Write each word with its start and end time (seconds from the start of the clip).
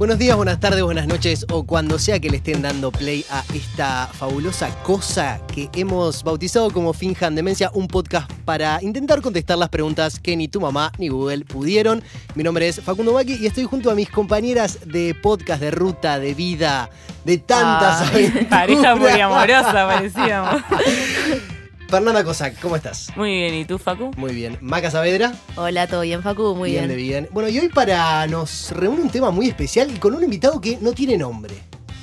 Buenos 0.00 0.18
días, 0.18 0.34
buenas 0.34 0.58
tardes, 0.58 0.82
buenas 0.82 1.06
noches 1.06 1.44
o 1.52 1.66
cuando 1.66 1.98
sea 1.98 2.18
que 2.20 2.30
le 2.30 2.38
estén 2.38 2.62
dando 2.62 2.90
play 2.90 3.22
a 3.28 3.44
esta 3.52 4.06
fabulosa 4.06 4.74
cosa 4.82 5.42
que 5.54 5.68
hemos 5.74 6.24
bautizado 6.24 6.70
como 6.70 6.94
Finjan 6.94 7.34
Demencia, 7.34 7.70
un 7.74 7.86
podcast 7.86 8.32
para 8.46 8.82
intentar 8.82 9.20
contestar 9.20 9.58
las 9.58 9.68
preguntas 9.68 10.18
que 10.18 10.38
ni 10.38 10.48
tu 10.48 10.58
mamá 10.58 10.90
ni 10.96 11.08
Google 11.08 11.44
pudieron. 11.44 12.02
Mi 12.34 12.42
nombre 12.42 12.66
es 12.66 12.80
Facundo 12.80 13.12
Maki 13.12 13.34
y 13.42 13.46
estoy 13.46 13.64
junto 13.64 13.90
a 13.90 13.94
mis 13.94 14.08
compañeras 14.08 14.78
de 14.86 15.14
podcast, 15.14 15.60
de 15.60 15.70
ruta, 15.70 16.18
de 16.18 16.32
vida, 16.32 16.88
de 17.26 17.36
tantas 17.36 18.00
Ah, 18.00 18.10
pareja 18.48 18.94
muy 18.96 19.20
amorosa 19.20 19.86
parecíamos. 19.86 20.62
Fernanda 21.90 22.22
Cossack, 22.22 22.60
¿cómo 22.60 22.76
estás? 22.76 23.08
Muy 23.16 23.32
bien, 23.32 23.52
¿y 23.54 23.64
tú, 23.64 23.76
Facu? 23.76 24.12
Muy 24.16 24.32
bien. 24.32 24.56
Maca 24.60 24.92
Saavedra. 24.92 25.32
Hola, 25.56 25.88
¿todo 25.88 26.02
bien, 26.02 26.22
Facu? 26.22 26.54
Muy 26.54 26.70
bien. 26.70 26.86
de 26.86 26.94
bien. 26.94 27.28
Bueno, 27.32 27.48
y 27.48 27.58
hoy 27.58 27.68
para 27.68 28.26
nos 28.28 28.70
reúne 28.70 29.02
un 29.02 29.10
tema 29.10 29.30
muy 29.32 29.48
especial 29.48 29.90
y 29.90 29.98
con 29.98 30.14
un 30.14 30.22
invitado 30.22 30.60
que 30.60 30.78
no 30.80 30.92
tiene 30.92 31.16
nombre. 31.18 31.54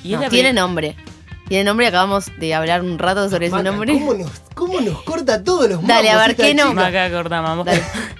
Y 0.04 0.10
No, 0.10 0.16
es 0.16 0.20
la 0.24 0.28
tiene 0.28 0.52
nombre. 0.52 0.94
Tiene 1.48 1.64
nombre, 1.64 1.86
acabamos 1.86 2.26
de 2.38 2.54
hablar 2.54 2.82
un 2.82 2.98
rato 2.98 3.30
sobre 3.30 3.48
Maca, 3.48 3.62
su 3.62 3.70
nombre. 3.72 3.92
¿cómo 3.94 4.12
nos, 4.12 4.30
cómo 4.54 4.80
nos 4.82 5.02
corta 5.02 5.42
todos 5.42 5.70
los 5.70 5.86
Dale, 5.86 6.10
a 6.10 6.16
mambos 6.16 6.36
ver, 6.36 6.36
¿qué 6.36 6.54
no? 6.54 6.68
chica? 6.68 6.74
Maca 6.74 7.10
cortamos. 7.10 7.64
Dale. 7.64 7.82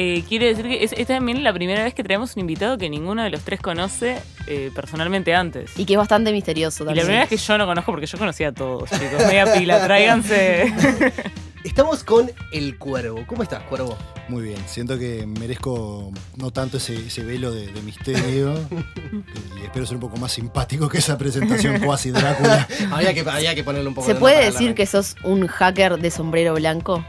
Eh, 0.00 0.22
quiero 0.28 0.46
decir 0.46 0.64
que 0.64 0.84
es, 0.84 0.92
es 0.92 1.08
también 1.08 1.42
la 1.42 1.52
primera 1.52 1.82
vez 1.82 1.92
que 1.92 2.04
traemos 2.04 2.36
un 2.36 2.42
invitado 2.42 2.78
que 2.78 2.88
ninguno 2.88 3.24
de 3.24 3.30
los 3.30 3.40
tres 3.40 3.58
conoce 3.60 4.18
eh, 4.46 4.70
personalmente 4.72 5.34
antes. 5.34 5.76
Y 5.76 5.86
que 5.86 5.94
es 5.94 5.98
bastante 5.98 6.30
misterioso 6.30 6.84
Y 6.84 6.86
la 6.86 6.90
también. 6.90 7.06
primera 7.06 7.22
vez 7.22 7.30
que 7.30 7.36
yo 7.36 7.58
no 7.58 7.66
conozco 7.66 7.90
porque 7.90 8.06
yo 8.06 8.16
conocía 8.16 8.48
a 8.50 8.52
todos, 8.52 8.88
chicos. 8.90 9.26
Media 9.26 9.52
pila, 9.52 9.84
tráiganse. 9.84 10.72
Estamos 11.64 12.04
con 12.04 12.30
El 12.52 12.78
Cuervo. 12.78 13.24
¿Cómo 13.26 13.42
estás, 13.42 13.64
Cuervo? 13.64 13.98
Muy 14.28 14.44
bien, 14.44 14.58
siento 14.68 14.96
que 15.00 15.26
merezco 15.26 16.12
no 16.36 16.52
tanto 16.52 16.76
ese, 16.76 16.94
ese 16.94 17.24
velo 17.24 17.50
de, 17.50 17.66
de 17.66 17.82
misterio 17.82 18.54
y 19.60 19.64
espero 19.64 19.84
ser 19.84 19.96
un 19.96 20.02
poco 20.02 20.16
más 20.16 20.30
simpático 20.30 20.88
que 20.88 20.98
esa 20.98 21.18
presentación 21.18 21.80
cuasi 21.80 22.12
Drácula. 22.12 22.68
Había 22.92 23.12
que, 23.14 23.28
había 23.28 23.52
que 23.56 23.64
ponerle 23.64 23.88
un 23.88 23.96
poco 23.96 24.06
¿Se 24.06 24.14
de 24.14 24.20
puede 24.20 24.44
decir 24.44 24.76
que 24.76 24.86
sos 24.86 25.16
un 25.24 25.48
hacker 25.48 25.98
de 25.98 26.12
sombrero 26.12 26.54
blanco? 26.54 27.04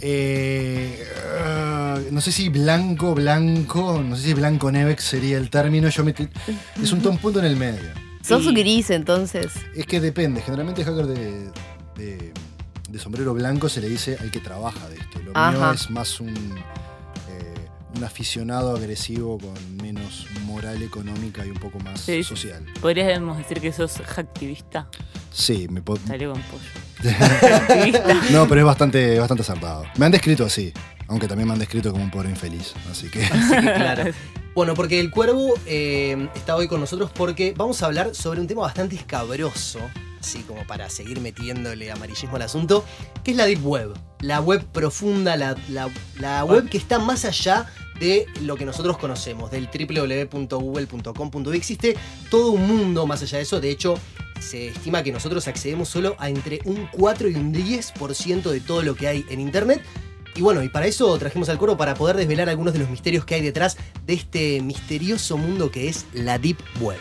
Eh, 0.00 1.04
ah, 1.40 1.98
no 2.10 2.20
sé 2.20 2.32
si 2.32 2.48
blanco, 2.48 3.14
blanco, 3.14 4.02
no 4.04 4.16
sé 4.16 4.22
si 4.24 4.34
blanco 4.34 4.70
Nevex 4.70 5.02
sería 5.04 5.38
el 5.38 5.50
término. 5.50 5.88
Yo 5.88 6.04
me, 6.04 6.14
es 6.82 6.92
un, 6.92 7.06
un 7.06 7.18
punto 7.18 7.38
en 7.40 7.44
el 7.46 7.56
medio. 7.56 7.90
Sos 8.22 8.44
Y- 8.44 8.54
gris, 8.54 8.90
entonces. 8.90 9.52
Es 9.74 9.86
que 9.86 10.00
depende, 10.00 10.40
generalmente 10.42 10.84
hacker 10.84 11.06
de, 11.06 11.50
de- 11.96 12.32
de 12.88 12.98
sombrero 12.98 13.34
blanco 13.34 13.68
se 13.68 13.80
le 13.80 13.88
dice 13.88 14.16
al 14.20 14.30
que 14.30 14.40
trabaja 14.40 14.88
de 14.88 14.96
esto. 14.96 15.18
Lo 15.20 15.32
mío 15.32 15.72
es 15.72 15.90
más 15.90 16.20
un, 16.20 16.34
un 17.98 18.04
aficionado 18.04 18.74
agresivo 18.76 19.38
con 19.38 19.76
menos 19.82 20.26
moral 20.44 20.82
económica 20.82 21.44
y 21.44 21.50
un 21.50 21.56
poco 21.58 21.78
más 21.80 22.00
Sí. 22.00 22.22
social. 22.22 22.64
Podríamos 22.80 23.36
decir 23.38 23.60
que 23.60 23.72
sos 23.72 24.00
hacktivista. 24.06 24.88
Sí, 25.32 25.66
me 25.68 25.82
puedo... 25.82 26.00
Salió 26.06 26.32
con 26.32 26.42
pollo. 26.42 26.62
No, 28.32 28.46
pero 28.48 28.60
es 28.60 28.66
bastante, 28.66 29.18
bastante 29.18 29.42
acertado. 29.42 29.84
Me 29.96 30.06
han 30.06 30.12
descrito 30.12 30.44
así, 30.44 30.72
aunque 31.08 31.26
también 31.28 31.46
me 31.48 31.54
han 31.54 31.58
descrito 31.60 31.90
como 31.92 32.04
un 32.04 32.10
pobre 32.10 32.30
infeliz. 32.30 32.74
Así 32.90 33.08
que 33.08 33.20
Claro. 33.28 34.04
Bueno, 34.54 34.74
porque 34.74 34.98
el 34.98 35.12
cuervo 35.12 35.54
eh, 35.66 36.28
está 36.34 36.56
hoy 36.56 36.66
con 36.66 36.80
nosotros 36.80 37.12
porque 37.14 37.54
vamos 37.56 37.80
a 37.82 37.86
hablar 37.86 38.12
sobre 38.16 38.40
un 38.40 38.48
tema 38.48 38.62
bastante 38.62 38.96
escabroso, 38.96 39.78
así 40.18 40.40
como 40.40 40.66
para 40.66 40.90
seguir 40.90 41.20
metiéndole 41.20 41.92
amarillismo 41.92 42.34
al 42.34 42.42
asunto, 42.42 42.84
que 43.22 43.30
es 43.32 43.36
la 43.36 43.46
Deep 43.46 43.64
Web. 43.64 43.94
La 44.18 44.40
web 44.40 44.64
profunda, 44.72 45.36
la, 45.36 45.54
la- 45.68 45.88
la 46.18 46.44
web 46.44 46.68
que 46.68 46.76
está 46.76 46.98
más 46.98 47.24
allá 47.24 47.66
de 48.00 48.26
lo 48.42 48.56
que 48.56 48.64
nosotros 48.64 48.98
conocemos, 48.98 49.50
del 49.50 49.68
www.google.com.uy. 49.68 51.56
Existe 51.56 51.96
todo 52.30 52.52
un 52.52 52.66
mundo 52.66 53.06
más 53.06 53.22
allá 53.22 53.38
de 53.38 53.44
eso. 53.44 53.60
De 53.60 53.70
hecho, 53.70 53.94
se 54.40 54.68
estima 54.68 55.02
que 55.02 55.12
nosotros 55.12 55.48
accedemos 55.48 55.88
solo 55.88 56.16
a 56.18 56.28
entre 56.28 56.60
un 56.64 56.88
4 56.92 57.28
y 57.28 57.34
un 57.34 57.52
10% 57.52 58.50
de 58.50 58.60
todo 58.60 58.82
lo 58.82 58.94
que 58.94 59.08
hay 59.08 59.24
en 59.28 59.40
Internet. 59.40 59.82
Y 60.34 60.40
bueno, 60.40 60.62
y 60.62 60.68
para 60.68 60.86
eso 60.86 61.18
trajimos 61.18 61.48
al 61.48 61.58
coro 61.58 61.76
para 61.76 61.94
poder 61.94 62.16
desvelar 62.16 62.48
algunos 62.48 62.72
de 62.72 62.78
los 62.78 62.88
misterios 62.88 63.24
que 63.24 63.34
hay 63.34 63.42
detrás 63.42 63.76
de 64.06 64.14
este 64.14 64.60
misterioso 64.62 65.36
mundo 65.36 65.70
que 65.70 65.88
es 65.88 66.06
la 66.12 66.38
Deep 66.38 66.58
Web. 66.80 66.98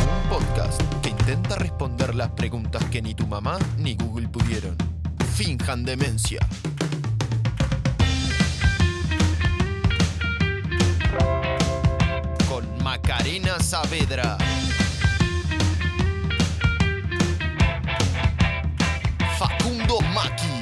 Un 0.00 0.28
podcast 0.28 0.82
que 1.02 1.10
intenta 1.10 1.54
responder 1.54 2.14
las 2.14 2.30
preguntas 2.30 2.84
que 2.86 3.00
ni 3.00 3.14
tu 3.14 3.26
mamá 3.26 3.58
ni 3.78 3.94
Google 3.94 4.28
pudieron. 4.28 4.76
Finjan 5.36 5.84
demencia. 5.84 6.40
Macarena 12.92 13.58
Saavedra. 13.58 14.36
Facundo 19.38 19.98
Maki. 20.12 20.52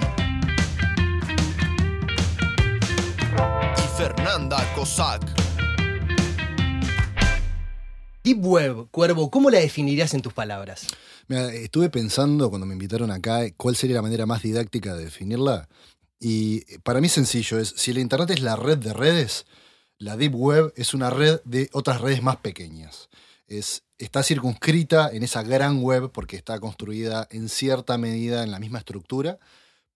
Y 3.76 3.98
Fernanda 3.98 4.58
Cossack. 4.76 5.22
Deep 8.22 8.38
Web, 8.46 8.86
Cuervo, 8.92 9.28
¿cómo 9.28 9.50
la 9.50 9.58
definirías 9.58 10.14
en 10.14 10.22
tus 10.22 10.32
palabras? 10.32 10.86
Mira, 11.26 11.52
estuve 11.52 11.90
pensando 11.90 12.48
cuando 12.48 12.64
me 12.64 12.74
invitaron 12.74 13.10
acá 13.10 13.40
cuál 13.56 13.74
sería 13.74 13.96
la 13.96 14.02
manera 14.02 14.26
más 14.26 14.42
didáctica 14.42 14.94
de 14.94 15.06
definirla. 15.06 15.68
Y 16.20 16.60
para 16.84 17.00
mí 17.00 17.08
es 17.08 17.12
sencillo, 17.12 17.58
es 17.58 17.74
si 17.76 17.92
la 17.92 17.98
Internet 17.98 18.30
es 18.30 18.40
la 18.40 18.54
red 18.54 18.78
de 18.78 18.92
redes, 18.92 19.46
la 20.00 20.16
Deep 20.16 20.34
Web 20.34 20.72
es 20.76 20.94
una 20.94 21.10
red 21.10 21.40
de 21.44 21.68
otras 21.72 22.00
redes 22.00 22.22
más 22.22 22.38
pequeñas. 22.38 23.08
Es, 23.46 23.84
está 23.98 24.22
circunscrita 24.22 25.10
en 25.12 25.22
esa 25.22 25.42
gran 25.42 25.82
web 25.82 26.10
porque 26.10 26.36
está 26.36 26.58
construida 26.58 27.28
en 27.30 27.48
cierta 27.48 27.98
medida 27.98 28.42
en 28.42 28.50
la 28.50 28.58
misma 28.58 28.78
estructura, 28.78 29.38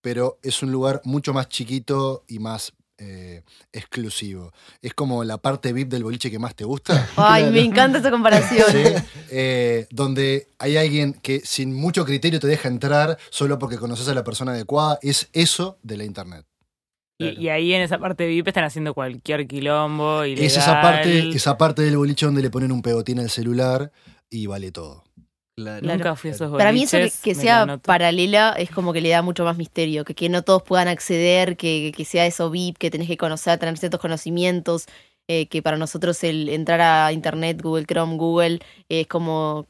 pero 0.02 0.38
es 0.42 0.62
un 0.62 0.70
lugar 0.70 1.00
mucho 1.04 1.32
más 1.32 1.48
chiquito 1.48 2.22
y 2.28 2.38
más 2.38 2.74
eh, 2.98 3.42
exclusivo. 3.72 4.52
Es 4.82 4.92
como 4.92 5.24
la 5.24 5.38
parte 5.38 5.72
VIP 5.72 5.88
del 5.88 6.04
boliche 6.04 6.30
que 6.30 6.38
más 6.38 6.54
te 6.54 6.64
gusta. 6.64 7.08
Ay, 7.16 7.50
me 7.50 7.62
encanta 7.62 7.98
esa 7.98 8.10
comparación. 8.10 8.70
¿sí? 8.70 8.84
Eh, 9.30 9.86
donde 9.90 10.48
hay 10.58 10.76
alguien 10.76 11.14
que 11.14 11.40
sin 11.40 11.72
mucho 11.72 12.04
criterio 12.04 12.40
te 12.40 12.46
deja 12.46 12.68
entrar 12.68 13.16
solo 13.30 13.58
porque 13.58 13.78
conoces 13.78 14.06
a 14.08 14.14
la 14.14 14.22
persona 14.22 14.52
adecuada, 14.52 14.98
es 15.00 15.28
eso 15.32 15.78
de 15.82 15.96
la 15.96 16.04
internet. 16.04 16.44
Y, 17.18 17.44
y 17.44 17.48
ahí 17.48 17.72
en 17.72 17.82
esa 17.82 17.98
parte 17.98 18.26
VIP 18.26 18.48
están 18.48 18.64
haciendo 18.64 18.92
cualquier 18.92 19.46
quilombo. 19.46 20.24
Ilegal. 20.24 20.44
Es 20.46 20.56
esa 20.56 20.80
parte, 20.82 21.28
esa 21.28 21.56
parte 21.56 21.82
del 21.82 21.96
boliche 21.96 22.26
donde 22.26 22.42
le 22.42 22.50
ponen 22.50 22.72
un 22.72 22.82
pegotín 22.82 23.20
al 23.20 23.30
celular 23.30 23.92
y 24.28 24.46
vale 24.46 24.72
todo. 24.72 25.04
Nunca 25.56 26.16
fui 26.16 26.30
a 26.30 26.34
esos 26.34 26.50
Para 26.50 26.72
mí 26.72 26.82
eso 26.82 26.96
que, 26.96 27.02
boliches, 27.04 27.36
sea 27.38 27.78
paralela 27.78 28.54
es 28.58 28.70
como 28.70 28.92
que 28.92 29.00
le 29.00 29.10
da 29.10 29.22
mucho 29.22 29.44
más 29.44 29.56
misterio, 29.56 30.04
que, 30.04 30.12
que 30.16 30.28
no 30.28 30.42
todos 30.42 30.64
puedan 30.64 30.88
acceder, 30.88 31.56
que, 31.56 31.92
que 31.96 32.04
sea 32.04 32.26
eso 32.26 32.50
VIP, 32.50 32.76
que 32.76 32.90
tenés 32.90 33.06
que 33.06 33.16
conocer, 33.16 33.56
tener 33.60 33.78
ciertos 33.78 34.00
conocimientos, 34.00 34.86
eh, 35.28 35.46
que 35.46 35.62
para 35.62 35.76
nosotros 35.78 36.24
el 36.24 36.48
entrar 36.48 36.80
a 36.80 37.12
Internet, 37.12 37.62
Google 37.62 37.86
Chrome, 37.86 38.16
Google, 38.16 38.54
eh, 38.88 39.02
es 39.02 39.06
como 39.06 39.68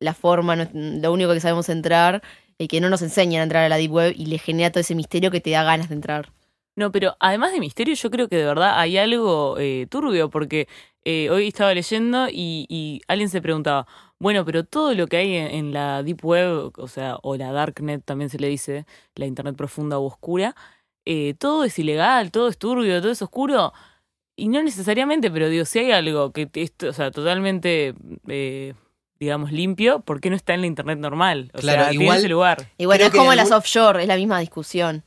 la 0.00 0.12
forma, 0.12 0.54
no- 0.56 0.68
lo 0.74 1.10
único 1.10 1.32
que 1.32 1.40
sabemos 1.40 1.70
entrar, 1.70 2.22
y 2.58 2.68
que 2.68 2.82
no 2.82 2.90
nos 2.90 3.00
enseñan 3.00 3.40
a 3.40 3.44
entrar 3.44 3.64
a 3.64 3.68
la 3.70 3.78
Deep 3.78 3.90
Web 3.90 4.14
y 4.14 4.26
le 4.26 4.36
genera 4.38 4.70
todo 4.70 4.80
ese 4.82 4.94
misterio 4.94 5.30
que 5.30 5.40
te 5.40 5.50
da 5.50 5.62
ganas 5.64 5.88
de 5.88 5.94
entrar. 5.94 6.30
No, 6.74 6.90
pero 6.90 7.16
además 7.20 7.52
de 7.52 7.60
misterio, 7.60 7.94
yo 7.94 8.10
creo 8.10 8.28
que 8.28 8.36
de 8.36 8.44
verdad 8.46 8.78
hay 8.78 8.96
algo 8.96 9.56
eh, 9.58 9.86
turbio, 9.90 10.30
porque 10.30 10.68
eh, 11.04 11.28
hoy 11.30 11.48
estaba 11.48 11.74
leyendo 11.74 12.28
y, 12.30 12.64
y 12.68 13.02
alguien 13.08 13.28
se 13.28 13.42
preguntaba, 13.42 13.86
bueno, 14.18 14.44
pero 14.44 14.64
todo 14.64 14.94
lo 14.94 15.06
que 15.06 15.18
hay 15.18 15.36
en, 15.36 15.48
en 15.48 15.72
la 15.74 16.02
Deep 16.02 16.24
Web, 16.24 16.72
o 16.78 16.88
sea, 16.88 17.16
o 17.22 17.36
la 17.36 17.52
Darknet 17.52 18.04
también 18.04 18.30
se 18.30 18.38
le 18.38 18.48
dice, 18.48 18.86
la 19.16 19.26
Internet 19.26 19.54
profunda 19.56 19.98
o 19.98 20.06
oscura, 20.06 20.54
eh, 21.04 21.34
todo 21.38 21.64
es 21.64 21.78
ilegal, 21.78 22.30
todo 22.30 22.48
es 22.48 22.56
turbio, 22.56 23.00
todo 23.02 23.10
es 23.12 23.20
oscuro. 23.20 23.72
Y 24.34 24.48
no 24.48 24.62
necesariamente, 24.62 25.30
pero 25.30 25.50
digo, 25.50 25.66
si 25.66 25.80
hay 25.80 25.90
algo 25.92 26.32
que 26.32 26.48
es, 26.54 26.72
o 26.88 26.92
sea, 26.94 27.10
totalmente, 27.10 27.94
eh, 28.28 28.72
digamos, 29.20 29.52
limpio, 29.52 30.00
¿por 30.00 30.20
qué 30.22 30.30
no 30.30 30.36
está 30.36 30.54
en 30.54 30.62
la 30.62 30.68
Internet 30.68 30.98
normal? 30.98 31.50
O 31.54 31.58
Claro, 31.58 31.82
sea, 31.82 31.90
tiene 31.90 32.04
igual- 32.04 32.18
ese 32.18 32.28
lugar. 32.28 32.66
Y 32.78 32.86
bueno, 32.86 32.98
Creo 33.00 33.08
es 33.08 33.12
como 33.14 33.30
algún- 33.32 33.36
las 33.36 33.50
offshore, 33.52 34.00
es 34.02 34.08
la 34.08 34.16
misma 34.16 34.38
discusión. 34.40 35.04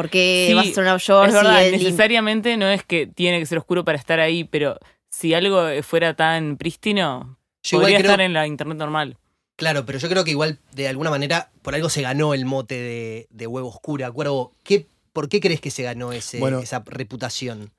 Porque 0.00 0.46
Sí, 0.48 0.54
vas 0.54 0.66
a 0.78 1.26
es 1.26 1.32
verdad, 1.34 1.70
necesariamente 1.72 2.56
no 2.56 2.68
es 2.68 2.84
que 2.84 3.06
tiene 3.06 3.38
que 3.38 3.44
ser 3.46 3.58
oscuro 3.58 3.84
para 3.84 3.98
estar 3.98 4.18
ahí, 4.18 4.44
pero 4.44 4.78
si 5.10 5.34
algo 5.34 5.66
fuera 5.82 6.14
tan 6.14 6.56
prístino, 6.56 7.36
Yo 7.62 7.78
podría 7.80 7.98
creo- 7.98 8.10
estar 8.12 8.20
en 8.22 8.32
la 8.32 8.46
internet 8.46 8.78
normal. 8.78 9.18
Claro, 9.56 9.84
pero 9.84 9.98
yo 9.98 10.08
creo 10.08 10.24
que 10.24 10.30
igual 10.30 10.58
de 10.72 10.88
alguna 10.88 11.10
manera 11.10 11.50
por 11.60 11.74
algo 11.74 11.90
se 11.90 12.00
ganó 12.00 12.32
el 12.32 12.46
mote 12.46 12.76
de, 12.76 13.26
de 13.28 13.46
huevo 13.46 13.68
oscura. 13.68 14.10
Cuervo, 14.10 14.52
¿qué, 14.64 14.86
¿por 15.12 15.28
qué 15.28 15.38
crees 15.40 15.60
que 15.60 15.70
se 15.70 15.82
ganó 15.82 16.12
ese, 16.12 16.38
Bueno. 16.38 16.60
esa 16.60 16.82
reputación? 16.86 17.70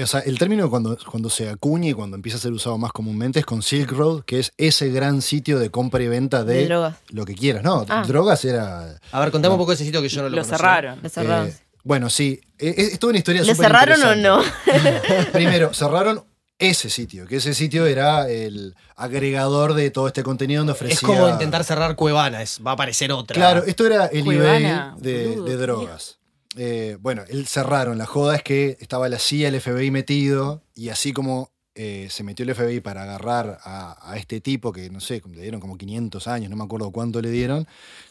O 0.00 0.06
sea, 0.06 0.20
el 0.20 0.38
término 0.38 0.70
cuando, 0.70 0.96
cuando 1.10 1.28
se 1.28 1.50
acuña 1.50 1.90
y 1.90 1.92
cuando 1.92 2.16
empieza 2.16 2.38
a 2.38 2.40
ser 2.40 2.52
usado 2.52 2.78
más 2.78 2.92
comúnmente 2.92 3.40
es 3.40 3.44
con 3.44 3.62
Silk 3.62 3.90
Road, 3.92 4.22
que 4.24 4.38
es 4.38 4.52
ese 4.56 4.88
gran 4.90 5.20
sitio 5.20 5.58
de 5.58 5.70
compra 5.70 6.02
y 6.02 6.08
venta 6.08 6.44
de, 6.44 6.54
de 6.54 6.66
drogas. 6.66 6.96
lo 7.10 7.24
que 7.26 7.34
quieras. 7.34 7.62
No, 7.62 7.84
Ah. 7.88 8.02
drogas 8.06 8.42
era. 8.46 8.96
A 9.12 9.20
ver, 9.20 9.30
contame 9.30 9.50
No. 9.50 9.54
un 9.56 9.58
poco 9.60 9.72
ese 9.72 9.84
sitio 9.84 10.00
que 10.00 10.08
yo 10.08 10.22
no 10.22 10.30
lo, 10.30 10.36
Lo 10.36 10.44
cerraron. 10.44 10.98
Lo 11.02 11.08
cerraron. 11.10 11.48
eh, 11.48 11.56
bueno, 11.84 12.08
sí. 12.08 12.40
Es, 12.58 12.78
es 12.92 12.98
toda 12.98 13.10
una 13.10 13.18
historia 13.18 13.42
¿Lo 13.42 13.54
súper 13.54 13.66
cerraron 13.66 14.02
o 14.02 14.14
no? 14.14 14.42
Primero, 15.32 15.74
cerraron 15.74 16.24
ese 16.58 16.88
sitio, 16.90 17.26
que 17.26 17.36
ese 17.36 17.54
sitio 17.54 17.86
era 17.86 18.28
el 18.30 18.74
agregador 18.96 19.74
de 19.74 19.90
todo 19.90 20.06
este 20.06 20.22
contenido 20.22 20.60
donde 20.60 20.72
ofrecía... 20.72 20.94
Es 20.94 21.00
como 21.00 21.28
intentar 21.28 21.64
cerrar 21.64 21.96
Cuevana, 21.96 22.40
es- 22.40 22.60
va 22.64 22.70
a 22.70 22.74
aparecer 22.74 23.10
otra. 23.12 23.34
Claro, 23.34 23.64
esto 23.66 23.84
era 23.84 24.06
el 24.06 24.24
Cuevana, 24.24 24.94
eBay 24.98 25.02
de, 25.02 25.40
de 25.42 25.56
drogas. 25.56 26.18
Eh, 26.56 26.96
bueno, 27.00 27.22
él 27.28 27.46
cerraron. 27.46 27.98
La 27.98 28.06
joda 28.06 28.36
es 28.36 28.42
que 28.42 28.76
estaba 28.80 29.08
la 29.08 29.18
CIA, 29.18 29.48
el 29.48 29.60
FBI 29.60 29.90
metido, 29.90 30.62
y 30.74 30.90
así 30.90 31.12
como 31.12 31.50
eh, 31.74 32.08
se 32.10 32.22
metió 32.24 32.44
el 32.44 32.54
FBI 32.54 32.80
para 32.80 33.04
agarrar 33.04 33.58
a, 33.64 34.10
a 34.12 34.18
este 34.18 34.40
tipo, 34.42 34.72
que 34.72 34.90
no 34.90 35.00
sé, 35.00 35.22
le 35.32 35.40
dieron 35.40 35.60
como 35.60 35.78
500 35.78 36.28
años, 36.28 36.50
no 36.50 36.56
me 36.56 36.64
acuerdo 36.64 36.90
cuánto 36.90 37.22
le 37.22 37.30
dieron, 37.30 37.66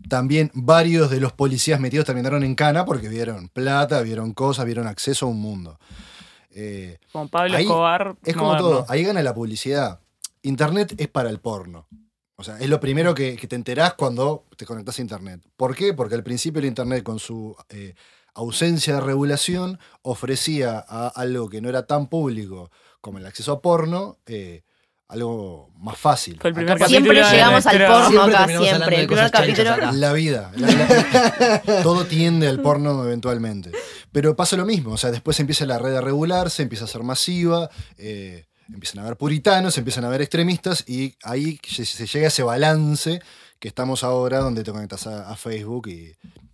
también 0.10 0.50
varios 0.56 1.12
de 1.12 1.20
los 1.20 1.34
policías 1.34 1.80
metidos 1.80 2.06
terminaron 2.08 2.44
en 2.44 2.56
cana 2.56 2.86
porque 2.86 3.08
vieron 3.10 3.50
plata, 3.50 4.02
vieron 4.02 4.34
cosas, 4.34 4.66
vieron 4.66 4.88
acceso 4.88 5.28
a 5.28 5.30
un 5.30 5.40
mundo. 5.40 5.80
Eh, 6.50 6.98
Como 7.12 7.28
Pablo 7.28 7.58
Escobar. 7.58 8.16
es 8.26 8.34
como 8.36 8.48
moderno. 8.50 8.68
todo, 8.68 8.86
ahí 8.90 9.04
gana 9.04 9.22
la 9.22 9.34
publicidad. 9.36 10.00
Internet 10.42 10.96
es 10.98 11.08
para 11.08 11.30
el 11.30 11.40
porno. 11.40 11.88
O 12.36 12.44
sea, 12.44 12.58
es 12.58 12.68
lo 12.68 12.80
primero 12.80 13.14
que, 13.14 13.36
que 13.38 13.48
te 13.48 13.56
enterás 13.56 13.94
cuando 13.94 14.46
te 14.58 14.66
conectás 14.66 14.98
a 14.98 15.02
Internet. 15.04 15.42
¿Por 15.56 15.76
qué? 15.76 15.94
Porque 15.94 16.16
al 16.16 16.24
principio 16.24 16.58
el 16.60 16.66
Internet, 16.66 17.04
con 17.04 17.20
su 17.20 17.56
eh, 17.70 17.94
ausencia 18.34 18.96
de 18.96 19.02
regulación, 19.02 19.80
ofrecía 20.02 20.84
a 20.88 21.08
algo 21.08 21.50
que 21.50 21.62
no 21.62 21.70
era 21.70 21.86
tan 21.86 22.08
público 22.08 22.72
como 23.02 23.18
el 23.18 23.26
acceso 23.26 23.52
a 23.52 23.62
porno, 23.62 24.18
eh, 24.26 24.64
algo 25.08 25.70
más 25.76 25.98
fácil. 25.98 26.38
Fue 26.40 26.52
el 26.52 26.56
primer 26.56 26.78
Acá- 26.78 26.88
Siempre 26.88 27.16
llegamos 27.22 27.66
al 27.66 27.78
porno 27.86 28.08
Siempre 28.10 28.36
acá, 28.36 28.48
siempre. 28.48 29.02
El 29.02 29.08
primer 29.08 29.32
capítulo. 29.32 29.72
acá. 29.72 29.92
La 29.92 30.14
vida. 30.14 30.52
la- 30.56 30.68
la- 30.68 31.62
todo 31.84 32.06
tiende 32.06 32.48
al 32.48 32.62
porno 32.62 33.04
eventualmente. 33.04 33.72
Pero 34.14 34.36
pasa 34.38 34.56
lo 34.56 34.66
mismo. 34.66 34.94
O 34.94 34.98
sea, 34.98 35.12
después 35.12 35.38
empieza 35.42 35.66
la 35.66 35.80
red 35.80 35.96
a 35.96 36.02
regularse, 36.02 36.64
empieza 36.64 36.86
a 36.86 36.88
ser 36.88 37.04
masiva, 37.04 37.70
eh, 37.98 38.46
empiezan 38.74 39.00
a 39.00 39.02
haber 39.04 39.18
puritanos, 39.18 39.78
empiezan 39.78 40.06
a 40.06 40.08
haber 40.08 40.22
extremistas 40.22 40.86
y 40.88 41.16
ahí 41.24 41.60
se, 41.68 41.84
se 41.86 42.08
llega 42.08 42.28
a 42.28 42.30
ese 42.30 42.44
balance 42.44 43.22
que 43.60 43.68
estamos 43.68 44.06
ahora 44.06 44.40
donde 44.40 44.64
te 44.64 44.72
conectas 44.72 45.08
a, 45.08 45.30
a 45.30 45.36
Facebook 45.36 45.90
y 45.90 46.14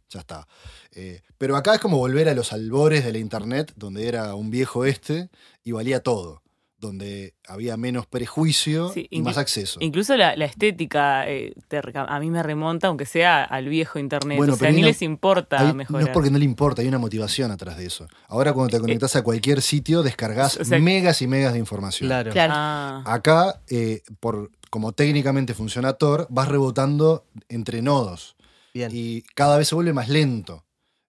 ya 0.10 0.20
está. 0.22 0.48
Eh, 0.94 1.22
pero 1.38 1.56
acá 1.56 1.76
es 1.76 1.80
como 1.82 1.98
volver 1.98 2.30
a 2.30 2.34
los 2.34 2.54
albores 2.54 3.04
de 3.06 3.12
la 3.12 3.18
internet, 3.20 3.74
donde 3.76 4.08
era 4.08 4.34
un 4.36 4.50
viejo 4.50 4.86
este 4.86 5.30
y 5.64 5.72
valía 5.72 6.02
todo. 6.02 6.42
Donde 6.80 7.34
había 7.48 7.76
menos 7.76 8.06
prejuicio 8.06 8.90
Sí, 8.90 9.08
y 9.10 9.24
más 9.24 9.40
acceso. 9.40 9.80
Incluso 9.82 10.16
la, 10.16 10.36
la 10.36 10.46
estética 10.46 11.28
eh, 11.28 11.56
te 11.68 11.82
a 11.96 12.20
mí 12.20 12.30
me 12.30 12.44
remonta, 12.44 12.88
aunque 12.88 13.08
sea 13.08 13.44
al 13.44 13.68
viejo 13.68 13.98
internet. 13.98 14.38
Bueno, 14.38 14.54
o 14.54 14.56
sea, 14.58 14.68
pero 14.68 14.72
ni 14.74 14.78
hay 14.78 14.84
una- 14.84 14.88
les 14.90 15.02
importa 15.02 15.60
Ahí 15.60 15.74
mejorar. 15.74 16.04
no 16.04 16.08
es 16.08 16.14
porque 16.14 16.30
no 16.30 16.38
le 16.38 16.46
importa, 16.46 16.84
hay 16.84 16.88
una 16.88 17.00
motivación 17.00 17.50
atrás 17.50 17.78
de 17.78 17.88
eso. 17.88 18.08
Ahora 18.28 18.54
cuando 18.54 18.76
te 18.78 18.80
conectas 18.80 19.16
a 19.16 19.24
cualquier 19.24 19.64
sitio, 19.64 20.04
descargas 20.04 20.58
o 20.58 20.64
sea- 20.66 20.78
megas 20.78 21.20
y 21.24 21.26
megas 21.28 21.54
de 21.54 21.60
información. 21.60 22.10
Claro. 22.10 22.32
Claro. 22.32 22.54
Ah, 22.56 23.02
Acá, 23.08 23.60
eh, 23.70 24.04
por 24.20 24.52
como 24.70 24.92
técnicamente 24.92 25.56
funciona 25.56 25.94
Tor, 25.94 26.28
vas 26.30 26.48
rebotando 26.48 27.26
entre 27.50 27.82
nodos 27.82 28.36
Bien. 28.78 28.92
y 28.94 29.22
cada 29.36 29.58
vez 29.58 29.68
se 29.68 29.76
vuelve 29.76 29.94
más 29.94 30.10
lento. 30.10 30.66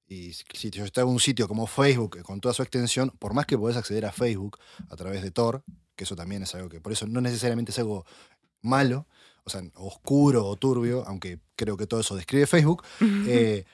Y 0.06 0.32
si 0.32 0.70
yo 0.70 0.84
estoy 0.84 1.02
en 1.02 1.10
un 1.10 1.20
sitio 1.20 1.46
como 1.46 1.66
Facebook, 1.66 2.16
eh, 2.18 2.22
con 2.22 2.40
toda 2.40 2.54
su 2.54 2.62
extensión, 2.62 3.10
por 3.18 3.34
más 3.34 3.44
que 3.44 3.58
podés 3.58 3.76
acceder 3.76 4.06
a 4.06 4.12
Facebook 4.12 4.58
a 4.88 4.96
través 4.96 5.22
de 5.22 5.30
Tor, 5.30 5.62
que 5.94 6.04
eso 6.04 6.16
también 6.16 6.42
es 6.44 6.54
algo 6.54 6.70
que, 6.70 6.80
por 6.80 6.92
eso 6.92 7.06
no 7.06 7.20
necesariamente 7.20 7.72
es 7.72 7.78
algo 7.78 8.06
malo, 8.62 9.06
o 9.44 9.50
sea, 9.50 9.62
oscuro 9.74 10.46
o 10.46 10.56
turbio, 10.56 11.04
aunque 11.06 11.40
creo 11.56 11.76
que 11.76 11.86
todo 11.86 12.00
eso 12.00 12.16
describe 12.16 12.46
Facebook, 12.46 12.84
eh, 13.26 13.64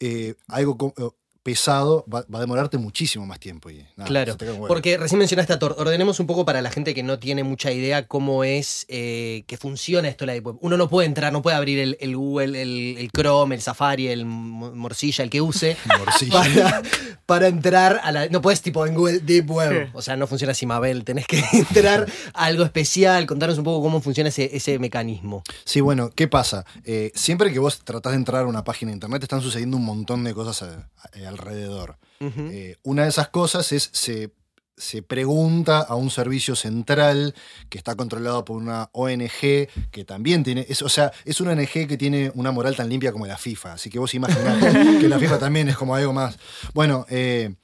eh, 0.00 0.34
algo 0.48 0.94
eh, 0.96 1.08
pesado 1.46 2.04
va, 2.12 2.24
va 2.32 2.38
a 2.38 2.40
demorarte 2.40 2.76
muchísimo 2.76 3.24
más 3.24 3.38
tiempo. 3.38 3.70
Y, 3.70 3.86
nada, 3.96 4.08
Claro. 4.08 4.36
Porque 4.66 4.98
recién 4.98 5.18
mencionaste 5.20 5.52
a 5.52 5.58
Tor. 5.60 5.76
Ordenemos 5.78 6.18
un 6.18 6.26
poco 6.26 6.44
para 6.44 6.60
la 6.60 6.70
gente 6.70 6.92
que 6.92 7.04
no 7.04 7.20
tiene 7.20 7.44
mucha 7.44 7.70
idea 7.70 8.08
cómo 8.08 8.42
es 8.42 8.84
eh, 8.88 9.44
que 9.46 9.56
funciona 9.56 10.08
esto 10.08 10.26
la 10.26 10.32
Deep 10.32 10.44
Web. 10.46 10.56
Uno 10.60 10.76
no 10.76 10.88
puede 10.88 11.06
entrar, 11.06 11.32
no 11.32 11.40
puede 11.42 11.56
abrir 11.56 11.78
el, 11.78 11.96
el 12.00 12.16
Google, 12.16 12.60
el, 12.60 12.96
el 12.98 13.10
Chrome, 13.12 13.54
el 13.54 13.62
Safari, 13.62 14.08
el 14.08 14.24
Mo- 14.26 14.72
Morcilla, 14.72 15.22
el 15.22 15.30
que 15.30 15.40
use. 15.40 15.76
Morcilla. 15.98 16.32
Para, 16.42 16.82
para 17.26 17.46
entrar 17.46 18.00
a 18.02 18.10
la. 18.10 18.28
No 18.28 18.42
puedes, 18.42 18.60
tipo, 18.60 18.84
en 18.84 18.94
Google 18.94 19.20
Deep 19.20 19.48
Web. 19.48 19.86
Sí. 19.86 19.90
O 19.94 20.02
sea, 20.02 20.16
no 20.16 20.26
funciona 20.26 20.50
así, 20.50 20.66
Mabel. 20.66 21.04
Tenés 21.04 21.26
que 21.28 21.38
entrar 21.52 22.06
a 22.34 22.44
algo 22.44 22.64
especial. 22.64 23.24
Contarnos 23.26 23.58
un 23.58 23.64
poco 23.64 23.82
cómo 23.82 24.00
funciona 24.00 24.30
ese, 24.30 24.50
ese 24.56 24.80
mecanismo. 24.80 25.44
Sí, 25.64 25.80
bueno, 25.80 26.10
¿qué 26.12 26.26
pasa? 26.26 26.64
Eh, 26.84 27.12
siempre 27.14 27.52
que 27.52 27.60
vos 27.60 27.80
tratás 27.84 28.12
de 28.12 28.16
entrar 28.16 28.42
a 28.42 28.46
una 28.46 28.64
página 28.64 28.90
de 28.90 28.94
internet, 28.96 29.22
están 29.22 29.42
sucediendo 29.42 29.76
un 29.76 29.84
montón 29.84 30.24
de 30.24 30.34
cosas 30.34 30.62
a- 30.62 30.88
a- 30.98 31.28
alrededor. 31.38 31.98
Eh, 32.20 32.76
una 32.82 33.02
de 33.02 33.10
esas 33.10 33.28
cosas 33.28 33.72
es 33.72 33.90
se, 33.92 34.30
se 34.76 35.02
pregunta 35.02 35.80
a 35.80 35.94
un 35.94 36.10
servicio 36.10 36.56
central 36.56 37.34
que 37.68 37.78
está 37.78 37.94
controlado 37.94 38.44
por 38.44 38.56
una 38.56 38.88
ONG 38.92 39.68
que 39.90 40.04
también 40.06 40.42
tiene, 40.44 40.66
es, 40.68 40.82
o 40.82 40.88
sea, 40.88 41.12
es 41.24 41.40
una 41.40 41.52
ONG 41.52 41.86
que 41.86 41.96
tiene 41.96 42.30
una 42.34 42.52
moral 42.52 42.76
tan 42.76 42.88
limpia 42.88 43.12
como 43.12 43.26
la 43.26 43.38
FIFA, 43.38 43.74
así 43.74 43.90
que 43.90 43.98
vos 43.98 44.14
imaginás 44.14 44.58
que 45.00 45.08
la 45.08 45.18
FIFA 45.18 45.38
también 45.38 45.68
es 45.68 45.76
como 45.76 45.94
algo 45.94 46.12
más. 46.12 46.38
Bueno, 46.74 47.06
eh, 47.08 47.54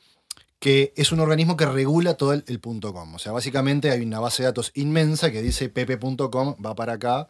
que 0.59 0.93
es 0.97 1.13
un 1.13 1.21
organismo 1.21 1.57
que 1.57 1.67
regula 1.67 2.15
todo 2.15 2.33
el, 2.33 2.45
el 2.47 2.61
punto 2.61 2.93
.com, 2.93 3.15
o 3.15 3.19
sea, 3.19 3.33
básicamente 3.33 3.91
hay 3.91 4.01
una 4.01 4.21
base 4.21 4.43
de 4.43 4.49
datos 4.49 4.71
inmensa 4.75 5.33
que 5.33 5.43
dice 5.43 5.69
pp.com 5.69 6.57
va 6.65 6.75
para 6.75 6.95
acá, 6.95 7.29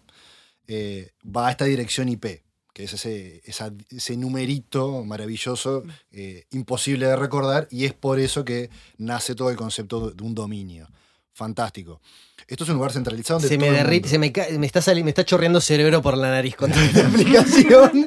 eh, 0.68 1.12
va 1.24 1.48
a 1.48 1.50
esta 1.50 1.64
dirección 1.64 2.08
IP, 2.08 2.42
que 2.72 2.84
es 2.84 2.92
ese, 2.94 3.42
esa- 3.44 3.72
ese 3.90 4.16
numerito 4.16 5.04
maravilloso, 5.04 5.82
eh, 6.10 6.44
imposible 6.52 7.06
de 7.06 7.16
recordar, 7.16 7.68
y 7.70 7.84
es 7.84 7.92
por 7.94 8.18
eso 8.20 8.44
que 8.44 8.70
nace 8.98 9.34
todo 9.34 9.50
el 9.50 9.56
concepto 9.56 10.10
de 10.10 10.22
un 10.24 10.34
dominio. 10.34 10.88
Fantástico. 11.34 12.00
Esto 12.46 12.64
es 12.64 12.70
un 12.70 12.76
lugar 12.76 12.92
centralizado 12.92 13.38
donde 13.40 13.48
Se 13.48 13.56
me 13.58 13.70
derrite, 13.70 14.06
se 14.08 14.18
me, 14.18 14.30
me 14.58 14.66
está 14.66 14.82
me 14.94 15.08
está 15.10 15.24
chorreando 15.24 15.60
cerebro 15.62 16.02
por 16.02 16.16
la 16.18 16.28
nariz 16.30 16.54
con 16.56 16.70
toda 16.70 16.84
esta 16.84 17.00
explicación. 17.08 18.06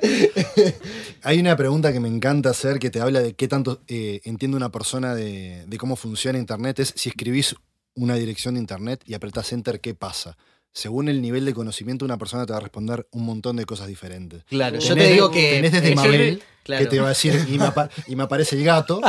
Hay 1.24 1.40
una 1.40 1.56
pregunta 1.56 1.92
que 1.92 2.00
me 2.00 2.08
encanta 2.08 2.52
hacer 2.52 2.78
que 2.78 2.90
te 2.92 3.00
habla 3.00 3.22
de 3.22 3.34
qué 3.34 3.48
tanto 3.48 3.82
eh, 3.88 4.22
entiende 4.26 4.58
una 4.58 4.72
persona 4.72 5.16
de, 5.16 5.66
de 5.66 5.78
cómo 5.78 5.96
funciona 5.96 6.38
Internet. 6.38 6.80
Es 6.80 6.94
si 6.96 7.10
escribís 7.10 7.56
una 7.96 8.16
dirección 8.16 8.54
de 8.56 8.60
Internet 8.60 9.02
y 9.08 9.14
apretás 9.16 9.52
Enter, 9.54 9.80
¿qué 9.82 9.96
pasa? 9.96 10.38
Según 10.76 11.08
el 11.08 11.22
nivel 11.22 11.46
de 11.46 11.54
conocimiento, 11.54 12.04
una 12.04 12.18
persona 12.18 12.46
te 12.46 12.52
va 12.52 12.58
a 12.58 12.62
responder 12.62 13.08
un 13.12 13.24
montón 13.24 13.56
de 13.56 13.66
cosas 13.66 13.88
diferentes. 13.88 14.44
Claro, 14.44 14.78
yo 14.78 14.94
te 14.94 15.08
digo 15.08 15.32
que. 15.32 15.52
Tenés 15.52 15.72
desde 15.72 15.94
eh, 15.94 15.96
Mabel, 15.96 16.44
claro. 16.66 16.84
que 16.84 16.90
te 16.90 17.00
va 17.00 17.06
a 17.06 17.10
decir, 17.10 17.40
y 17.50 17.58
me, 17.58 17.66
apa- 17.68 17.90
y 18.08 18.16
me 18.18 18.24
aparece 18.24 18.58
el 18.58 18.66
gato, 18.66 19.00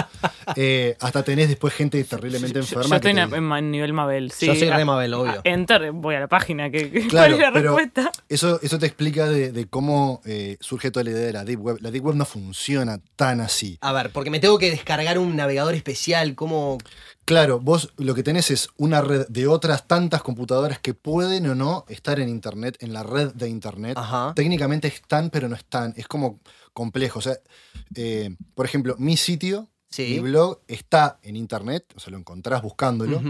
eh, 0.55 0.97
hasta 1.01 1.23
tenés 1.25 1.49
después 1.49 1.75
gente 1.75 2.03
terriblemente 2.05 2.55
yo, 2.55 2.61
enferma. 2.61 2.85
yo 2.85 2.91
que 3.01 3.09
estoy 3.11 3.39
en, 3.59 3.71
nivel 3.73 3.93
Mabel. 3.93 4.31
Sí, 4.31 4.47
Yo 4.47 4.55
soy 4.55 4.71
re 4.71 4.85
Mabel, 4.85 5.15
obvio. 5.15 5.33
ah, 5.39 5.41
Enter, 5.45 5.91
voy 5.93 6.15
a 6.15 6.21
la 6.21 6.29
página. 6.29 6.71
Que, 6.71 6.91
que- 6.91 7.09
Claro, 7.09 7.11
¿Cuál 7.11 7.33
es 7.35 7.39
la 7.41 7.53
pero- 7.53 7.77
respuesta? 7.77 8.13
Eso, 8.29 8.61
eso 8.63 8.79
te 8.79 8.87
explica 8.87 9.29
de, 9.29 9.51
de 9.53 9.67
cómo 9.67 10.21
eh, 10.25 10.57
surge 10.61 10.91
toda 10.91 11.05
la 11.05 11.11
idea 11.11 11.27
de 11.27 11.33
la 11.33 11.45
Deep 11.45 11.61
Web. 11.61 11.79
La 11.81 11.91
Deep 11.91 12.05
Web 12.05 12.17
no 12.17 12.25
funciona 12.25 13.01
tan 13.17 13.41
así. 13.41 13.79
A 13.81 13.93
ver, 13.93 14.11
porque 14.11 14.31
me 14.31 14.39
tengo 14.39 14.59
que 14.59 14.71
descargar 14.71 15.19
un 15.19 15.35
navegador 15.37 15.75
especial, 15.75 16.35
¿cómo? 16.35 16.79
Claro, 17.25 17.59
vos 17.59 17.93
lo 17.97 18.15
que 18.15 18.23
tenés 18.23 18.51
es 18.53 18.69
una 18.77 19.01
red 19.01 19.27
de 19.29 19.49
otras 19.49 19.89
tantas 19.89 20.23
computadoras 20.23 20.79
que 20.79 20.95
pueden 20.95 21.47
o 21.49 21.55
no 21.57 21.85
estar 21.89 22.21
en 22.21 22.29
Internet, 22.29 22.77
en 22.81 22.93
la 22.93 23.03
red 23.03 23.33
de 23.35 23.49
Internet. 23.49 23.97
Ajá. 23.99 24.33
Técnicamente 24.37 24.87
están, 24.87 25.31
pero 25.31 25.49
no 25.49 25.57
están. 25.57 25.93
Es 25.97 26.07
como 26.07 26.39
complejo. 26.77 27.19
O 27.21 27.23
sea, 27.23 27.39
eh, 27.95 28.37
por 28.55 28.67
ejemplo, 28.67 28.95
mi 28.99 29.17
sitio, 29.17 29.69
Sí. 29.89 30.03
mi 30.11 30.19
blog, 30.19 30.61
está 30.69 31.19
en 31.23 31.35
Internet, 31.37 31.87
o 31.97 32.01
sea, 32.01 32.11
lo 32.11 32.19
encontrás 32.19 32.61
buscándolo, 32.61 33.23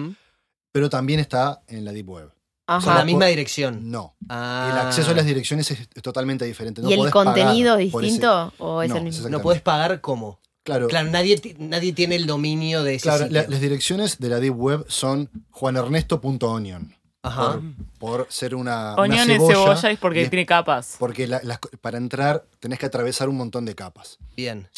pero 0.72 0.90
también 0.90 1.20
está 1.20 1.62
en 1.68 1.84
la 1.84 1.92
Deep 1.92 2.08
Web. 2.10 2.32
Ajá. 2.68 2.84
Con 2.84 2.94
la 2.96 3.04
misma 3.04 3.26
dirección. 3.26 3.92
No. 3.92 4.16
Ah. 4.28 4.70
El 4.72 4.78
acceso 4.88 5.12
a 5.12 5.14
las 5.14 5.24
direcciones 5.24 5.70
es, 5.70 5.78
es 5.94 6.02
totalmente 6.02 6.44
diferente. 6.44 6.82
No 6.82 6.90
¿Y 6.90 6.94
el 6.94 7.10
contenido 7.12 7.76
es 7.78 7.88
ese- 7.94 7.98
distinto 8.00 8.52
o 8.58 8.82
es 8.82 8.90
No, 8.90 8.96
el 8.96 9.04
mismo? 9.04 9.28
No 9.28 9.40
puedes 9.40 9.62
pagar 9.62 10.00
cómo. 10.00 10.40
Claro, 10.64 10.88
Claro, 10.88 11.08
nadie, 11.12 11.40
nadie 11.60 11.92
tiene 11.92 12.16
el 12.16 12.26
dominio 12.26 12.82
de 12.82 12.96
ese 12.96 13.04
claro, 13.04 13.24
sitio. 13.26 13.42
la- 13.42 13.48
las 13.48 13.60
direcciones 13.60 14.18
de 14.18 14.28
la 14.28 14.40
Deep 14.40 14.56
Web 14.58 14.84
son 14.88 15.30
juanernesto.onion. 15.50 16.95
Ajá. 17.26 17.60
Por, 17.98 18.22
por 18.24 18.32
ser 18.32 18.54
una, 18.54 18.94
es 19.04 19.26
cebolla 19.26 19.90
es 19.92 19.98
porque 19.98 20.22
es- 20.22 20.30
tiene 20.30 20.46
capas. 20.46 20.96
Porque 20.98 21.26
la- 21.26 21.40
para 21.80 21.98
entrar 21.98 22.44
tenés 22.60 22.78
que 22.78 22.86
atravesar 22.86 23.28
un 23.28 23.36
montón 23.36 23.64
de 23.64 23.74
capas. 23.74 24.18
Bien. 24.36 24.68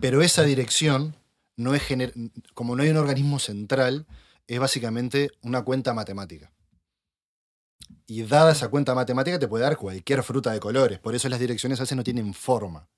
Pero 0.00 0.22
esa 0.22 0.42
dirección 0.42 1.14
no 1.56 1.74
es 1.74 1.82
gener- 1.82 2.12
como 2.54 2.74
no 2.76 2.82
hay 2.82 2.90
un 2.90 2.96
organismo 2.96 3.38
central, 3.38 4.06
es 4.46 4.58
básicamente 4.58 5.30
una 5.42 5.62
cuenta 5.62 5.94
matemática. 5.94 6.50
Y 8.06 8.22
dada 8.24 8.52
esa 8.52 8.68
cuenta 8.68 8.94
matemática 8.94 9.38
te 9.38 9.48
puede 9.48 9.64
dar 9.64 9.76
cualquier 9.76 10.22
fruta 10.22 10.52
de 10.52 10.60
colores. 10.60 10.98
Por 10.98 11.14
eso 11.14 11.28
las 11.28 11.40
direcciones 11.40 11.78
a 11.80 11.84
veces 11.84 11.96
no 11.96 12.04
tienen 12.04 12.34
forma. 12.34 12.88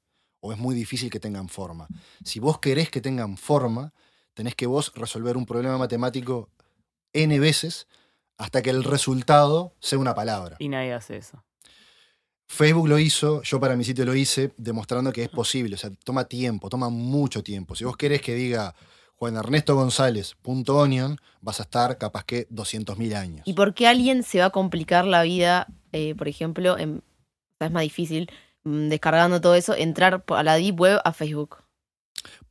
O 0.40 0.52
es 0.52 0.58
muy 0.58 0.74
difícil 0.74 1.10
que 1.10 1.20
tengan 1.20 1.48
forma. 1.48 1.86
Si 2.24 2.40
vos 2.40 2.58
querés 2.58 2.90
que 2.90 3.00
tengan 3.00 3.36
forma, 3.36 3.92
tenés 4.34 4.54
que 4.54 4.66
vos 4.66 4.92
resolver 4.94 5.36
un 5.36 5.46
problema 5.46 5.78
matemático 5.78 6.50
n 7.12 7.38
veces 7.40 7.86
hasta 8.38 8.62
que 8.62 8.70
el 8.70 8.84
resultado 8.84 9.74
sea 9.80 9.98
una 9.98 10.14
palabra. 10.14 10.56
Y 10.58 10.68
nadie 10.68 10.92
hace 10.92 11.16
eso. 11.16 11.42
Facebook 12.48 12.88
lo 12.88 12.98
hizo, 12.98 13.42
yo 13.42 13.58
para 13.58 13.76
mi 13.76 13.84
sitio 13.84 14.04
lo 14.04 14.14
hice, 14.14 14.52
demostrando 14.56 15.12
que 15.12 15.24
es 15.24 15.28
posible. 15.28 15.74
O 15.74 15.78
sea, 15.78 15.90
toma 16.04 16.24
tiempo, 16.24 16.68
toma 16.68 16.88
mucho 16.88 17.42
tiempo. 17.42 17.74
Si 17.74 17.84
vos 17.84 17.96
querés 17.96 18.22
que 18.22 18.34
diga 18.34 18.74
juanernestogonzález.onion, 19.16 21.18
vas 21.40 21.60
a 21.60 21.64
estar 21.64 21.98
capaz 21.98 22.24
que 22.24 22.48
200.000 22.48 23.16
años. 23.16 23.42
¿Y 23.46 23.54
por 23.54 23.74
qué 23.74 23.88
alguien 23.88 24.22
se 24.22 24.38
va 24.38 24.46
a 24.46 24.50
complicar 24.50 25.06
la 25.06 25.22
vida, 25.22 25.66
eh, 25.92 26.14
por 26.14 26.28
ejemplo, 26.28 26.78
en, 26.78 27.02
es 27.58 27.70
más 27.70 27.82
difícil, 27.82 28.30
mm, 28.64 28.88
descargando 28.88 29.40
todo 29.40 29.54
eso, 29.54 29.74
entrar 29.74 30.22
a 30.28 30.42
la 30.42 30.56
Deep 30.56 30.80
Web 30.80 31.00
a 31.04 31.12
Facebook? 31.12 31.65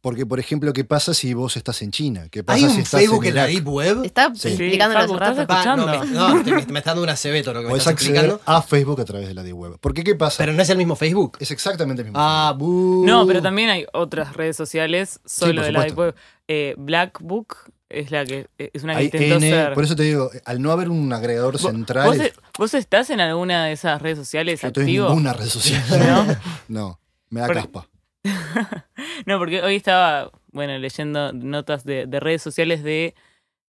Porque, 0.05 0.24
por 0.24 0.39
ejemplo, 0.39 0.71
¿qué 0.71 0.83
pasa 0.83 1.15
si 1.15 1.33
vos 1.33 1.57
estás 1.57 1.81
en 1.81 1.89
China? 1.89 2.27
¿Qué 2.29 2.43
pasa 2.43 2.57
¿Hay 2.57 2.69
si 2.69 2.75
un 2.75 2.81
estás 2.83 3.00
Facebook 3.01 3.24
en 3.24 3.29
en 3.29 3.35
la? 3.38 3.45
Deep 3.47 3.67
Web? 3.67 4.03
Está 4.05 4.31
Sí. 4.35 4.50
Facu, 4.50 4.83
hace 4.83 4.93
rato. 5.17 5.41
¿estás 5.41 5.47
Pa, 5.47 5.75
no, 5.75 5.85
me, 5.88 5.93
escuchando? 5.95 6.29
no, 6.35 6.43
te- 6.43 6.51
me, 6.71 6.77
está 6.79 6.91
dando 6.91 7.01
una 7.01 7.15
cebeto 7.15 7.51
lo 7.53 7.62
que 7.63 7.67
me 7.69 7.74
estás 7.75 7.93
explicando. 7.93 8.39
a 8.45 8.62
Facebook 8.62 9.01
a 9.01 9.05
través 9.05 9.27
de 9.29 9.33
la 9.33 9.41
Deep 9.41 9.57
Web. 9.57 9.77
Porque, 9.81 10.03
¿qué 10.03 10.13
pasa? 10.13 10.38
Pero 10.38 10.53
no 10.53 10.62
es 10.62 10.69
el 10.69 10.77
mismo 10.77 10.95
Facebook. 10.95 11.38
es 11.39 11.50
exactamente 11.50 12.03
el 12.03 12.09
mismo. 12.09 12.19
Ah. 12.21 12.55
No, 12.59 13.25
pero 13.25 13.41
también 13.41 13.69
hay 13.71 13.88
otras 13.93 14.35
redes 14.35 14.55
sociales 14.55 15.19
solo 15.25 15.55
por 15.55 15.65
de 15.65 15.71
la 15.71 15.83
Deep. 15.85 15.97
Web. 15.97 16.15
Eh, 16.47 16.75
Black 16.77 17.19
Book 17.21 17.55
es 17.89 18.12
la 18.12 18.25
que 18.27 18.45
es 18.59 18.83
una 18.83 18.93
que 18.93 19.00
Hay 19.00 19.05
intentó 19.05 19.38
N, 19.38 19.50
ser. 19.50 19.74
por 19.74 19.83
eso 19.85 19.95
te 19.95 20.03
digo, 20.03 20.29
al 20.45 20.62
no 20.62 20.71
haber 20.71 20.89
un 20.89 21.12
agregador 21.13 21.53
Vos- 21.53 21.63
central, 21.63 22.05
¿Vos, 22.15 22.17
vos 22.59 22.74
estás 22.75 23.09
en 23.09 23.21
alguna 23.21 23.65
de 23.65 23.71
esas 23.71 24.00
redes 24.00 24.19
sociales 24.19 24.62
yo 24.62 24.67
estoy 24.67 24.83
en 24.83 24.89
activo? 24.89 25.07
ninguna 25.09 25.33
red 25.33 25.47
social. 25.47 25.83
¿No? 25.89 26.35
no, 26.67 27.00
me 27.31 27.39
da 27.41 27.47
Por- 27.47 27.55
caspa. 27.55 27.88
No, 29.25 29.38
porque 29.39 29.62
hoy 29.62 29.75
estaba, 29.75 30.32
bueno, 30.51 30.77
leyendo 30.77 31.32
notas 31.34 31.84
de, 31.84 32.05
de 32.08 32.20
redes 32.20 32.41
sociales 32.41 32.84
de, 32.84 33.15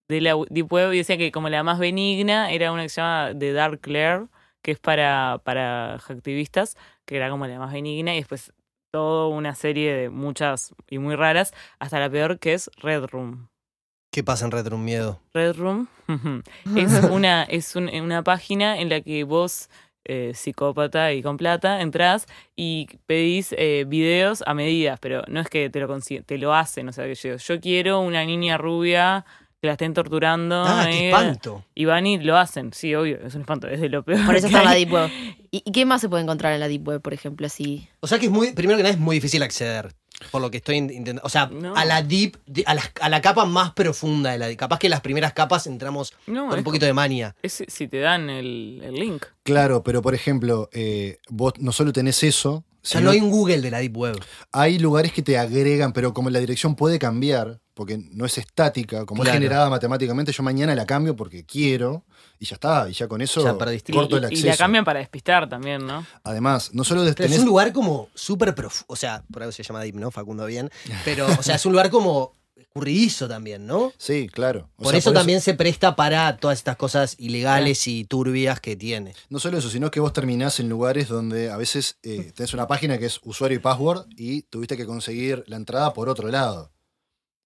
de 0.09 0.21
la 0.21 0.35
Deep 0.51 0.73
Web 0.73 0.93
y 0.93 0.99
decía 0.99 1.17
que 1.19 1.33
como 1.33 1.49
la 1.49 1.63
más 1.63 1.79
benigna 1.79 2.51
era 2.51 2.73
una 2.73 2.83
que 2.83 2.89
se 2.89 3.01
llama 3.01 3.33
The 3.39 3.53
Dark 3.53 3.87
Lair, 3.87 4.27
que 4.63 4.73
es 4.73 4.79
para, 4.79 5.41
para 5.45 5.95
activistas, 5.95 6.77
que 7.05 7.17
era 7.17 7.31
como 7.31 7.47
la 7.47 7.59
más 7.59 7.73
benigna, 7.73 8.15
y 8.15 8.19
después 8.19 8.53
toda 8.93 9.29
una 9.29 9.55
serie 9.55 9.93
de 9.95 10.11
muchas 10.11 10.75
y 10.89 10.99
muy 10.99 11.15
raras, 11.17 11.53
hasta 11.79 12.01
la 12.01 12.11
peor 12.11 12.39
que 12.39 12.55
es 12.55 12.71
Red 12.79 13.05
Room. 13.07 13.49
¿Qué 14.13 14.25
pasa 14.25 14.47
en 14.47 14.51
Retro 14.53 14.77
Un 14.77 14.85
Miedo? 14.85 15.21
Red 15.35 15.57
Room 15.57 15.89
es 16.77 16.93
una, 17.11 17.43
es 17.45 17.77
un- 17.77 17.89
una 18.01 18.23
página 18.23 18.79
en 18.81 18.89
la 18.89 19.01
que 19.03 19.25
vos, 19.25 19.69
eh, 20.09 20.33
psicópata 20.35 21.13
y 21.13 21.23
con 21.23 21.37
plata, 21.37 21.81
entrás 21.81 22.27
y 22.55 22.89
pedís 23.07 23.55
eh, 23.59 23.85
videos 23.87 24.43
a 24.47 24.55
medidas, 24.55 24.99
pero 25.01 25.23
no 25.29 25.41
es 25.41 25.49
que 25.49 25.71
te 25.71 25.81
lo 25.81 25.89
consiguen, 25.89 26.25
te 26.25 26.39
lo 26.39 26.55
hacen. 26.55 26.89
O 26.89 26.93
sea, 26.93 27.05
que 27.07 27.15
yo, 27.15 27.37
yo 27.37 27.61
quiero 27.61 28.01
una 28.01 28.25
niña 28.25 28.59
rubia 28.59 29.25
que 29.61 29.67
la 29.67 29.73
estén 29.73 29.95
torturando. 29.95 30.65
Ah, 30.67 30.87
qué 30.89 30.99
eh, 30.99 31.09
espanto. 31.09 31.65
y 31.75 31.85
van 31.85 32.07
y 32.07 32.19
lo 32.19 32.37
hacen. 32.37 32.73
Sí, 32.73 32.95
obvio, 32.95 33.19
es 33.25 33.35
un 33.35 33.43
espanto, 33.43 33.69
es 33.69 33.81
de 33.81 33.89
lo 33.89 34.03
peor. 34.03 34.25
Por 34.27 34.37
eso 34.37 34.47
está 34.47 34.61
en 34.61 34.65
la. 34.65 34.75
Deep 34.75 34.93
Web. 34.93 35.11
¿Y, 35.51 35.63
y 35.65 35.73
qué 35.73 35.85
más 35.85 36.01
se 36.01 36.09
puede 36.09 36.23
encontrar 36.23 36.53
en 36.53 36.61
la 36.61 36.69
Deep 36.69 36.87
Web, 36.87 37.01
por 37.01 37.15
ejemplo, 37.15 37.47
así? 37.47 37.89
O 38.01 38.07
sea 38.07 38.19
que 38.19 38.27
es 38.27 38.33
muy, 38.33 38.53
primero 38.53 38.77
que 38.77 38.83
nada 38.83 38.95
es 38.95 39.01
muy 39.01 39.17
difícil 39.17 39.43
acceder. 39.43 39.95
Por 40.31 40.41
lo 40.41 40.51
que 40.51 40.57
estoy 40.59 40.77
intentando. 40.77 41.21
O 41.25 41.29
sea, 41.29 41.47
No. 41.47 41.77
a 41.77 41.85
la 41.85 42.03
deep, 42.03 42.39
de- 42.47 42.65
a 42.67 42.75
la, 42.75 42.83
a 43.01 43.09
la 43.09 43.21
capa 43.21 43.45
más 43.45 43.73
profunda 43.73 44.31
de 44.33 44.39
la 44.39 44.47
deep. 44.47 44.59
Capaz 44.59 44.79
que 44.79 44.87
en 44.87 44.93
las 44.93 45.01
primeras 45.03 45.33
capas 45.35 45.67
entramos 45.67 46.15
No, 46.27 46.49
con 46.49 46.59
un 46.59 46.65
poquito 46.65 46.87
de 46.87 46.93
mania. 46.95 47.35
es 47.43 47.65
si 47.69 47.87
te 47.89 47.99
dan 48.01 48.31
el, 48.31 48.81
el 48.85 48.95
link. 48.95 49.25
Claro, 49.43 49.83
pero 49.83 50.01
por 50.03 50.15
ejemplo, 50.15 50.69
eh, 50.73 51.19
vos 51.29 51.53
no 51.59 51.71
solo 51.73 51.93
tenés 51.93 52.23
eso, 52.23 52.53
O 52.55 52.65
sea, 52.83 53.01
sino 53.01 53.11
no 53.11 53.11
hay 53.11 53.21
un 53.21 53.31
Google 53.31 53.61
de 53.61 53.71
la 53.71 53.79
Deep 53.79 53.97
Web. 53.97 54.19
hay 54.53 54.79
lugares 54.79 55.13
que 55.13 55.23
te 55.23 55.37
agregan, 55.39 55.93
pero 55.93 56.15
como 56.15 56.31
la 56.31 56.39
dirección 56.41 56.77
puede 56.77 56.99
cambiar, 56.99 57.61
porque 57.75 57.99
no 58.13 58.25
es 58.25 58.39
estática, 58.39 59.05
como 59.05 59.23
Claro. 59.23 59.35
es 59.37 59.43
generada 59.43 59.69
matemáticamente, 59.69 60.33
yo 60.33 60.43
mañana 60.43 60.75
la 60.75 60.87
cambio 60.87 61.15
porque 61.15 61.45
quiero, 61.45 62.05
y 62.39 62.47
ya 62.47 62.55
está, 62.55 62.89
y 62.89 62.93
ya 62.93 63.09
con 63.09 63.21
eso 63.23 63.43
Ya 63.43 63.57
perdiste. 63.57 63.93
corto 63.93 64.17
y, 64.17 64.19
el 64.19 64.25
y 64.25 64.27
acceso. 64.27 64.47
la 64.47 64.57
cambian 64.57 64.85
para 64.85 64.99
despistar 65.01 65.49
también, 65.49 65.87
¿no? 65.87 66.07
Además, 66.25 66.71
no 66.75 66.85
solo 66.85 67.03
Pero 67.03 67.15
tenés 67.15 67.33
es 67.33 67.39
un 67.41 67.47
lugar 67.47 67.73
como 67.73 68.09
súper 68.15 68.55
profundo. 68.55 68.87
O 68.89 68.97
sea, 68.97 69.23
por 69.33 69.43
algo 69.43 69.53
se 69.53 69.63
llama 69.63 69.83
Deep, 69.83 69.97
¿no? 69.97 70.11
Facundo 70.11 70.47
bien. 70.47 70.71
Pero, 71.05 71.27
o 71.27 71.43
sea, 71.43 71.57
es 71.57 71.67
un 71.67 71.73
lugar 71.73 71.91
como 71.91 72.35
escurridizo 72.57 73.27
también, 73.29 73.67
¿no? 73.67 73.93
Sí, 73.97 74.29
claro. 74.29 74.69
O 74.77 74.83
por 74.85 74.91
sea, 74.91 74.99
eso 74.99 75.13
también 75.13 75.41
se 75.41 75.55
presta 75.55 75.97
para 75.97 76.37
todas 76.37 76.59
estas 76.59 76.77
cosas 76.77 77.17
ilegales 77.19 77.87
y 77.87 78.05
turbias 78.05 78.61
que 78.61 78.77
tiene. 78.77 79.15
No 79.31 79.39
solo 79.39 79.57
eso, 79.59 79.71
sino 79.71 79.91
que 79.91 80.01
vos 80.01 80.13
terminás 80.13 80.61
en 80.61 80.69
lugares 80.69 81.09
donde 81.09 81.51
a 81.51 81.57
veces 81.57 81.99
eh, 82.03 82.33
tenés 82.35 82.53
una 82.53 82.67
página 82.67 82.99
que 82.99 83.07
es 83.07 83.21
usuario 83.25 83.57
y 83.57 83.61
password 83.61 84.07
y 84.17 84.43
tuviste 84.43 84.77
que 84.77 84.85
conseguir 84.87 85.43
la 85.47 85.57
entrada 85.57 85.93
por 85.95 86.09
otro 86.11 86.29
lado. 86.29 86.71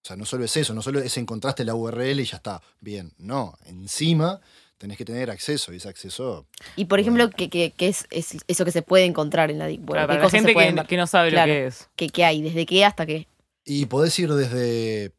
O 0.02 0.06
sea, 0.06 0.16
no 0.16 0.24
solo 0.24 0.44
es 0.44 0.56
eso, 0.56 0.72
no 0.74 0.80
solo 0.82 1.00
es 1.00 1.16
encontraste 1.18 1.64
la 1.64 1.74
URL 1.74 2.20
y 2.20 2.24
ya 2.24 2.38
está. 2.38 2.62
Bien, 2.80 3.12
no. 3.18 3.56
Encima 3.66 4.40
tenés 4.80 4.96
que 4.96 5.04
tener 5.04 5.30
acceso 5.30 5.74
y 5.74 5.76
ese 5.76 5.90
acceso. 5.90 6.46
Y 6.74 6.86
por 6.86 6.98
ejemplo, 7.00 7.28
¿qué, 7.28 7.50
qué- 7.50 7.74
qué 7.76 7.88
es, 7.88 8.06
es 8.10 8.38
eso 8.48 8.64
que 8.64 8.72
se 8.72 8.80
puede 8.80 9.04
encontrar 9.04 9.50
en 9.50 9.58
la 9.58 9.66
Deep 9.66 9.80
Web? 9.80 9.88
Claro, 9.90 10.02
¿Qué 10.04 10.06
para 10.08 10.18
la 10.20 10.24
cosas 10.24 10.30
se 10.40 10.54
gente 10.54 10.86
que, 10.88 10.96
no 10.96 11.06
sabe 11.06 11.28
Claro. 11.30 11.52
lo 11.52 11.58
que 11.58 11.66
es. 11.66 11.88
¿Qué, 11.96 12.08
qué 12.08 12.24
hay? 12.24 12.40
¿Desde 12.40 12.64
qué 12.64 12.84
hasta 12.86 13.04
qué? 13.04 13.28
Y 13.66 13.84
podés 13.86 14.18
ir 14.18 14.32
desde, 14.32 15.12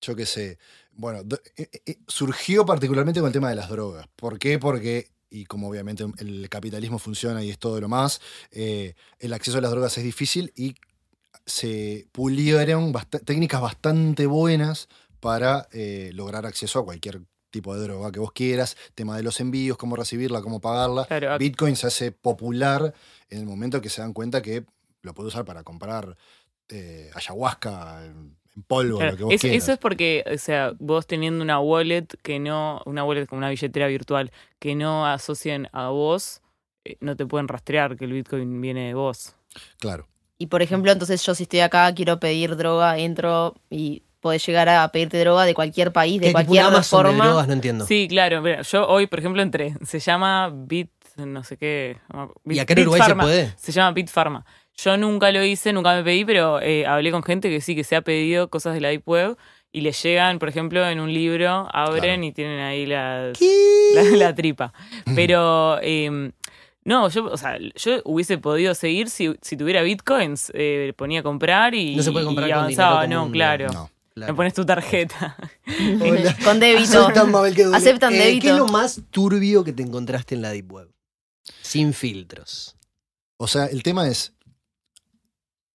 yo 0.00 0.16
qué 0.16 0.24
sé, 0.24 0.58
bueno, 0.92 1.20
eh, 1.58 1.68
eh, 1.84 1.98
surgió 2.08 2.64
particularmente 2.64 3.20
con 3.20 3.26
el 3.26 3.34
tema 3.34 3.50
de 3.50 3.56
las 3.56 3.68
drogas. 3.68 4.08
¿Por 4.16 4.38
qué? 4.38 4.58
Porque, 4.58 5.10
y 5.28 5.44
como 5.44 5.68
obviamente 5.68 6.06
el 6.16 6.48
capitalismo 6.48 6.98
funciona 6.98 7.44
y 7.44 7.50
es 7.50 7.58
todo 7.58 7.78
lo 7.82 7.90
más, 7.90 8.22
eh, 8.50 8.94
el 9.18 9.34
acceso 9.34 9.58
a 9.58 9.60
las 9.60 9.72
drogas 9.72 9.98
es 9.98 10.04
difícil 10.04 10.54
y 10.56 10.74
se 11.44 12.06
pulieron 12.12 12.94
bast- 12.94 13.22
técnicas 13.26 13.60
bastante 13.60 14.24
buenas 14.26 14.88
para 15.20 15.68
eh, 15.72 16.12
lograr 16.14 16.46
acceso 16.46 16.78
a 16.78 16.84
cualquier 16.86 17.20
tipo 17.56 17.74
de 17.74 17.82
droga 17.82 18.12
que 18.12 18.20
vos 18.20 18.32
quieras, 18.32 18.76
tema 18.94 19.16
de 19.16 19.22
los 19.22 19.40
envíos, 19.40 19.76
cómo 19.78 19.96
recibirla, 19.96 20.42
cómo 20.42 20.60
pagarla. 20.60 21.06
Claro, 21.06 21.38
Bitcoin 21.38 21.74
se 21.76 21.86
hace 21.86 22.12
popular 22.12 22.92
en 23.30 23.38
el 23.40 23.46
momento 23.46 23.80
que 23.80 23.88
se 23.88 24.02
dan 24.02 24.12
cuenta 24.12 24.42
que 24.42 24.64
lo 25.02 25.14
puede 25.14 25.28
usar 25.28 25.44
para 25.44 25.62
comprar 25.64 26.16
eh, 26.68 27.10
ayahuasca 27.14 28.04
en, 28.04 28.36
en 28.56 28.62
polvo, 28.64 28.98
Claro, 28.98 29.12
lo 29.12 29.16
que 29.16 29.24
vos 29.24 29.34
es- 29.34 29.40
quieras. 29.40 29.62
eso 29.62 29.72
es 29.72 29.78
porque, 29.78 30.24
o 30.32 30.36
sea, 30.38 30.72
vos 30.78 31.06
teniendo 31.06 31.42
una 31.42 31.60
wallet 31.60 32.06
que 32.22 32.38
no, 32.38 32.82
una 32.86 33.04
wallet 33.04 33.26
como 33.26 33.38
una 33.38 33.48
billetera 33.50 33.86
virtual 33.86 34.30
que 34.58 34.74
no 34.74 35.06
asocien 35.06 35.68
a 35.72 35.88
vos, 35.88 36.42
eh, 36.84 36.96
no 37.00 37.16
te 37.16 37.24
pueden 37.26 37.48
rastrear 37.48 37.96
que 37.96 38.04
el 38.04 38.12
Bitcoin 38.12 38.60
viene 38.60 38.88
de 38.88 38.94
vos. 38.94 39.34
Claro. 39.78 40.06
Y 40.38 40.48
por 40.48 40.60
ejemplo, 40.60 40.92
entonces 40.92 41.24
yo 41.24 41.34
si 41.34 41.44
estoy 41.44 41.60
acá, 41.60 41.94
quiero 41.94 42.20
pedir 42.20 42.56
droga, 42.56 42.98
entro 42.98 43.54
y 43.70 44.02
podés 44.26 44.44
llegar 44.46 44.68
a 44.68 44.88
pedirte 44.90 45.18
droga 45.20 45.44
de 45.44 45.54
cualquier 45.54 45.92
país, 45.92 46.20
de 46.20 46.26
¿Qué, 46.26 46.28
tipo 46.28 46.36
cualquier 46.38 46.64
Amazon 46.64 47.02
de 47.02 47.08
forma. 47.10 47.26
drogas? 47.26 47.46
No 47.46 47.52
entiendo. 47.54 47.86
Sí, 47.86 48.06
claro. 48.08 48.42
mira, 48.42 48.62
yo 48.62 48.86
hoy, 48.88 49.06
por 49.06 49.18
ejemplo, 49.20 49.40
entré. 49.42 49.74
Se 49.84 49.98
llama 50.00 50.50
Bit, 50.52 50.90
no 51.16 51.42
sé 51.44 51.56
qué. 51.56 51.96
¿Y 52.44 52.58
acá 52.58 52.74
en 52.74 52.80
Uruguay 52.80 53.02
se 53.06 53.14
puede? 53.14 53.54
Se 53.56 53.72
llama 53.72 53.92
Bit 53.92 54.10
Pharma. 54.10 54.44
Yo 54.76 54.96
nunca 54.96 55.30
lo 55.32 55.42
hice, 55.42 55.72
nunca 55.72 55.94
me 55.94 56.02
pedí, 56.04 56.24
pero 56.26 56.60
eh, 56.60 56.84
hablé 56.86 57.10
con 57.10 57.22
gente 57.22 57.48
que 57.48 57.60
sí, 57.62 57.74
que 57.74 57.82
se 57.84 57.96
ha 57.96 58.02
pedido 58.02 58.50
cosas 58.50 58.74
de 58.74 58.80
la 58.82 58.88
Deep 58.88 59.08
Web 59.08 59.36
y 59.72 59.80
les 59.80 60.02
llegan, 60.02 60.38
por 60.38 60.48
ejemplo, 60.50 60.86
en 60.86 61.00
un 61.00 61.12
libro, 61.12 61.68
abren 61.72 62.02
Claro. 62.02 62.24
y 62.24 62.32
tienen 62.32 62.60
ahí 62.60 62.84
las, 62.86 63.38
¿Qué? 63.38 63.92
la, 63.94 64.02
la 64.16 64.34
tripa. 64.34 64.72
Pero, 65.14 65.78
eh, 65.82 66.30
no, 66.84 67.08
yo, 67.08 67.24
o 67.24 67.36
sea, 67.36 67.58
yo 67.74 68.00
hubiese 68.04 68.38
podido 68.38 68.74
seguir 68.74 69.08
si, 69.10 69.34
si 69.42 69.56
tuviera 69.56 69.82
bitcoins, 69.82 70.52
eh, 70.54 70.92
ponía 70.96 71.20
a 71.20 71.22
comprar 71.22 71.74
y, 71.74 71.96
No 71.96 72.02
se 72.02 72.12
puede 72.12 72.24
comprar 72.26 72.48
y 72.48 72.52
con 72.52 72.60
avanzaba. 72.60 73.02
dinero 73.02 73.24
no, 73.24 73.32
claro. 73.32 73.66
No. 73.72 73.90
Claro. 74.16 74.32
Me 74.32 74.36
pones 74.38 74.54
tu 74.54 74.64
tarjeta. 74.64 75.36
Hola. 76.00 76.34
Con 76.44 76.58
débito. 76.58 77.02
Aceptan 77.04 77.30
Mabel 77.30 77.54
que. 77.54 77.64
Aceptan 77.64 78.14
Eh, 78.14 78.18
débito. 78.18 78.42
¿Qué 78.44 78.50
es 78.50 78.56
lo 78.56 78.66
más 78.66 79.00
turbio 79.10 79.62
que 79.62 79.74
te 79.74 79.82
encontraste 79.82 80.34
en 80.34 80.40
la 80.40 80.50
Deep 80.52 80.72
Web? 80.72 80.88
Sin 81.60 81.92
filtros. 81.92 82.76
O 83.36 83.46
sea, 83.46 83.66
el 83.66 83.82
tema 83.82 84.08
es, 84.08 84.32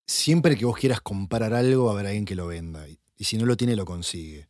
siempre 0.07 0.57
que 0.57 0.65
vos 0.65 0.75
quieras 0.75 1.01
comprar 1.01 1.53
algo, 1.53 1.91
haber 1.91 2.07
alguien 2.07 2.25
que 2.25 2.33
lo 2.33 2.47
venda. 2.47 2.87
Y, 2.89 2.99
y 3.15 3.25
si 3.25 3.37
no 3.37 3.45
lo 3.45 3.55
tiene, 3.55 3.75
lo 3.75 3.85
consigue. 3.85 4.47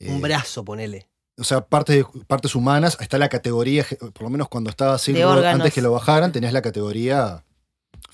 Un 0.00 0.16
Eh, 0.16 0.20
brazo, 0.20 0.64
ponele. 0.64 1.08
O 1.38 1.44
sea, 1.44 1.60
partes, 1.64 2.04
partes 2.26 2.56
humanas, 2.56 2.98
está 3.00 3.16
la 3.18 3.28
categoría, 3.28 3.86
por 4.12 4.22
lo 4.22 4.30
menos 4.30 4.48
cuando 4.48 4.70
estaba 4.70 4.94
órganos. 4.96 5.60
antes 5.60 5.72
que 5.72 5.80
lo 5.82 5.92
bajaran, 5.92 6.32
tenías 6.32 6.52
la 6.52 6.62
categoría 6.62 7.44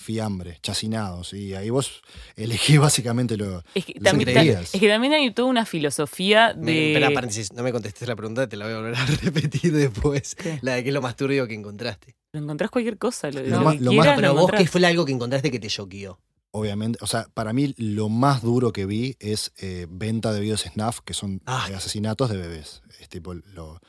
fiambre, 0.05 0.59
chacinados. 0.63 1.33
Y 1.33 1.55
ahí 1.55 1.71
vos 1.71 2.03
elegís 2.37 2.79
básicamente 2.81 3.37
lo... 3.37 3.63
Es 3.75 3.85
que, 3.87 3.95
Lo 3.95 4.03
también, 4.03 4.31
creías. 4.33 4.75
es 4.75 4.81
que 4.81 4.89
también 4.89 5.13
hay 5.15 5.31
toda 5.33 5.49
una 5.49 5.65
filosofía 5.67 6.53
de. 6.55 6.93
Espera, 6.93 7.11
paréntesis, 7.13 7.53
no 7.53 7.63
me 7.63 7.73
contestes 7.73 8.07
la 8.07 8.15
pregunta, 8.17 8.49
te 8.49 8.57
la 8.57 8.67
voy 8.67 8.75
a 8.75 8.77
volver 8.79 8.95
a 8.97 9.07
repetir 9.23 9.73
después. 9.73 10.35
¿Qué? 10.35 10.59
La 10.63 10.75
de 10.75 10.83
qué 10.83 10.91
es 10.91 10.95
lo 10.95 11.03
más 11.03 11.17
turbio 11.17 11.47
que 11.49 11.55
encontraste. 11.55 12.15
Lo 12.33 12.41
encontrás 12.41 12.71
cualquier 12.71 12.99
cosa, 12.99 13.31
lo, 13.31 13.41
Lo 13.41 13.49
lo 13.49 13.61
más- 13.63 13.75
que 13.77 13.81
lo 13.85 13.91
quieras, 13.93 14.07
más- 14.07 14.17
lo 14.17 14.21
Pero 14.21 14.35
vos. 14.35 14.51
¿qué 14.57 14.67
fue 14.67 14.85
algo 14.87 15.05
que 15.05 15.13
encontraste 15.13 15.51
que 15.51 15.59
te 15.61 15.69
choqueó? 15.69 16.21
Obviamente, 16.51 16.99
o 17.03 17.07
sea, 17.09 17.27
para 17.35 17.53
mí 17.53 17.75
lo 17.79 18.09
más 18.09 18.43
duro 18.43 18.73
que 18.73 18.87
vi 18.87 19.17
es 19.19 19.53
eh, 19.59 19.87
venta 19.91 20.33
de 20.33 20.41
videos 20.41 20.61
snuff, 20.63 21.01
que 21.01 21.13
son 21.15 21.41
Ah. 21.47 21.67
eh, 21.71 21.75
asesinatos 21.75 22.31
de 22.31 22.37
bebés. 22.37 22.83
Es 23.01 23.09
tipo 23.09 23.35
lo 23.35 23.81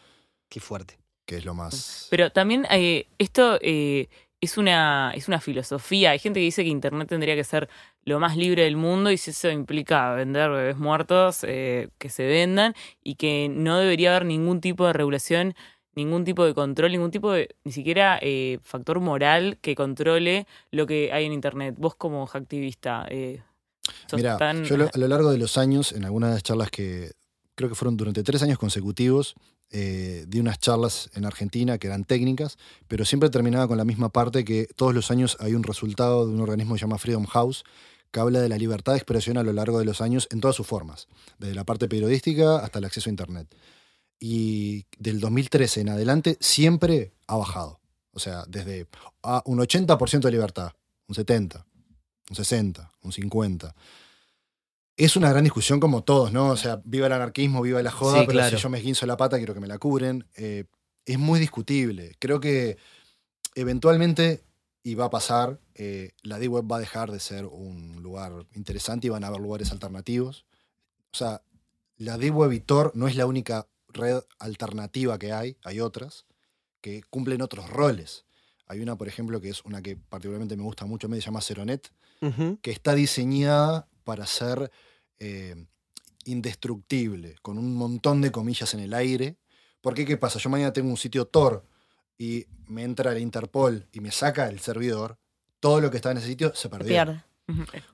Qué 0.49 0.59
fuerte. 0.59 0.97
que 1.27 1.37
es 1.37 1.45
lo 1.45 1.53
más... 1.53 2.07
Pero 2.09 2.31
también 2.31 2.65
eh, 2.71 3.07
esto 3.19 3.59
eh, 3.61 4.09
es, 4.41 4.57
una, 4.57 5.11
es 5.15 5.27
una 5.27 5.39
filosofía. 5.39 6.11
Hay 6.11 6.19
gente 6.19 6.39
que 6.39 6.45
dice 6.45 6.63
que 6.63 6.69
Internet 6.69 7.07
tendría 7.09 7.35
que 7.35 7.43
ser 7.43 7.69
lo 8.03 8.19
más 8.19 8.37
libre 8.37 8.63
del 8.63 8.77
mundo 8.77 9.11
y 9.11 9.17
si 9.17 9.31
eso 9.31 9.49
implica 9.49 10.13
vender 10.13 10.49
bebés 10.51 10.77
muertos, 10.77 11.39
eh, 11.43 11.89
que 11.97 12.09
se 12.09 12.25
vendan 12.25 12.75
y 13.03 13.15
que 13.15 13.49
no 13.49 13.77
debería 13.77 14.11
haber 14.11 14.25
ningún 14.25 14.61
tipo 14.61 14.85
de 14.85 14.93
regulación, 14.93 15.55
ningún 15.95 16.25
tipo 16.25 16.45
de 16.45 16.53
control, 16.53 16.91
ningún 16.91 17.11
tipo 17.11 17.31
de, 17.31 17.55
ni 17.63 17.71
siquiera 17.71 18.19
eh, 18.21 18.59
factor 18.63 18.99
moral 18.99 19.57
que 19.61 19.75
controle 19.75 20.45
lo 20.71 20.85
que 20.85 21.11
hay 21.13 21.25
en 21.25 21.33
Internet. 21.33 21.75
Vos 21.77 21.95
como 21.95 22.23
activista, 22.31 23.05
eh, 23.09 23.41
Sos 24.07 24.17
Mira, 24.17 24.37
tan- 24.37 24.63
yo 24.65 24.77
lo- 24.77 24.89
a 24.93 24.97
lo 24.97 25.07
largo 25.07 25.31
de 25.31 25.37
los 25.37 25.57
años, 25.57 25.91
en 25.91 26.05
algunas 26.05 26.31
de 26.31 26.33
las 26.35 26.43
charlas 26.43 26.71
que 26.71 27.11
creo 27.55 27.69
que 27.69 27.75
fueron 27.75 27.95
durante 27.97 28.23
tres 28.23 28.41
años 28.43 28.57
consecutivos, 28.57 29.35
eh, 29.71 30.25
di 30.27 30.39
unas 30.39 30.59
charlas 30.59 31.09
en 31.13 31.25
Argentina 31.25 31.77
que 31.77 31.87
eran 31.87 32.05
técnicas, 32.05 32.57
pero 32.87 33.03
siempre 33.05 33.29
terminaba 33.29 33.67
con 33.67 33.77
la 33.77 33.85
misma 33.85 34.09
parte 34.09 34.45
que 34.45 34.67
todos 34.75 34.93
los 34.93 35.11
años 35.11 35.37
hay 35.39 35.53
un 35.53 35.63
resultado 35.63 36.25
de 36.25 36.33
un 36.33 36.41
organismo 36.41 36.75
que 36.75 36.79
se 36.79 36.85
llama 36.85 36.97
Freedom 36.97 37.25
House, 37.25 37.63
que 38.11 38.19
habla 38.19 38.39
de 38.39 38.49
la 38.49 38.57
libertad 38.57 38.93
de 38.93 38.99
expresión 38.99 39.37
a 39.37 39.43
lo 39.43 39.51
largo 39.51 39.79
de 39.79 39.85
los 39.85 40.01
años 40.01 40.27
en 40.31 40.39
todas 40.39 40.55
sus 40.55 40.65
formas, 40.65 41.07
desde 41.39 41.55
la 41.55 41.65
parte 41.65 41.89
periodística 41.89 42.57
hasta 42.57 42.79
el 42.79 42.85
acceso 42.85 43.09
a 43.09 43.11
Internet. 43.11 43.53
Y 44.19 44.85
del 44.97 45.19
2013 45.19 45.81
en 45.81 45.89
adelante 45.89 46.37
siempre 46.39 47.13
ha 47.27 47.35
bajado. 47.35 47.81
O 48.13 48.19
sea, 48.19 48.45
desde 48.47 48.87
a 49.23 49.43
un 49.45 49.59
80% 49.59 50.21
de 50.21 50.31
libertad, 50.31 50.71
un 51.07 51.15
70%, 51.15 51.65
un 52.29 52.35
60%, 52.35 52.89
un 53.01 53.11
50%. 53.11 53.73
Es 54.97 55.15
una 55.17 55.29
gran 55.29 55.43
discusión 55.43 55.79
como 55.79 56.03
todos, 56.03 56.31
¿no? 56.31 56.49
O 56.49 56.57
sea, 56.57 56.81
viva 56.85 57.07
el 57.07 57.13
anarquismo, 57.13 57.61
viva 57.61 57.83
la 57.83 57.91
joda, 57.91 58.19
Sí, 58.19 58.25
pero 58.27 58.37
claro. 58.39 58.57
si 58.57 58.63
yo 58.63 58.69
me 58.69 58.77
esguinzo 58.77 59.05
la 59.05 59.17
pata 59.17 59.37
quiero 59.37 59.53
que 59.53 59.59
me 59.59 59.67
la 59.67 59.77
cubren. 59.77 60.25
Eh, 60.35 60.65
es 61.05 61.19
muy 61.19 61.39
discutible. 61.39 62.15
Creo 62.19 62.39
que 62.39 62.77
eventualmente, 63.55 64.43
y 64.83 64.95
va 64.95 65.05
a 65.05 65.09
pasar, 65.09 65.59
eh, 65.75 66.11
la 66.23 66.39
D-Web 66.39 66.71
va 66.71 66.77
a 66.77 66.79
dejar 66.79 67.11
de 67.11 67.19
ser 67.19 67.45
un 67.45 68.01
lugar 68.01 68.31
interesante 68.53 69.07
y 69.07 69.09
van 69.09 69.23
a 69.23 69.27
haber 69.27 69.41
lugares 69.41 69.71
alternativos. 69.71 70.45
O 71.11 71.17
sea, 71.17 71.41
la 71.97 72.17
D-Web 72.17 72.53
y 72.53 72.59
Tor 72.61 72.91
no 72.95 73.07
es 73.07 73.15
la 73.15 73.25
única 73.25 73.67
red 73.89 74.21
alternativa 74.39 75.17
que 75.19 75.31
hay, 75.33 75.57
hay 75.63 75.79
otras 75.79 76.25
que 76.81 77.01
cumplen 77.09 77.41
otros 77.41 77.69
roles. 77.69 78.25
Hay 78.67 78.79
una, 78.79 78.95
por 78.95 79.07
ejemplo, 79.07 79.41
que 79.41 79.49
es 79.49 79.63
una 79.65 79.81
que 79.81 79.95
particularmente 79.97 80.57
me 80.57 80.63
gusta 80.63 80.85
mucho, 80.85 81.07
me 81.09 81.19
llama 81.19 81.41
Ceronet, 81.41 81.91
que 82.61 82.71
está 82.71 82.95
diseñada 82.95 83.87
para 84.05 84.25
ser 84.25 84.71
eh, 85.19 85.65
indestructible, 86.23 87.35
con 87.41 87.57
un 87.57 87.75
montón 87.75 88.21
de 88.21 88.31
comillas 88.31 88.73
en 88.73 88.79
el 88.79 88.93
aire. 88.93 89.35
Porque, 89.81 90.05
¿qué 90.05 90.17
pasa? 90.17 90.39
Yo 90.39 90.49
mañana 90.49 90.71
tengo 90.73 90.89
un 90.89 90.97
sitio 90.97 91.25
Tor 91.25 91.65
y 92.17 92.45
me 92.67 92.83
entra 92.83 93.11
el 93.11 93.19
Interpol 93.19 93.87
y 93.91 93.99
me 93.99 94.11
saca 94.11 94.47
el 94.47 94.59
servidor, 94.59 95.17
todo 95.59 95.81
lo 95.81 95.91
que 95.91 95.97
está 95.97 96.11
en 96.11 96.17
ese 96.17 96.27
sitio 96.27 96.53
se 96.55 96.69
perdió. 96.69 96.87
pierde. 96.87 97.23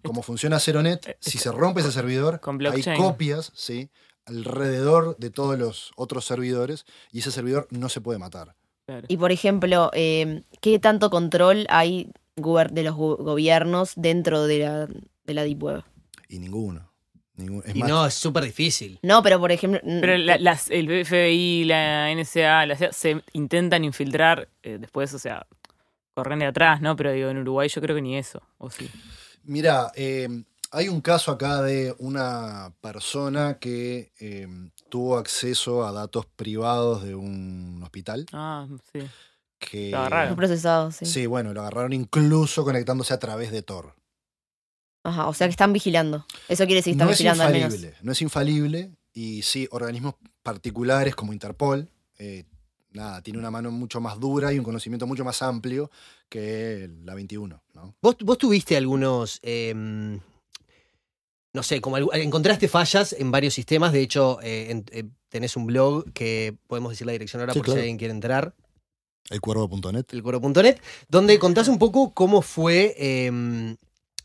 Como 0.04 0.22
funciona 0.22 0.60
Ceronet, 0.60 1.06
Eh, 1.08 1.18
si 1.20 1.38
es- 1.38 1.44
se 1.44 1.52
rompe 1.52 1.82
ese 1.82 1.92
servidor, 1.92 2.40
hay 2.72 2.84
copias 2.98 3.52
¿sí? 3.54 3.90
alrededor 4.26 5.18
de 5.18 5.30
todos 5.30 5.60
los 5.60 5.92
otros 5.98 6.24
servidores 6.26 6.86
y 7.12 7.20
ese 7.20 7.32
servidor 7.32 7.68
no 7.72 7.90
se 7.90 8.00
puede 8.00 8.20
matar. 8.20 8.56
Y 9.08 9.18
por 9.18 9.32
ejemplo, 9.32 9.90
eh, 9.94 10.44
¿qué 10.62 10.80
tanto 10.80 11.10
control 11.10 11.66
hay 11.70 12.12
de 12.36 12.84
los 12.84 12.96
gobiernos 12.96 13.94
dentro 13.96 14.44
de 14.48 14.60
la, 14.60 14.88
de 15.26 15.34
la 15.34 15.44
Deep 15.44 15.62
Web? 15.64 15.84
Y 16.32 16.40
ninguno. 16.40 16.90
Es 17.66 17.76
Y 17.76 17.80
más, 17.80 17.90
no, 17.90 18.06
es 18.06 18.14
súper 18.14 18.44
difícil. 18.44 19.00
No, 19.04 19.22
pero 19.24 19.40
por 19.40 19.52
ejemplo. 19.52 19.80
Pero 19.84 20.18
la- 20.18 20.38
las, 20.38 20.70
el 20.70 20.88
FBI, 21.06 21.66
la 21.66 22.10
NSA, 22.14 22.66
la 22.66 22.76
CIA, 22.78 22.92
se 22.94 23.22
intentan 23.34 23.84
infiltrar 23.84 24.48
eh, 24.64 24.78
después, 24.80 25.14
o 25.14 25.20
sea, 25.20 25.46
corren 26.14 26.40
de 26.40 26.46
atrás, 26.46 26.82
¿no? 26.82 26.96
Pero 26.96 27.12
digo, 27.12 27.30
en 27.30 27.38
Uruguay 27.40 27.68
yo 27.68 27.82
creo 27.82 27.96
que 27.96 28.02
ni 28.02 28.18
eso, 28.18 28.42
¿o 28.58 28.70
sí? 28.70 28.90
Mira, 29.44 29.92
eh, 29.96 30.28
hay 30.72 30.88
un 30.88 31.02
caso 31.02 31.32
acá 31.32 31.62
de 31.64 31.96
una 32.00 32.74
persona 32.80 33.58
que 33.60 34.12
eh, 34.20 34.48
tuvo 34.90 35.18
acceso 35.18 35.86
a 35.86 35.92
datos 35.92 36.26
privados 36.28 37.04
de 37.04 37.16
un 37.16 37.82
hospital. 37.84 38.26
Ah, 38.34 38.68
sí. 38.94 39.00
Que, 39.58 39.92
Lo 39.92 40.00
agarraron. 40.00 40.36
Procesado, 40.36 40.92
sí. 40.92 41.06
Sí, 41.06 41.26
bueno, 41.26 41.54
lo 41.54 41.62
agarraron 41.62 41.94
incluso 41.94 42.64
conectándose 42.64 43.14
a 43.14 43.20
través 43.20 43.52
de 43.52 43.62
Tor. 43.64 43.96
Ajá, 45.04 45.28
o 45.28 45.34
sea 45.34 45.48
que 45.48 45.52
están 45.52 45.74
vigilando. 45.74 46.26
Eso 46.48 46.66
quiere 46.66 46.76
decir 46.80 46.92
que 46.94 46.96
están 46.96 47.08
No 47.08 47.12
es 47.14 47.18
vigilando 47.18 47.44
al 47.44 47.52
menos. 47.54 47.74
infalible, 47.74 47.98
no 48.04 48.12
es 48.12 48.22
infalible. 48.22 48.92
Y 49.14 49.42
sí, 49.42 49.68
organismos 49.72 50.16
particulares 50.44 51.16
como 51.16 51.34
Interpol, 51.34 51.90
eh, 52.18 52.46
nada, 52.92 53.22
tiene 53.22 53.40
una 53.40 53.52
mano 53.52 53.70
mucho 53.72 54.00
más 54.00 54.20
dura 54.20 54.54
y 54.54 54.58
un 54.60 54.64
conocimiento 54.64 55.06
mucho 55.08 55.26
más 55.26 55.42
amplio 55.42 55.90
que 56.30 56.90
la 57.04 57.14
21, 57.16 57.62
¿no? 57.74 57.96
¿Vos, 58.02 58.16
vos 58.22 58.38
tuviste 58.38 58.78
algunos, 58.78 59.40
em, 59.42 60.20
no 61.54 61.64
sé, 61.64 61.82
como 61.82 61.98
encontraste 62.14 62.68
fallas 62.70 63.14
en 63.14 63.32
varios 63.32 63.54
sistemas? 63.54 63.92
De 63.92 64.02
hecho, 64.02 64.40
eh, 64.42 64.68
en- 64.72 64.86
eh, 64.92 65.04
tenés 65.30 65.58
un 65.58 65.66
blog 65.66 66.12
que 66.14 66.56
podemos 66.68 66.92
decir 66.92 67.06
la 67.08 67.14
dirección 67.14 67.42
ahora 67.42 67.54
Sí, 67.54 67.60
por 67.60 67.66
claro. 67.66 67.78
si 67.78 67.82
alguien 67.82 67.98
quiere 67.98 68.14
entrar, 68.14 68.56
Elcuervo.net. 69.30 70.06
elcoro.net, 70.12 70.80
donde 71.10 71.38
contás 71.40 71.68
un 71.68 71.78
poco 71.80 72.14
cómo 72.14 72.42
fue, 72.42 72.96
em, 72.98 73.76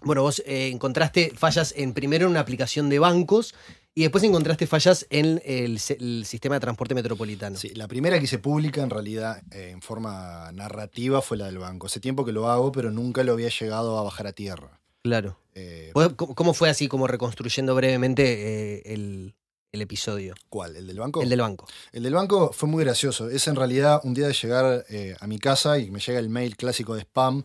bueno, 0.07 0.23
vos 0.23 0.41
eh, 0.47 0.69
encontraste 0.73 1.33
fallas 1.35 1.75
en 1.77 1.93
primero 1.93 2.27
en 2.27 2.31
una 2.31 2.41
aplicación 2.41 2.89
de 2.89 3.01
bancos 3.01 3.55
y 3.93 4.03
después 4.03 4.23
encontraste 4.25 4.67
fallas 4.67 5.07
en 5.11 5.43
el, 5.45 5.81
sistema 5.81 6.55
de 6.57 6.61
transporte 6.61 6.95
metropolitano. 6.95 7.57
Sí, 7.57 7.71
la 7.75 7.89
primera 7.89 8.19
que 8.19 8.25
hice 8.25 8.39
pública 8.39 8.83
en 8.83 8.91
realidad 8.91 9.43
eh, 9.51 9.71
en 9.73 9.83
forma 9.83 10.53
narrativa 10.53 11.23
fue 11.23 11.39
la 11.39 11.47
del 11.47 11.59
banco. 11.59 11.87
Hace 11.87 11.99
tiempo 11.99 12.25
que 12.25 12.33
lo 12.33 12.49
hago, 12.49 12.71
pero 12.73 12.91
nunca 12.91 13.25
lo 13.25 13.33
había 13.33 13.49
llegado 13.49 13.99
a 13.99 14.03
bajar 14.03 14.29
a 14.29 14.33
tierra. 14.33 14.81
Claro. 15.03 15.39
Eh, 15.55 15.91
¿Vos- 15.95 16.13
¿Cómo 16.15 16.55
fue 16.55 16.69
así 16.69 16.89
como 16.89 17.07
reconstruyendo 17.07 17.75
brevemente 17.75 18.77
eh, 18.77 18.83
el, 18.85 19.35
el 19.73 19.81
episodio? 19.81 20.35
¿Cuál? 20.51 20.77
¿El 20.77 20.87
del 20.87 20.99
banco? 20.99 21.23
El 21.23 21.31
del 21.31 21.41
banco. 21.41 21.67
El 21.91 22.03
del 22.03 22.15
banco 22.15 22.53
fue 22.53 22.69
muy 22.69 22.85
gracioso. 22.85 23.31
Es 23.31 23.49
en 23.49 23.57
realidad 23.57 24.01
un 24.05 24.13
día 24.15 24.29
de 24.29 24.35
llegar 24.35 24.85
a 25.19 25.27
mi 25.27 25.39
casa 25.39 25.79
y 25.79 25.91
me 25.91 26.01
llega 26.01 26.19
el 26.19 26.29
mail 26.29 26.57
clásico 26.57 26.95
de 26.95 27.01
spam. 27.01 27.45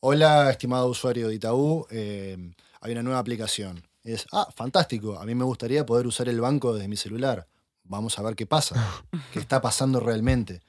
Hola, 0.00 0.50
estimado 0.50 0.86
usuario 0.88 1.28
de 1.28 1.34
Itaú, 1.34 1.86
eh, 1.90 2.36
hay 2.80 2.92
una 2.92 3.02
nueva 3.02 3.18
aplicación. 3.18 3.82
Es, 4.04 4.26
ah, 4.32 4.48
fantástico, 4.54 5.18
a 5.18 5.24
mí 5.24 5.34
me 5.34 5.44
gustaría 5.44 5.84
poder 5.84 6.06
usar 6.06 6.28
el 6.28 6.40
banco 6.40 6.72
desde 6.72 6.88
mi 6.88 6.96
celular. 6.96 7.48
Vamos 7.82 8.18
a 8.18 8.22
ver 8.22 8.36
qué 8.36 8.46
pasa, 8.46 8.76
qué 9.32 9.40
está 9.40 9.60
pasando 9.60 9.98
realmente. 10.00 10.60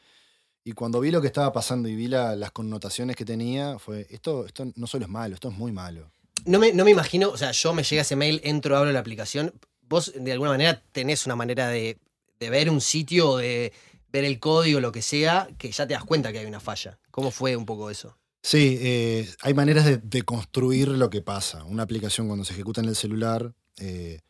Y 0.63 0.71
cuando 0.73 0.99
vi 0.99 1.11
lo 1.11 1.21
que 1.21 1.27
estaba 1.27 1.53
pasando 1.53 1.87
y 1.87 1.95
vi 1.95 2.07
la- 2.07 2.35
las 2.35 2.51
connotaciones 2.51 3.15
que 3.15 3.23
tenía, 3.25 3.77
fue, 3.79 4.07
esto, 4.09 4.45
esto 4.45 4.65
no 4.75 4.87
solo 4.87 5.05
es 5.05 5.11
malo, 5.11 5.35
esto 5.35 5.49
es 5.49 5.57
muy 5.57 5.71
malo. 5.71 6.11
No 6.45 6.57
me, 6.57 6.73
no 6.73 6.83
me 6.83 6.91
imagino, 6.91 7.29
o 7.29 7.37
sea, 7.37 7.51
yo 7.51 7.73
me 7.73 7.83
llega 7.83 8.01
ese 8.01 8.15
mail, 8.15 8.41
entro, 8.43 8.77
abro 8.77 8.91
la 8.91 8.99
aplicación. 8.99 9.53
Vos, 9.81 10.11
de 10.15 10.31
alguna 10.31 10.51
manera, 10.51 10.81
tenés 10.91 11.25
una 11.25 11.35
manera 11.35 11.67
de, 11.67 11.97
de 12.39 12.49
ver 12.49 12.69
un 12.69 12.81
sitio, 12.81 13.37
de 13.37 13.73
ver 14.11 14.25
el 14.25 14.39
código, 14.39 14.79
lo 14.79 14.91
que 14.91 15.01
sea, 15.01 15.47
que 15.57 15.71
ya 15.71 15.85
te 15.87 15.93
das 15.93 16.03
cuenta 16.03 16.31
que 16.31 16.39
hay 16.39 16.45
una 16.45 16.59
falla. 16.59 16.97
¿Cómo 17.11 17.29
fue 17.31 17.55
un 17.55 17.65
poco 17.65 17.89
eso? 17.91 18.17
Sí, 18.41 18.77
eh, 18.81 19.29
hay 19.41 19.53
maneras 19.53 19.85
de, 19.85 19.97
de 19.97 20.21
construir 20.23 20.87
lo 20.87 21.09
que 21.09 21.21
pasa. 21.21 21.63
Una 21.65 21.83
aplicación 21.83 22.27
cuando 22.27 22.45
se 22.45 22.53
ejecuta 22.53 22.79
en 22.81 22.87
el 22.87 22.95
celular, 22.95 23.53
eh, 23.77 24.21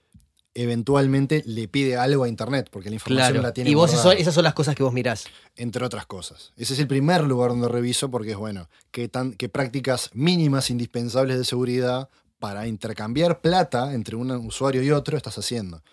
eventualmente 0.55 1.43
le 1.45 1.67
pide 1.67 1.95
algo 1.95 2.23
a 2.23 2.27
Internet, 2.27 2.69
porque 2.71 2.89
la 2.89 2.95
información 2.95 3.41
la 3.43 3.53
tiene 3.53 3.69
Y 3.69 3.75
vos, 3.75 3.93
eso- 3.93 4.11
esas 4.11 4.33
son 4.33 4.43
las 4.43 4.53
cosas 4.53 4.75
que 4.75 4.83
vos 4.83 4.93
mirás. 4.93 5.25
entre 5.55 5.85
otras 5.85 6.05
cosas. 6.05 6.51
Ese 6.57 6.73
es 6.73 6.79
el 6.79 6.87
primer 6.87 7.23
lugar 7.23 7.51
donde 7.51 7.67
reviso, 7.67 8.09
porque 8.09 8.31
es 8.31 8.37
bueno, 8.37 8.67
qué, 8.91 9.07
tan, 9.07 9.33
qué 9.33 9.47
prácticas 9.47 10.09
mínimas 10.13 10.69
indispensables 10.69 11.37
de 11.37 11.45
seguridad 11.45 12.09
para 12.39 12.67
intercambiar 12.67 13.41
plata 13.41 13.93
entre 13.93 14.15
un 14.15 14.31
usuario 14.31 14.81
y 14.81 14.91
otro 14.91 15.17
estás 15.17 15.37
haciendo. 15.37 15.83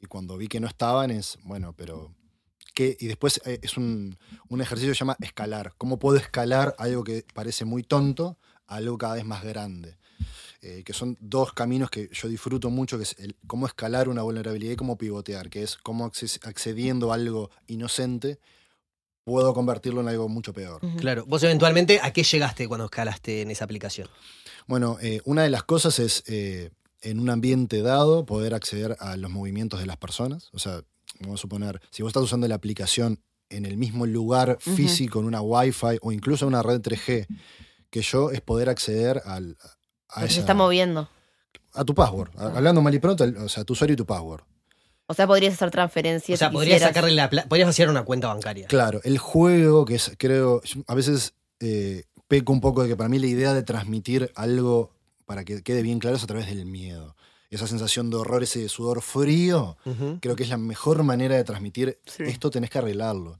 Y 0.00 0.06
cuando 0.06 0.36
vi 0.36 0.48
que 0.48 0.60
no 0.60 0.66
estaban, 0.66 1.10
es, 1.10 1.38
bueno, 1.44 1.74
pero... 1.76 2.12
Y 2.76 3.06
después 3.06 3.40
eh, 3.44 3.58
es 3.62 3.76
un, 3.76 4.16
un 4.48 4.60
ejercicio 4.60 4.90
que 4.90 4.94
se 4.94 5.00
llama 5.00 5.16
escalar. 5.20 5.74
¿Cómo 5.78 5.98
puedo 5.98 6.16
escalar 6.16 6.74
algo 6.78 7.04
que 7.04 7.24
parece 7.34 7.64
muy 7.64 7.82
tonto 7.82 8.38
a 8.66 8.76
algo 8.76 8.98
cada 8.98 9.14
vez 9.14 9.24
más 9.24 9.44
grande? 9.44 9.98
Eh, 10.64 10.84
que 10.84 10.92
son 10.92 11.18
dos 11.20 11.52
caminos 11.52 11.90
que 11.90 12.08
yo 12.12 12.28
disfruto 12.28 12.70
mucho, 12.70 12.96
que 12.96 13.02
es 13.02 13.16
el, 13.18 13.34
cómo 13.48 13.66
escalar 13.66 14.08
una 14.08 14.22
vulnerabilidad 14.22 14.74
y 14.74 14.76
cómo 14.76 14.96
pivotear, 14.96 15.50
que 15.50 15.64
es 15.64 15.76
cómo 15.76 16.04
accediendo 16.04 17.10
a 17.10 17.16
algo 17.16 17.50
inocente 17.66 18.38
puedo 19.24 19.54
convertirlo 19.54 20.00
en 20.02 20.08
algo 20.08 20.28
mucho 20.28 20.52
peor. 20.52 20.80
Claro. 20.98 21.24
Vos 21.26 21.42
eventualmente, 21.42 21.98
¿a 22.00 22.12
qué 22.12 22.22
llegaste 22.22 22.68
cuando 22.68 22.84
escalaste 22.84 23.42
en 23.42 23.50
esa 23.50 23.64
aplicación? 23.64 24.08
Bueno, 24.68 24.98
eh, 25.00 25.20
una 25.24 25.42
de 25.42 25.50
las 25.50 25.64
cosas 25.64 25.98
es 25.98 26.22
eh, 26.26 26.70
en 27.00 27.18
un 27.18 27.30
ambiente 27.30 27.82
dado 27.82 28.24
poder 28.24 28.54
acceder 28.54 28.96
a 29.00 29.16
los 29.16 29.30
movimientos 29.30 29.80
de 29.80 29.86
las 29.86 29.96
personas. 29.96 30.48
O 30.52 30.60
sea, 30.60 30.82
vamos 31.20 31.40
a 31.40 31.42
suponer, 31.42 31.80
si 31.90 32.02
vos 32.02 32.10
estás 32.10 32.22
usando 32.22 32.46
la 32.48 32.54
aplicación 32.54 33.20
en 33.48 33.66
el 33.66 33.76
mismo 33.76 34.06
lugar 34.06 34.56
físico, 34.60 35.20
en 35.20 35.26
una 35.26 35.40
Wi-Fi 35.42 35.98
o 36.00 36.12
incluso 36.12 36.44
en 36.46 36.48
una 36.50 36.62
red 36.62 36.80
3G, 36.80 37.26
que 37.90 38.02
yo 38.02 38.30
es 38.30 38.40
poder 38.40 38.68
acceder 38.70 39.20
al, 39.26 39.56
a, 40.08 40.26
se 40.28 40.40
está 40.40 40.54
moviendo. 40.54 41.08
a 41.74 41.84
tu 41.84 41.94
password. 41.94 42.30
A- 42.38 42.56
Hablando 42.56 42.80
mal 42.80 42.94
y 42.94 42.98
pronto, 42.98 43.24
o 43.44 43.48
sea, 43.48 43.64
tu 43.64 43.74
usuario 43.74 43.92
y 43.94 43.96
tu 43.96 44.06
password. 44.06 44.42
O 45.06 45.14
sea, 45.14 45.26
podrías 45.26 45.52
hacer 45.54 45.70
transferencias. 45.70 46.36
O 46.36 46.38
sea, 46.38 46.48
si 46.48 46.54
podrías 46.54 46.76
quisieras. 46.76 46.94
sacarle 46.94 47.14
la 47.14 47.28
pla- 47.28 47.44
podrías 47.46 47.68
hacer 47.68 47.90
una 47.90 48.04
cuenta 48.04 48.28
bancaria. 48.28 48.66
Claro, 48.68 49.00
el 49.04 49.18
juego, 49.18 49.84
que 49.84 49.96
es, 49.96 50.12
creo, 50.16 50.62
yo 50.62 50.82
a 50.86 50.94
veces 50.94 51.34
eh, 51.60 52.04
peco 52.28 52.52
un 52.54 52.60
poco 52.62 52.82
de 52.82 52.88
que 52.88 52.96
para 52.96 53.10
mí 53.10 53.18
la 53.18 53.26
idea 53.26 53.52
de 53.52 53.62
transmitir 53.62 54.32
algo 54.34 54.90
para 55.26 55.44
que 55.44 55.62
quede 55.62 55.82
bien 55.82 55.98
claro 55.98 56.16
es 56.16 56.22
a 56.24 56.26
través 56.26 56.46
del 56.46 56.64
miedo. 56.64 57.14
Esa 57.54 57.66
sensación 57.66 58.08
de 58.10 58.16
horror, 58.16 58.42
ese 58.42 58.68
sudor 58.68 59.02
frío, 59.02 59.76
creo 60.20 60.34
que 60.36 60.42
es 60.42 60.48
la 60.48 60.56
mejor 60.56 61.02
manera 61.02 61.36
de 61.36 61.44
transmitir 61.44 61.98
Sí. 62.06 62.22
esto 62.24 62.50
tenés 62.50 62.70
que 62.70 62.78
arreglarlo. 62.78 63.38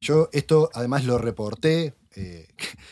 Yo 0.00 0.28
esto 0.32 0.70
además 0.74 1.04
lo 1.04 1.18
reporté. 1.18 1.94
eh, 2.16 2.48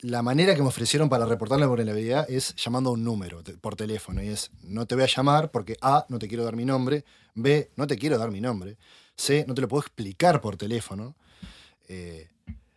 la 0.00 0.22
manera 0.22 0.54
que 0.54 0.62
me 0.62 0.68
ofrecieron 0.68 1.08
para 1.08 1.26
reportar 1.26 1.58
la 1.58 1.66
vulnerabilidad 1.66 2.30
es 2.30 2.54
llamando 2.54 2.90
a 2.90 2.92
un 2.92 3.02
número 3.02 3.42
te- 3.42 3.58
por 3.58 3.74
teléfono. 3.74 4.22
Y 4.22 4.28
es, 4.28 4.50
no 4.62 4.86
te 4.86 4.94
voy 4.94 5.02
a 5.04 5.08
llamar 5.08 5.50
porque 5.50 5.76
A, 5.80 6.06
no 6.08 6.18
te 6.20 6.28
quiero 6.28 6.44
dar 6.44 6.54
mi 6.54 6.64
nombre, 6.64 7.04
B, 7.34 7.70
no 7.76 7.86
te 7.88 7.98
quiero 7.98 8.16
dar 8.16 8.30
mi 8.30 8.40
nombre, 8.40 8.78
C, 9.16 9.44
no 9.48 9.54
te 9.54 9.60
lo 9.60 9.66
puedo 9.68 9.80
explicar 9.82 10.40
por 10.40 10.56
teléfono, 10.56 11.16
eh, 11.88 12.28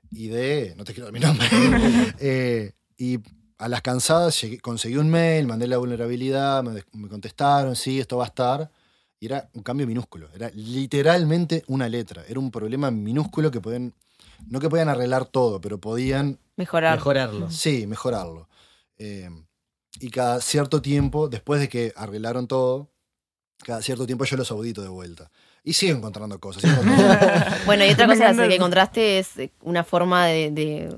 y 0.09 0.29
D, 0.29 0.73
no 0.75 0.83
te 0.83 0.93
quiero 0.93 1.05
dar 1.05 1.13
mi 1.13 1.19
nombre. 1.19 1.47
Eh, 2.19 2.73
y 2.97 3.19
a 3.61 3.67
las 3.69 3.81
cansadas 3.81 4.41
llegué- 4.41 4.59
conseguí 4.59 4.97
un 4.97 5.09
mail, 5.09 5.47
mandé 5.47 5.67
la 5.67 5.77
vulnerabilidad, 5.77 6.63
me, 6.63 6.83
me 6.93 7.07
contestaron, 7.07 7.75
sí, 7.75 7.99
esto 7.99 8.17
va 8.17 8.25
a 8.25 8.27
estar. 8.27 8.71
Y 9.19 9.27
era 9.27 9.49
un 9.53 9.61
cambio 9.61 9.85
minúsculo, 9.85 10.27
era 10.33 10.49
literalmente 10.55 11.63
una 11.67 11.87
letra, 11.87 12.23
era 12.27 12.39
un 12.39 12.49
problema 12.51 12.89
minúsculo 12.91 13.51
que 13.51 13.61
podían, 13.61 13.93
no 14.49 14.59
que 14.59 14.67
podían 14.69 14.89
arreglar 14.89 15.25
todo, 15.25 15.61
pero 15.61 15.79
podían 15.79 16.39
Mejorar. 16.57 16.95
Mejorarlo. 16.97 17.49
Sí, 17.51 17.85
mejorarlo. 17.87 18.49
Eh, 18.97 19.29
y 19.99 20.09
cada 20.09 20.41
cierto 20.41 20.81
tiempo, 20.81 21.27
después 21.29 21.59
de 21.61 21.69
que 21.69 21.93
arreglaron 21.95 22.47
todo, 22.47 22.89
cada 23.63 23.81
cierto 23.83 24.05
tiempo 24.07 24.25
yo 24.25 24.37
los 24.37 24.49
audito 24.51 24.81
de 24.81 24.89
vuelta. 24.89 25.29
Y 25.63 25.73
sigo 25.73 25.95
encontrando 25.97 26.39
cosas. 26.39 26.61
sigo 26.63 26.73
encontrando- 26.81 27.55
Bueno, 27.67 27.85
y 27.85 27.91
otra 27.91 28.07
cosa 28.07 28.47
que 28.47 28.55
encontraste 28.55 29.19
es 29.19 29.29
una 29.61 29.83
forma 29.83 30.25
de, 30.27 30.49
de 30.51 30.95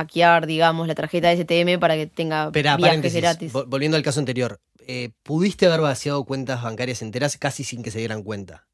hackear, 0.00 0.46
digamos, 0.46 0.86
la 0.86 0.94
tarjeta 0.94 1.32
STM 1.32 1.78
para 1.80 1.94
que 1.96 2.06
tenga 2.06 2.46
Espera, 2.46 2.76
viajes 2.76 3.14
gratis. 3.14 3.52
Vol- 3.52 3.66
Volviendo 3.66 3.96
al 3.96 4.02
caso 4.02 4.20
anterior. 4.20 4.60
eh, 4.86 5.10
¿Pudiste 5.22 5.66
haber 5.66 5.80
vaciado 5.80 6.24
cuentas 6.24 6.62
bancarias 6.62 7.02
enteras 7.02 7.36
casi 7.38 7.64
sin 7.64 7.82
que 7.82 7.90
se 7.90 7.98
dieran 7.98 8.22
cuenta? 8.22 8.66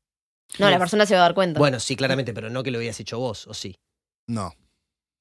No, 0.59 0.69
la 0.69 0.79
persona 0.79 1.07
se 1.07 1.15
va 1.15 1.21
a 1.21 1.23
dar 1.23 1.35
cuenta. 1.35 1.59
Bueno, 1.59 1.81
sí, 1.81 1.97
claramente, 1.97 2.35
pero 2.35 2.51
no 2.51 2.63
que 2.63 2.71
lo 2.71 2.79
habías 2.79 2.99
hecho 3.01 3.19
vos, 3.19 3.47
¿o 3.47 3.55
sí? 3.55 3.77
no. 4.27 4.53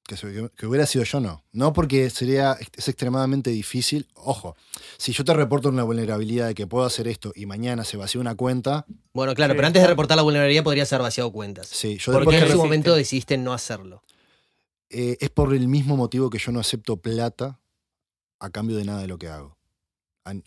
Que, 0.03 0.17
se- 0.17 0.49
que 0.57 0.65
hubiera 0.65 0.85
sido 0.87 1.05
yo, 1.05 1.19
no. 1.21 1.45
No 1.53 1.71
porque 1.71 2.09
sería, 2.09 2.57
es 2.75 2.87
extremadamente 2.89 3.51
difícil. 3.51 4.07
Ojo, 4.15 4.57
si 4.97 5.13
yo 5.13 5.23
te 5.23 5.33
reporto 5.33 5.69
una 5.69 5.83
vulnerabilidad 5.83 6.47
de 6.47 6.55
que 6.55 6.65
puedo 6.67 6.85
hacer 6.85 7.07
esto 7.07 7.31
y 7.35 7.45
mañana 7.45 7.85
se 7.85 7.95
vacía 7.97 8.19
una 8.19 8.35
cuenta, 8.35 8.85
Bueno, 9.13 9.35
claro, 9.35 9.53
Sí. 9.53 9.57
pero 9.57 9.67
antes 9.67 9.81
de 9.83 9.87
reportar 9.87 10.17
la 10.17 10.23
vulnerabilidad 10.23 10.63
podrías 10.63 10.91
haber 10.91 11.03
vaciado 11.03 11.31
cuentas. 11.31 11.67
sí, 11.67 11.97
yo 11.99 12.11
¿Por 12.11 12.27
qué 12.27 12.39
en 12.39 12.47
re- 12.49 12.55
momento 12.55 12.95
decidiste 12.95 13.37
no 13.37 13.53
hacerlo? 13.53 14.03
Eh, 14.91 15.17
es 15.21 15.29
por 15.29 15.53
el 15.53 15.67
mismo 15.67 15.95
motivo 15.95 16.29
que 16.29 16.37
yo 16.37 16.51
no 16.51 16.59
acepto 16.59 16.97
plata 16.97 17.59
a 18.39 18.49
cambio 18.49 18.75
de 18.75 18.85
nada 18.85 19.01
de 19.01 19.07
lo 19.07 19.17
que 19.17 19.29
hago. 19.29 19.57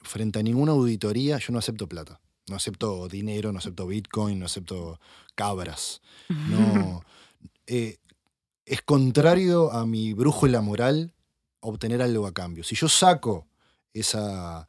Frente 0.02 0.38
a 0.38 0.42
ninguna 0.42 0.72
auditoría, 0.72 1.38
yo 1.38 1.52
no 1.52 1.58
acepto 1.58 1.88
plata. 1.88 2.20
No 2.48 2.56
acepto 2.56 3.08
dinero, 3.08 3.52
no 3.52 3.58
acepto 3.58 3.86
Bitcoin, 3.86 4.38
no 4.38 4.46
acepto 4.46 5.00
cabras. 5.34 6.02
No. 6.28 7.02
eh, 7.66 7.96
es 8.66 8.82
contrario 8.82 9.72
a 9.72 9.86
mi 9.86 10.12
brújula 10.12 10.60
moral 10.60 11.14
obtener 11.60 12.02
algo 12.02 12.26
a 12.26 12.34
cambio. 12.34 12.64
Si 12.64 12.74
yo 12.74 12.88
saco 12.88 13.46
esa, 13.94 14.68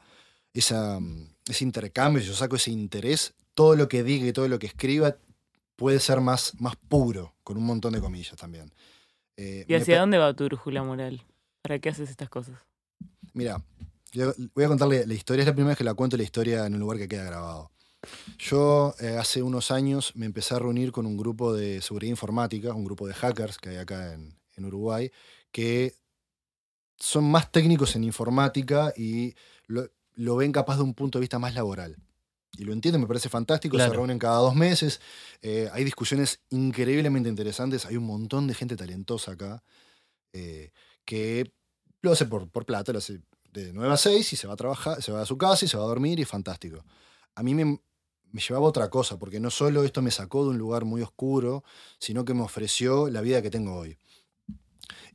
esa, 0.54 1.00
mm, 1.00 1.28
ese 1.50 1.64
intercambio, 1.66 2.22
si 2.22 2.30
yo 2.30 2.34
saco 2.36 2.56
ese 2.56 2.72
interés, 2.72 3.34
todo 3.54 3.76
lo 3.76 3.90
que 3.90 4.04
diga 4.04 4.26
y 4.26 4.34
todo 4.34 4.48
lo 4.48 4.60
que 4.60 4.68
escriba 4.68 5.18
puede 5.76 6.00
ser 6.00 6.22
más, 6.22 6.54
más 6.60 6.76
puro, 6.76 7.36
con 7.44 7.58
un 7.58 7.66
montón 7.66 7.94
de 7.94 8.02
comillas 8.02 8.38
también. 8.38 8.74
Eh, 9.38 9.65
¿Y 9.67 9.74
hacia 9.74 10.00
dónde 10.00 10.17
va 10.17 10.34
tu 10.34 10.45
brújula 10.45 10.84
moral? 10.84 11.24
¿Para 11.62 11.80
qué 11.80 11.89
haces 11.89 12.10
estas 12.10 12.30
cosas? 12.30 12.58
Mira, 13.34 13.62
voy 14.54 14.63
a 14.63 14.67
contarle 14.67 15.06
la 15.06 15.13
historia. 15.13 15.41
Es 15.41 15.48
la 15.48 15.54
primera 15.54 15.71
vez 15.71 15.78
que 15.78 15.84
la 15.84 15.93
cuento 15.93 16.17
la 16.17 16.24
historia 16.24 16.65
en 16.65 16.74
un 16.74 16.80
lugar 16.80 16.98
que 16.98 17.08
queda 17.08 17.26
grabado. 17.26 17.71
Yo 18.38 18.93
eh, 19.00 19.17
hace 19.19 19.41
unos 19.41 19.71
años 19.71 20.15
me 20.15 20.26
empecé 20.26 20.54
a 20.54 20.60
reunir 20.60 20.91
con 20.91 21.06
un 21.06 21.17
grupo 21.17 21.54
de 21.54 21.82
seguridad 21.82 22.12
informática, 22.12 22.74
un 22.74 22.86
grupo 22.86 23.08
de 23.08 23.13
hackers 23.13 23.58
que 23.58 23.69
hay 23.69 23.78
acá 23.78 24.13
en, 24.13 24.38
en 24.56 24.65
Uruguay, 24.65 25.12
que 25.52 25.95
son 26.98 27.30
más 27.30 27.52
técnicos 27.52 27.95
en 27.95 28.04
informática 28.04 28.93
y 28.95 29.36
lo, 29.67 29.89
lo 30.13 30.36
ven 30.36 30.52
capaz 30.52 30.78
de 30.78 30.84
un 30.84 30.93
punto 30.93 31.17
de 31.17 31.21
vista 31.21 31.39
más 31.39 31.56
laboral. 31.56 31.98
Y 32.58 32.63
lo 32.63 32.74
entiendo, 32.74 33.00
me 33.00 33.08
parece 33.08 33.30
fantástico. 33.30 33.76
Claro. 33.76 33.91
Se 33.91 33.98
reúnen 33.98 34.20
cada 34.20 34.38
dos 34.38 34.56
meses. 34.56 35.02
eh, 35.41 35.70
hay 35.74 35.84
discusiones 35.84 36.41
increíblemente 36.50 37.30
interesantes. 37.30 37.86
Hay 37.86 37.98
un 37.98 38.06
montón 38.06 38.48
de 38.48 38.54
gente 38.54 38.76
talentosa 38.76 39.34
acá 39.34 39.63
eh, 40.34 40.72
que 41.06 41.52
lo 42.02 42.12
hace 42.12 42.26
por, 42.26 42.50
por 42.50 42.65
plata, 42.65 42.91
lo 42.91 43.00
hace 43.00 43.22
de 43.52 43.74
9 43.74 43.94
a 43.94 43.98
6 43.98 44.34
y 44.34 44.36
se 44.36 44.48
va 44.48 44.54
a 44.54 44.58
trabajar, 44.58 45.02
se 45.02 45.12
va 45.12 45.22
a 45.22 45.26
su 45.26 45.38
casa 45.38 45.65
y 45.65 45.68
se 45.68 45.78
va 45.78 45.84
a 45.84 45.88
dormir 45.88 46.20
y 46.20 46.24
es 46.24 46.28
fantástico. 46.28 46.84
A 47.36 47.44
mí 47.44 47.56
me, 47.56 47.65
me 47.65 48.41
llevaba 48.41 48.68
otra 48.68 48.89
cosa, 48.89 49.18
porque 49.18 49.39
no 49.39 49.50
solo 49.50 49.84
esto 49.84 50.02
me 50.02 50.12
sacó 50.12 50.44
de 50.44 50.50
un 50.50 50.58
lugar 50.58 50.84
muy 50.84 51.02
oscuro, 51.02 51.63
sino 52.00 52.26
que 52.26 52.34
me 52.34 52.41
ofreció 52.41 53.10
la 53.10 53.22
vida 53.22 53.41
que 53.41 53.50
tengo 53.50 53.76
hoy. 53.76 53.98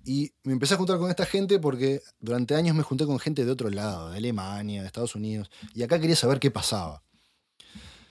Y 0.04 0.32
me 0.44 0.54
empecé 0.54 0.74
a 0.74 0.76
juntar 0.78 0.98
con 0.98 1.10
esta 1.10 1.26
gente 1.26 1.58
porque 1.58 2.00
durante 2.18 2.54
años 2.54 2.74
me 2.74 2.82
junté 2.82 3.04
con 3.04 3.18
gente 3.18 3.44
de 3.44 3.50
otro 3.50 3.68
lado, 3.68 4.10
de 4.10 4.16
Alemania, 4.16 4.80
de 4.80 4.86
Estados 4.86 5.14
Unidos, 5.14 5.50
y 5.74 5.82
acá 5.82 6.00
quería 6.00 6.16
saber 6.16 6.40
qué 6.40 6.50
pasaba. 6.50 7.02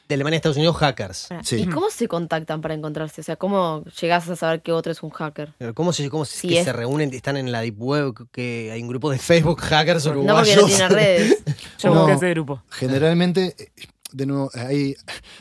De 0.10 0.16
Alemania 0.16 0.38
a 0.38 0.40
Estados 0.40 0.58
Unidos, 0.58 0.76
hackers. 0.78 1.30
Sí. 1.44 1.58
¿Y 1.58 1.66
cómo 1.68 1.92
se 1.92 2.08
contactan 2.08 2.62
para 2.62 2.74
encontrarse? 2.74 3.22
O 3.22 3.24
sea, 3.24 3.36
¿cómo 3.36 3.84
llegás 4.02 4.28
a 4.28 4.36
saber 4.36 4.64
que 4.64 4.72
otro 4.72 4.92
es 4.92 5.04
un 5.04 5.12
hacker? 5.12 5.54
Pero 5.60 5.76
¿Cómo 5.76 5.94
se, 5.94 6.10
cómo 6.10 6.26
Sí, 6.26 6.48
que 6.50 6.60
es- 6.60 6.66
se 6.66 6.74
reúnen? 6.74 7.14
Están 7.14 7.38
en 7.38 7.52
la 7.52 7.62
Deep 7.62 7.80
Web, 7.80 8.16
que 8.32 8.72
hay 8.74 8.82
un 8.82 8.88
grupo 8.90 9.12
de 9.12 9.20
Facebook 9.20 9.62
hackers 9.62 10.06
No 10.08 10.14
porque 10.14 10.26
uruguayos. 10.26 10.62
no 10.62 10.66
tiene 10.68 10.90
redes. 10.90 11.44
Yo 11.78 11.94
No. 11.94 12.00
busqué 12.02 12.14
ese 12.16 12.30
grupo. 12.32 12.64
Generalmente, 12.72 13.56
eh, 13.60 13.70
de 14.12 14.26
nuevo, 14.26 14.50
ahí, 14.56 14.96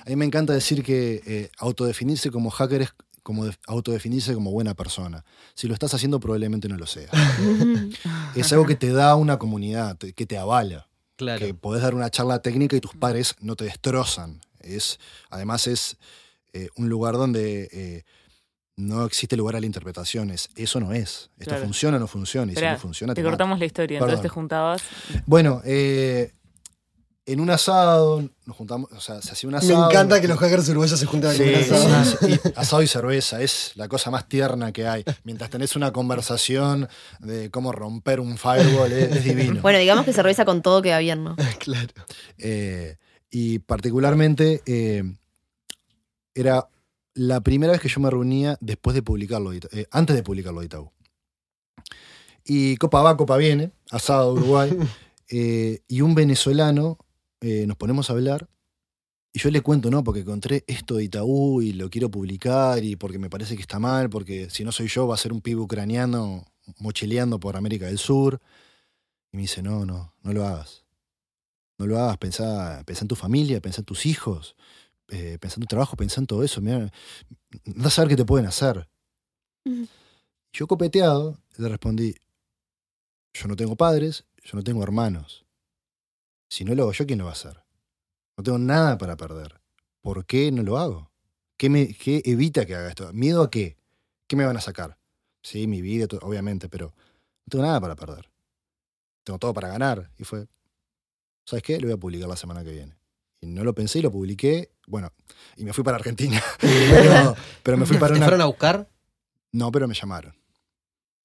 a 0.05 0.11
mí 0.11 0.17
me 0.17 0.27
encanta 0.27 0.53
decir 0.53 0.85
que 0.85 1.23
eh, 1.27 1.51
autodefinirse 1.57 2.31
como 2.31 2.51
hacker 2.51 2.83
es 2.83 2.91
como 3.23 3.47
de- 3.47 3.57
autodefinirse 3.67 4.35
como 4.35 4.51
buena 4.51 4.75
persona. 4.75 5.25
Si 5.55 5.67
lo 5.67 5.73
estás 5.73 5.95
haciendo, 5.95 6.21
probablemente 6.21 6.69
no 6.69 6.77
lo 6.77 6.87
sea. 6.87 7.09
Es 8.35 8.53
algo 8.53 8.67
que 8.67 8.75
te 8.77 8.93
da 8.93 9.15
una 9.17 9.39
comunidad, 9.39 9.97
te- 9.97 10.13
que 10.13 10.27
te 10.27 10.37
avala. 10.37 10.85
Claro. 11.17 11.45
que 11.45 11.53
podés 11.53 11.83
dar 11.83 11.97
una 11.97 12.11
charla 12.11 12.43
técnica 12.43 12.77
y 12.77 12.81
tus 12.81 12.95
pares 12.95 13.35
no 13.41 13.57
te 13.57 13.65
destrozan. 13.65 14.41
Es, 14.77 14.99
además 15.31 15.67
es 15.67 15.97
eh, 16.53 16.69
un 16.77 16.89
lugar 16.89 17.15
donde 17.15 17.69
eh, 17.73 18.05
no 18.77 19.05
existe 19.05 19.37
lugar 19.37 19.57
a 19.57 19.61
la 19.61 19.67
interpretación. 19.67 20.31
Es, 20.31 20.51
eso 20.57 20.79
no 20.81 20.93
es. 20.93 21.31
Esto 21.39 21.51
Claro. 21.51 21.65
funciona 21.65 21.97
o 21.97 22.01
no 22.01 22.07
funciona. 22.07 22.53
Y 22.53 22.55
Esperá, 22.55 22.73
si 22.73 22.77
no 22.77 22.81
funciona, 22.81 23.13
Te 23.15 23.21
te 23.21 23.25
mata. 23.25 23.33
cortamos 23.33 23.59
la 23.59 23.65
historia. 23.67 23.99
Perdón. 23.99 24.11
Entonces 24.15 24.23
te 24.31 24.35
juntabas. 24.35 24.83
Bueno, 25.27 25.61
eh, 25.65 26.33
en 27.27 27.41
un 27.41 27.51
asado, 27.51 28.27
nos 28.47 28.57
juntamos, 28.57 28.91
o 28.91 29.01
sea, 29.01 29.21
se 29.21 29.33
hacía 29.33 29.49
un 29.49 29.53
Me 29.53 29.59
asado. 29.59 29.91
encanta 29.91 30.19
que 30.19 30.29
los 30.29 30.39
hackers 30.39 30.67
uruguayos 30.71 30.99
se 30.99 31.05
junten 31.05 31.33
Sí, 31.33 31.39
con 31.69 31.79
un 31.83 31.93
asado. 31.93 32.29
Y 32.29 32.41
asado 32.57 32.83
y 32.83 32.87
cerveza 32.87 33.43
es 33.43 33.73
la 33.75 33.87
cosa 33.89 34.11
más 34.11 34.27
tierna 34.29 34.73
que 34.73 34.87
hay. 34.89 35.05
Mientras 35.25 35.51
tenés 35.51 35.77
una 35.77 35.93
conversación 35.93 36.89
de 37.19 37.51
cómo 37.51 37.73
romper 37.73 38.21
un 38.21 38.39
firewall, 38.39 38.91
es, 38.93 39.13
es 39.17 39.25
divino. 39.25 39.61
Bueno, 39.61 39.79
digamos 39.79 40.07
que 40.07 40.15
cerveza 40.15 40.47
con 40.47 40.63
todo 40.63 40.81
queda 40.81 41.01
bien, 41.01 41.23
¿no? 41.25 41.37
claro. 41.59 41.89
Eh, 42.39 42.97
y 43.31 43.59
particularmente 43.61 44.63
eh, 44.67 45.05
era 46.35 46.69
la 47.15 47.41
primera 47.41 47.73
vez 47.73 47.81
que 47.81 47.89
yo 47.89 48.01
me 48.01 48.11
reunía 48.11 48.57
después 48.61 48.95
de 48.95 49.03
publicarlo, 49.03 49.53
eh, 49.53 49.87
antes 49.91 50.17
de 50.17 50.23
publicarlo 50.23 50.61
de 50.61 50.67
Itaú. 50.67 50.91
Y 52.45 52.77
Copa 52.77 53.03
va, 53.03 53.17
Copa 53.17 53.37
viene, 53.37 53.73
asado 53.91 54.33
Uruguay, 54.33 54.71
eh, 55.29 55.81
y 55.89 56.01
un 56.01 56.15
venezolano 56.15 56.99
nos 57.41 57.77
ponemos 57.77 58.11
a 58.11 58.15
hablar. 58.15 58.49
Y 59.33 59.39
yo 59.39 59.51
le 59.51 59.61
cuento, 59.61 59.91
¿no? 59.91 60.03
Porque 60.03 60.21
encontré 60.21 60.65
esto 60.67 60.97
de 60.97 61.05
Itaú 61.05 61.63
y 61.63 61.73
lo 61.73 61.89
quiero 61.89 62.11
publicar 62.11 62.83
y 62.83 62.97
porque 62.97 63.21
me 63.21 63.31
parece 63.31 63.55
que 63.55 63.63
está 63.63 63.79
mal, 63.79 64.11
porque 64.11 64.51
si 64.51 64.65
no 64.65 64.73
soy 64.73 64.89
yo 64.89 65.07
va 65.07 65.15
a 65.15 65.19
ser 65.19 65.33
un 65.33 65.41
pibe 65.41 65.61
ucraniano 65.61 66.45
mochileando 66.79 67.39
por 67.39 67.57
América 67.57 67.87
del 67.87 67.99
Sur. 67.99 68.41
Y 69.33 69.37
me 69.37 69.43
dice, 69.43 69.63
no, 69.63 69.85
no, 69.85 70.15
no 70.23 70.33
lo 70.33 70.45
hagas. 70.45 70.88
No 71.79 71.87
lo 71.87 71.99
hagas, 71.99 72.19
pensá, 72.19 72.83
pensá 72.85 73.05
en 73.05 73.09
tu 73.09 73.15
familia, 73.15 73.61
pensá 73.61 73.81
en 73.81 73.85
tus 73.85 74.05
hijos, 74.05 74.57
eh, 75.09 75.39
pensá 75.41 75.57
en 75.57 75.63
tu 75.63 75.67
trabajo, 75.67 75.97
pensá 75.97 76.21
en 76.21 76.27
todo 76.27 76.43
eso. 76.43 76.61
Mirá, 76.61 76.91
a 77.85 77.91
saber 77.91 78.11
qué 78.11 78.17
te 78.17 78.25
pueden 78.25 78.47
hacer. 78.47 78.89
Yo 80.53 80.67
copeteado 80.67 81.39
le 81.57 81.69
respondí, 81.69 82.15
yo 83.33 83.47
no 83.47 83.57
tengo 83.57 83.77
padres, 83.77 84.25
yo 84.43 84.57
no 84.57 84.65
tengo 84.65 84.83
hermanos. 84.83 85.45
Si 86.51 86.65
no 86.65 86.75
lo 86.75 86.85
hago 86.85 86.93
yo, 86.93 87.07
¿quién 87.07 87.19
lo 87.19 87.27
va 87.27 87.31
a 87.31 87.35
hacer? 87.35 87.63
No 88.37 88.43
tengo 88.43 88.59
nada 88.59 88.99
para 88.99 89.17
perder. 89.17 89.61
¿Por 90.01 90.25
qué 90.27 90.51
no 90.51 90.63
lo 90.63 90.79
hago? 90.79 91.11
¿Qué, 91.57 91.69
me, 91.69 91.93
qué 91.95 92.23
evita 92.25 92.65
que 92.65 92.75
haga 92.75 92.89
esto? 92.89 93.13
¿Miedo 93.13 93.43
a 93.43 93.51
qué? 93.51 93.77
¿Qué 94.27 94.37
me 94.37 94.47
van 94.47 94.57
a 94.57 94.61
sacar? 94.61 94.99
Sí, 95.43 95.67
mi 95.67 95.83
vida, 95.83 96.07
obviamente, 96.23 96.69
pero 96.69 96.87
no 96.87 97.51
tengo 97.51 97.65
nada 97.65 97.81
para 97.81 97.97
perder. 97.97 98.31
Tengo 99.25 99.39
todo 99.39 99.53
para 99.53 99.69
ganar. 99.69 100.11
Y 100.19 100.25
fue, 100.25 100.47
¿sabes 101.49 101.63
qué? 101.63 101.79
Lo 101.81 101.87
voy 101.87 101.95
a 101.95 101.97
publicar 101.97 102.29
la 102.29 102.37
semana 102.37 102.63
que 102.63 102.73
viene. 102.73 102.95
Y 103.41 103.47
no 103.47 103.65
lo 103.65 103.75
pensé 103.75 104.01
y 104.01 104.03
lo 104.03 104.11
publiqué. 104.13 104.73
Bueno, 104.87 105.13
y 105.57 105.65
me 105.65 105.73
fui 105.73 105.83
para 105.83 105.97
Argentina. 105.97 106.43
pero, 106.61 107.35
pero 107.63 107.77
me 107.79 107.87
fui 107.87 107.97
¿Te 107.97 108.01
para 108.01 108.15
una... 108.15 108.25
fueron 108.27 108.41
a 108.43 108.47
buscar? 108.47 108.91
No, 109.53 109.73
pero 109.73 109.89
me 109.89 109.95
llamaron. 109.95 110.37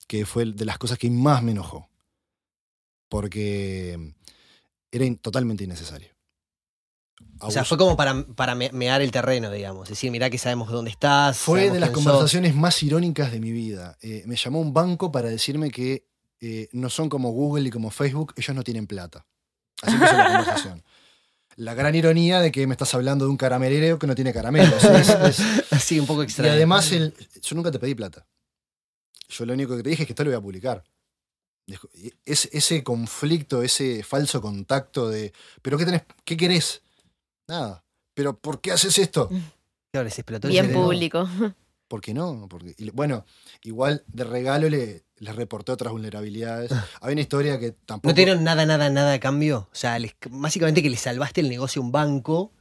Que 0.07 0.25
fue 0.25 0.45
de 0.45 0.63
las 0.65 0.77
cosas 0.77 0.97
que 0.97 1.09
más 1.09 1.43
me 1.43 1.51
enojó. 1.51 1.89
Porque 3.09 4.13
era 4.91 5.05
in- 5.05 5.17
totalmente 5.17 5.63
innecesario. 5.63 6.09
O 7.39 7.51
sea, 7.51 7.65
fue 7.65 7.77
como 7.77 7.97
para, 7.97 8.25
para 8.35 8.55
me- 8.55 8.71
mear 8.71 9.01
el 9.01 9.11
terreno, 9.11 9.51
digamos. 9.51 9.83
Es 9.83 9.89
decir, 9.89 10.11
mirá 10.11 10.29
que 10.29 10.37
sabemos 10.37 10.69
dónde 10.71 10.91
estás. 10.91 11.37
Fue 11.37 11.69
de 11.69 11.79
las 11.79 11.89
sos. 11.89 11.95
conversaciones 11.97 12.55
más 12.55 12.81
irónicas 12.83 13.31
de 13.31 13.39
mi 13.39 13.51
vida. 13.51 13.97
Eh, 14.01 14.23
me 14.25 14.35
llamó 14.35 14.59
un 14.61 14.73
banco 14.73 15.11
para 15.11 15.29
decirme 15.29 15.69
que 15.71 16.07
eh, 16.41 16.69
no 16.73 16.89
son 16.89 17.09
como 17.09 17.31
Google 17.31 17.67
y 17.67 17.71
como 17.71 17.91
Facebook, 17.91 18.33
ellos 18.37 18.55
no 18.55 18.63
tienen 18.63 18.87
plata. 18.87 19.25
Así 19.83 19.93
empezó 19.93 20.17
la 20.17 20.25
conversación. 20.25 20.83
La 21.57 21.73
gran 21.75 21.93
ironía 21.93 22.39
de 22.41 22.51
que 22.51 22.65
me 22.65 22.73
estás 22.73 22.93
hablando 22.95 23.25
de 23.25 23.31
un 23.31 23.37
caramelero 23.37 23.99
que 23.99 24.07
no 24.07 24.15
tiene 24.15 24.33
caramelos. 24.33 24.83
Es- 24.83 25.09
es- 25.09 25.41
Así, 25.71 25.99
un 25.99 26.07
poco 26.07 26.23
y 26.23 26.25
extraño. 26.25 26.51
además, 26.53 26.91
el- 26.91 27.13
yo 27.41 27.55
nunca 27.55 27.69
te 27.71 27.77
pedí 27.79 27.93
plata. 27.93 28.25
Yo 29.29 29.45
lo 29.45 29.53
único 29.53 29.75
que 29.77 29.83
te 29.83 29.89
dije 29.89 30.03
es 30.03 30.07
que 30.07 30.13
esto 30.13 30.23
lo 30.23 30.31
voy 30.31 30.37
a 30.37 30.41
publicar. 30.41 30.83
Y 31.67 31.75
es- 32.25 32.49
ese 32.51 32.83
conflicto, 32.83 33.61
ese 33.63 34.03
falso 34.03 34.41
contacto 34.41 35.09
de, 35.09 35.31
¿pero 35.61 35.77
qué 35.77 35.85
tenés? 35.85 36.01
¿Qué 36.25 36.35
querés? 36.35 36.81
Nada. 37.47 37.83
¿Pero 38.15 38.37
por 38.37 38.59
qué 38.61 38.71
haces 38.71 38.97
esto? 38.97 39.29
Claro, 39.91 40.09
el 40.09 40.49
Bien 40.49 40.71
público. 40.73 41.29
¿Por 41.87 42.01
qué 42.01 42.13
no? 42.13 42.47
Porque, 42.49 42.73
y, 42.77 42.89
bueno, 42.89 43.25
igual 43.63 44.03
de 44.07 44.23
regalo 44.23 44.67
le, 44.69 45.03
les 45.17 45.35
reporté 45.35 45.71
otras 45.71 45.91
vulnerabilidades. 45.91 46.71
Había 47.01 47.13
una 47.13 47.21
historia 47.21 47.59
que 47.59 47.71
tampoco. 47.71 48.09
¿No 48.09 48.15
te 48.15 48.25
dieron 48.25 48.43
nada, 48.43 48.65
nada, 48.65 48.89
nada 48.89 49.13
a 49.13 49.19
cambio? 49.19 49.67
O 49.71 49.75
sea, 49.75 49.99
les- 49.99 50.15
básicamente 50.29 50.81
que 50.81 50.89
le 50.89 50.97
salvaste 50.97 51.41
el 51.41 51.49
negocio 51.49 51.81
a 51.81 51.85
un 51.85 51.91
banco. 51.91 52.51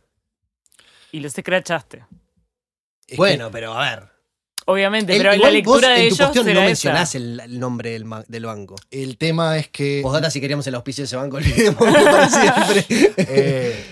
Y 1.13 1.21
los 1.21 1.37
escrachaste. 1.37 1.99
es 1.99 2.05
que- 3.09 3.17
Bueno, 3.17 3.51
pero 3.51 3.73
a 3.75 3.91
ver. 3.91 4.09
Obviamente, 4.67 5.13
El- 5.13 5.19
pero 5.19 5.31
la 5.31 5.37
igual 5.37 5.53
lectura 5.55 5.75
vos 5.75 5.83
de 5.83 5.95
en 5.95 6.09
tu 6.09 6.15
ellos 6.15 6.19
cuestión 6.31 6.55
no 6.55 6.61
mencionás 6.61 7.15
el, 7.17 7.41
el 7.41 7.59
nombre 7.59 7.91
del, 7.91 8.45
banco. 8.47 8.77
el 8.91 9.17
tema 9.19 9.59
es 9.59 9.69
que. 9.69 10.01
Postdata, 10.03 10.31
si 10.31 10.41
queríamos 10.41 10.67
el 10.67 10.75
auspicio 10.77 11.03
de 11.03 11.07
ese 11.07 11.17
banco, 11.17 11.41
siempre. 11.43 12.87
eh, 13.17 13.85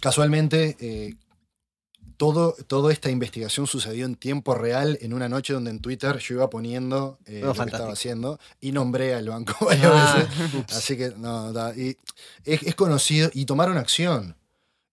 casualmente, 0.00 0.76
eh, 0.80 1.14
todo, 2.26 2.54
toda 2.68 2.92
esta 2.92 3.10
investigación 3.10 3.66
sucedió 3.66 4.06
en 4.06 4.14
tiempo 4.14 4.54
real 4.54 4.96
en 5.00 5.12
una 5.12 5.28
noche 5.28 5.54
donde 5.54 5.72
en 5.72 5.80
Twitter 5.80 6.18
yo 6.18 6.34
iba 6.36 6.48
poniendo 6.48 7.18
eh, 7.26 7.40
Oh, 7.42 7.46
lo 7.48 7.52
que 7.54 7.60
estaba 7.62 7.92
haciendo 7.92 8.38
y 8.60 8.70
nombré 8.70 9.14
al 9.14 9.28
banco 9.28 9.52
varias 9.66 9.86
Ah, 9.92 10.14
veces. 10.28 10.54
ups. 10.54 10.76
Así 10.76 10.96
que, 10.96 11.14
no, 11.16 11.52
da- 11.52 11.74
y 11.76 11.96
es, 12.44 12.62
es 12.62 12.74
conocido 12.76 13.28
y 13.34 13.44
tomaron 13.44 13.76
acción. 13.76 14.36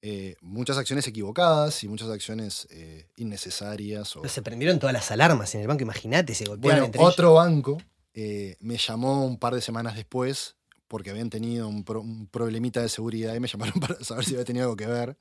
Eh, 0.01 0.37
muchas 0.41 0.77
acciones 0.79 1.05
equivocadas 1.07 1.83
y 1.83 1.87
muchas 1.87 2.09
acciones 2.09 2.67
eh, 2.71 3.05
innecesarias. 3.17 4.15
O, 4.15 4.27
se 4.27 4.41
prendieron 4.41 4.79
todas 4.79 4.93
las 4.93 5.11
alarmas 5.11 5.53
en 5.53 5.61
el 5.61 5.67
banco, 5.67 5.83
imagínate, 5.83 6.33
se 6.33 6.45
golpearon 6.45 6.61
bueno, 6.79 6.85
entre 6.87 6.99
ellos. 7.01 7.13
otro 7.13 7.33
banco 7.35 7.77
me 8.59 8.77
llamó 8.77 9.23
un 9.23 9.37
par 9.37 9.53
de 9.53 9.61
semanas 9.61 9.95
después 9.95 10.55
porque 10.87 11.11
habían 11.11 11.29
tenido 11.29 11.67
un, 11.67 11.83
pro- 11.83 12.01
un 12.01 12.25
problemita 12.25 12.81
de 12.81 12.89
seguridad 12.89 13.35
y 13.35 13.39
me 13.39 13.47
llamaron 13.47 13.79
para 13.79 14.03
saber 14.03 14.25
si 14.25 14.33
había 14.33 14.45
tenido 14.45 14.65
algo 14.65 14.75
que 14.75 14.87
ver. 14.87 15.15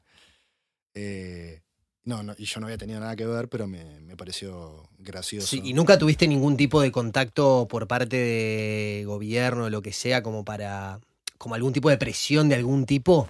Eh, 0.94 1.60
no, 2.08 2.22
no, 2.22 2.34
y 2.38 2.44
yo 2.46 2.58
no 2.60 2.66
había 2.66 2.78
tenido 2.78 2.98
nada 3.00 3.14
que 3.14 3.26
ver, 3.26 3.48
pero 3.48 3.66
me, 3.66 4.00
me 4.00 4.16
pareció 4.16 4.88
gracioso. 4.98 5.46
Sí, 5.46 5.60
¿Y 5.62 5.74
nunca 5.74 5.98
tuviste 5.98 6.26
ningún 6.26 6.56
tipo 6.56 6.80
de 6.80 6.90
contacto 6.90 7.68
por 7.68 7.86
parte 7.86 8.16
de 8.16 9.04
gobierno 9.06 9.64
o 9.64 9.70
lo 9.70 9.82
que 9.82 9.92
sea 9.92 10.22
como 10.22 10.44
para... 10.44 11.00
como 11.36 11.54
algún 11.54 11.72
tipo 11.72 11.90
de 11.90 11.98
presión 11.98 12.48
de 12.48 12.54
algún 12.56 12.86
tipo? 12.86 13.28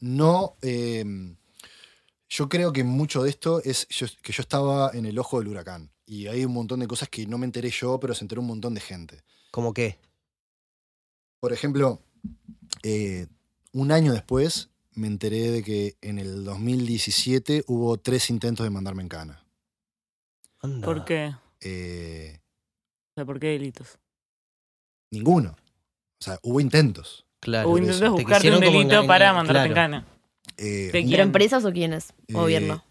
No, 0.00 0.56
eh, 0.62 1.04
yo 2.28 2.48
creo 2.48 2.72
que 2.72 2.84
mucho 2.84 3.22
de 3.22 3.30
esto 3.30 3.62
es 3.64 3.88
yo- 3.88 4.06
que 4.22 4.32
yo 4.32 4.42
estaba 4.42 4.90
en 4.92 5.06
el 5.06 5.18
ojo 5.18 5.38
del 5.38 5.48
huracán. 5.48 5.90
Y 6.04 6.26
hay 6.28 6.44
un 6.44 6.52
montón 6.52 6.80
de 6.80 6.86
cosas 6.86 7.08
que 7.08 7.26
no 7.26 7.38
me 7.38 7.46
enteré 7.46 7.70
yo, 7.70 7.98
pero 7.98 8.14
se 8.14 8.24
enteró 8.24 8.40
un 8.42 8.46
montón 8.48 8.74
de 8.74 8.80
gente. 8.80 9.22
¿Como 9.50 9.72
qué? 9.74 9.98
Por 11.40 11.52
ejemplo, 11.52 12.00
eh, 12.82 13.26
un 13.72 13.90
año 13.90 14.12
después 14.12 14.68
me 14.96 15.06
enteré 15.06 15.50
de 15.50 15.62
que 15.62 15.96
en 16.00 16.18
el 16.18 16.44
2017 16.44 17.64
hubo 17.68 17.96
tres 17.98 18.28
intentos 18.30 18.64
de 18.64 18.70
mandarme 18.70 19.02
en 19.02 19.08
cana. 19.08 19.44
Anda. 20.60 20.84
¿Por 20.84 21.04
qué? 21.04 21.34
Eh, 21.60 22.40
O 23.10 23.14
sea, 23.14 23.24
¿por 23.24 23.38
qué 23.38 23.48
delitos? 23.48 23.98
ninguno. 25.12 25.50
O 26.20 26.24
sea, 26.24 26.38
hubo 26.42 26.60
intentos. 26.60 27.24
Claro. 27.40 27.68
O 27.68 27.72
por 27.72 27.80
intentas 27.80 28.02
eso. 28.02 28.16
Te 28.16 28.22
buscarte 28.22 28.50
un 28.52 28.60
delito 28.60 29.06
para 29.06 29.32
mandarte 29.32 29.68
en 29.68 29.74
cana. 29.74 30.06
Eh, 30.56 30.64
¿De 30.64 30.88
¿Pero 30.92 31.06
quién? 31.08 31.20
empresas 31.20 31.64
o 31.64 31.72
quiénes? 31.72 32.10
Eh, 32.28 32.32
Gobierno. 32.32 32.82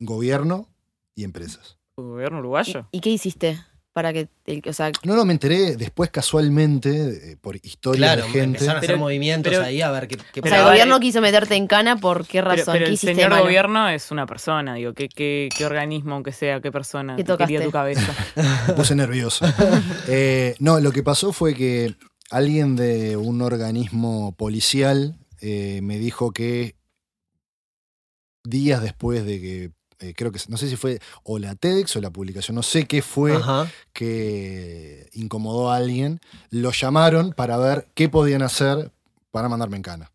gobierno 0.00 0.68
y 1.14 1.24
empresas. 1.24 1.78
¿El 1.96 2.04
gobierno 2.04 2.38
uruguayo? 2.40 2.88
¿Y 2.92 3.00
qué 3.00 3.10
hiciste? 3.10 3.58
Para 3.96 4.12
que, 4.12 4.28
el- 4.44 4.62
o 4.68 4.72
sea, 4.74 4.92
No, 5.04 5.16
no, 5.16 5.24
me 5.24 5.32
enteré 5.32 5.74
después 5.74 6.10
casualmente 6.10 7.32
eh, 7.32 7.36
por 7.40 7.56
historias 7.56 7.96
Claro, 8.14 8.22
de 8.24 8.28
gente. 8.28 8.44
empezaron 8.58 8.74
a 8.74 8.78
hacer 8.80 8.88
Pero- 8.90 8.98
movimientos 8.98 9.50
pero- 9.54 9.64
ahí 9.64 9.80
a 9.80 9.90
ver 9.90 10.06
qué, 10.06 10.16
qué 10.18 10.40
o 10.40 10.42
Pero 10.42 10.48
sea, 10.50 10.58
el 10.58 10.64
gobierno 10.68 11.00
quiso 11.00 11.22
meterte 11.22 11.54
en 11.54 11.66
cana 11.66 11.96
por 11.96 12.26
qué 12.26 12.42
razón, 12.42 12.74
pero 12.74 12.84
¿qué 12.84 12.90
el 12.90 12.98
señor 12.98 13.30
malo? 13.30 13.44
gobierno 13.44 13.88
es 13.88 14.10
una 14.10 14.26
persona, 14.26 14.74
digo, 14.74 14.92
¿qué, 14.92 15.08
qué, 15.08 15.48
qué 15.56 15.64
organismo, 15.64 16.12
aunque 16.16 16.32
sea, 16.32 16.60
qué 16.60 16.70
persona 16.70 17.16
¿Qué 17.16 17.24
tocaste? 17.24 17.58
tu 17.58 17.70
cabeza? 17.70 18.14
Me 18.68 18.74
puse 18.74 18.94
nervioso. 18.94 19.46
Eh, 20.08 20.54
no, 20.58 20.78
lo 20.78 20.92
que 20.92 21.02
pasó 21.02 21.32
fue 21.32 21.54
que 21.54 21.94
alguien 22.30 22.76
de 22.76 23.16
un 23.16 23.40
organismo 23.40 24.32
policial 24.36 25.16
eh, 25.40 25.80
me 25.82 25.98
dijo 25.98 26.32
que 26.32 26.74
días 28.44 28.82
después 28.82 29.24
de 29.24 29.40
que, 29.40 29.70
eh, 30.00 30.14
creo 30.14 30.32
que, 30.32 30.40
no 30.48 30.56
sé 30.56 30.68
si 30.68 30.76
fue 30.76 31.00
o 31.22 31.38
la 31.38 31.54
TEDx 31.54 31.96
o 31.96 32.00
la 32.00 32.10
publicación, 32.10 32.54
no 32.54 32.62
sé 32.62 32.86
qué 32.86 33.02
fue 33.02 33.36
Ajá. 33.36 33.70
que 33.92 35.08
incomodó 35.12 35.70
a 35.70 35.76
alguien, 35.76 36.20
lo 36.50 36.70
llamaron 36.72 37.32
para 37.32 37.56
ver 37.56 37.88
qué 37.94 38.08
podían 38.08 38.42
hacer 38.42 38.92
para 39.30 39.48
mandarme 39.48 39.76
en 39.76 39.82
cana. 39.82 40.10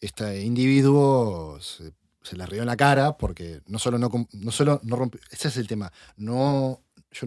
Este 0.00 0.42
individuo 0.42 1.58
se, 1.60 1.92
se 2.22 2.36
le 2.36 2.46
rió 2.46 2.62
en 2.62 2.66
la 2.66 2.76
cara 2.76 3.16
porque 3.16 3.60
no 3.66 3.78
solo 3.78 3.98
no, 3.98 4.10
no 4.32 4.50
solo 4.50 4.80
no 4.82 4.96
rompió, 4.96 5.20
ese 5.30 5.48
es 5.48 5.56
el 5.56 5.66
tema, 5.66 5.92
no, 6.16 6.80
yo 7.10 7.26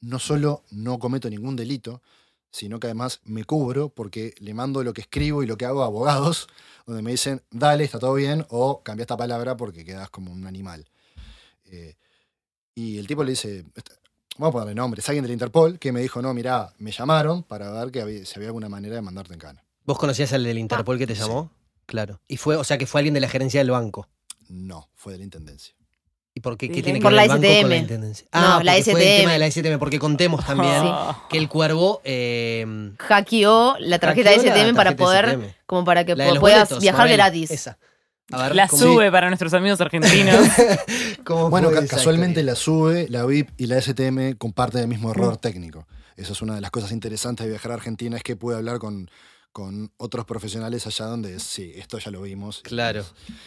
no 0.00 0.18
solo 0.18 0.64
no 0.70 0.98
cometo 0.98 1.28
ningún 1.30 1.56
delito, 1.56 2.02
sino 2.50 2.80
que 2.80 2.86
además 2.86 3.20
me 3.24 3.44
cubro 3.44 3.88
porque 3.90 4.34
le 4.38 4.54
mando 4.54 4.82
lo 4.82 4.94
que 4.94 5.02
escribo 5.02 5.42
y 5.42 5.46
lo 5.46 5.56
que 5.56 5.66
hago 5.66 5.82
a 5.82 5.86
abogados, 5.86 6.48
donde 6.86 7.02
me 7.02 7.10
dicen, 7.10 7.42
dale, 7.50 7.84
está 7.84 7.98
todo 7.98 8.14
bien, 8.14 8.46
o 8.48 8.82
cambia 8.82 9.02
esta 9.02 9.16
palabra 9.16 9.56
porque 9.56 9.84
quedas 9.84 10.10
como 10.10 10.32
un 10.32 10.46
animal. 10.46 10.86
Eh, 11.70 11.94
y 12.74 12.98
el 12.98 13.06
tipo 13.06 13.24
le 13.24 13.30
dice, 13.30 13.64
"Est- 13.74 13.90
vamos 14.38 14.50
a 14.50 14.52
ponerle 14.52 14.74
nombre, 14.74 15.00
es 15.00 15.08
alguien 15.08 15.22
del 15.24 15.32
Interpol 15.32 15.78
que 15.78 15.92
me 15.92 16.00
dijo, 16.00 16.20
no, 16.20 16.34
mirá, 16.34 16.72
me 16.78 16.92
llamaron 16.92 17.42
para 17.42 17.70
ver 17.70 17.90
que 17.90 18.02
había, 18.02 18.24
si 18.26 18.34
había 18.36 18.48
alguna 18.48 18.68
manera 18.68 18.94
de 18.96 19.02
mandarte 19.02 19.32
en 19.32 19.40
cana. 19.40 19.64
¿Vos 19.84 19.98
conocías 19.98 20.32
al 20.32 20.44
del 20.44 20.58
Interpol 20.58 20.98
que 20.98 21.06
te 21.06 21.14
sí. 21.14 21.22
llamó? 21.22 21.50
Claro. 21.86 22.20
Y 22.28 22.36
fue, 22.36 22.56
o 22.56 22.64
sea, 22.64 22.76
que 22.78 22.86
fue 22.86 23.00
alguien 23.00 23.14
de 23.14 23.20
la 23.20 23.28
gerencia 23.28 23.60
del 23.60 23.70
banco. 23.70 24.08
No, 24.48 24.88
fue 24.94 25.12
de 25.12 25.18
la 25.18 25.24
Intendencia. 25.24 25.74
¿Y 26.34 26.40
por 26.40 26.58
qué? 26.58 26.66
¿Y 26.66 26.68
¿Qué 26.68 26.76
la- 26.78 26.82
tiene 26.84 26.98
que 26.98 27.02
Por 27.02 27.12
ver 27.12 27.16
la 27.16 27.22
el 27.22 27.28
banco 27.30 27.42
con 27.42 27.50
la 27.50 27.56
STM. 27.60 27.76
intendencia? 27.80 28.26
No, 28.30 28.38
Ah, 28.40 28.60
la 28.62 28.72
porque 28.74 28.90
fue 28.90 28.92
el 28.92 28.98
STM. 29.08 29.20
tema 29.20 29.32
de 29.32 29.38
la 29.38 29.46
STM, 29.46 29.78
porque 29.78 29.98
contemos 29.98 30.44
también 30.44 30.72
Ah. 30.84 31.24
que 31.30 31.38
el 31.38 31.48
cuervo 31.48 32.02
eh, 32.04 32.92
Hackeó 32.98 33.76
la 33.78 33.98
tarjeta 33.98 34.30
hackeó 34.30 34.42
la 34.44 34.50
STM 34.52 34.74
para 34.76 34.90
tarjeta 34.90 35.02
poder, 35.04 35.24
STM. 35.30 35.54
como 35.64 35.84
para 35.86 36.04
que 36.04 36.14
de 36.14 36.26
puedas 36.38 36.68
boletos, 36.68 36.80
viajar 36.80 37.06
Mabel, 37.06 37.16
gratis. 37.16 37.50
Esa. 37.52 37.78
A 38.32 38.42
ver, 38.44 38.56
La 38.56 38.66
¿cómo- 38.68 38.82
sube 38.82 39.10
para 39.12 39.28
nuestros 39.28 39.54
amigos 39.54 39.80
argentinos. 39.80 40.34
cómo 41.24 41.48
Bueno, 41.50 41.70
esa 41.70 41.86
casualmente 41.86 42.42
la 42.42 42.54
SUBE, 42.56 43.06
la 43.08 43.24
VIP 43.24 43.50
y 43.56 43.66
la 43.66 43.80
STM 43.80 44.34
comparten 44.36 44.82
el 44.82 44.88
mismo 44.88 45.10
error 45.12 45.36
técnico. 45.36 45.86
Eso 46.16 46.32
es 46.32 46.42
una 46.42 46.54
de 46.54 46.60
las 46.60 46.70
cosas 46.70 46.92
interesantes 46.92 47.44
de 47.46 47.50
viajar 47.50 47.70
a 47.72 47.74
Argentina, 47.74 48.16
es 48.16 48.22
que 48.22 48.36
pude 48.36 48.56
hablar 48.56 48.78
con, 48.78 49.10
con 49.52 49.92
otros 49.98 50.24
profesionales 50.24 50.86
allá 50.86 51.04
donde 51.06 51.38
sí, 51.40 51.72
esto 51.76 51.98
ya 51.98 52.10
lo 52.10 52.22
vimos. 52.22 52.62
Claro. 52.64 53.04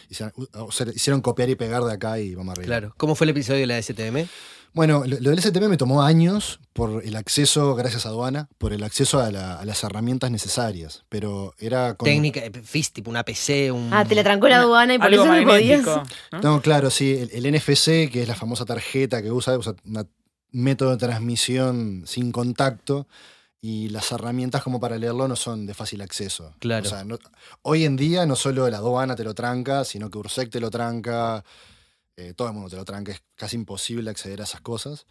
Hicieron, 0.08 0.32
o 0.54 0.70
sea, 0.72 0.86
hicieron 0.94 1.20
copiar 1.20 1.50
y 1.50 1.56
pegar 1.56 1.82
de 1.82 1.92
acá 1.92 2.18
y 2.18 2.34
vamos 2.34 2.52
arriba. 2.52 2.66
Claro. 2.66 2.94
¿Cómo 2.96 3.14
fue 3.14 3.26
el 3.26 3.30
episodio 3.30 3.60
de 3.60 3.66
la 3.66 3.82
STM? 3.82 4.26
Bueno, 4.72 5.02
lo, 5.06 5.18
lo 5.20 5.30
del 5.30 5.40
STM 5.42 5.68
me 5.68 5.76
tomó 5.76 6.02
años 6.02 6.60
por 6.72 7.04
el 7.04 7.16
acceso, 7.16 7.74
gracias 7.74 8.06
a 8.06 8.10
aduana, 8.10 8.48
por 8.58 8.72
el 8.72 8.82
acceso 8.84 9.20
a, 9.20 9.30
la- 9.30 9.56
a 9.58 9.64
las 9.64 9.82
herramientas 9.82 10.30
necesarias. 10.30 11.04
Pero 11.08 11.54
era 11.58 11.94
con. 11.94 12.04
Técnica, 12.06 12.40
eh, 12.40 12.52
FIS, 12.62 12.92
tipo 12.92 13.10
una 13.10 13.24
PC, 13.24 13.72
un... 13.72 13.90
Ah, 13.92 14.04
te 14.04 14.14
la 14.14 14.22
trancó 14.22 14.48
la 14.48 14.58
aduana 14.58 14.94
y 14.94 14.98
por 14.98 15.12
eso 15.12 15.26
no 15.26 15.44
podías. 15.46 15.84
¿no? 15.84 16.40
No, 16.42 16.60
claro, 16.62 16.90
sí. 16.90 17.12
El, 17.32 17.44
el 17.46 17.54
NFC, 17.54 18.10
que 18.10 18.22
es 18.22 18.28
la 18.28 18.34
famosa 18.36 18.64
tarjeta 18.64 19.22
que 19.22 19.30
usa, 19.32 19.58
usa 19.58 19.74
un 19.84 20.08
método 20.52 20.90
de 20.92 20.96
transmisión 20.98 22.04
sin 22.06 22.32
contacto. 22.32 23.06
Y 23.62 23.90
las 23.90 24.10
herramientas 24.10 24.62
como 24.62 24.80
para 24.80 24.96
leerlo 24.96 25.28
no 25.28 25.36
son 25.36 25.66
de 25.66 25.74
fácil 25.74 26.00
acceso. 26.00 26.54
Claro. 26.60 26.86
O 26.86 26.88
sea, 26.88 27.04
no- 27.04 27.18
hoy 27.60 27.84
en 27.84 27.96
día 27.96 28.24
no 28.24 28.34
solo 28.34 28.70
la 28.70 28.78
aduana 28.78 29.16
te 29.16 29.24
lo 29.24 29.34
tranca, 29.34 29.84
sino 29.84 30.10
que 30.10 30.16
Ursec 30.16 30.48
te 30.50 30.60
lo 30.60 30.70
tranca, 30.70 31.44
eh, 32.20 32.34
todo 32.34 32.48
el 32.48 32.54
mundo 32.54 32.68
te 32.70 32.76
lo 32.76 32.84
tranca, 32.84 33.12
es 33.12 33.22
casi 33.34 33.56
imposible 33.56 34.10
acceder 34.10 34.40
a 34.40 34.44
esas 34.44 34.60
cosas. 34.60 35.06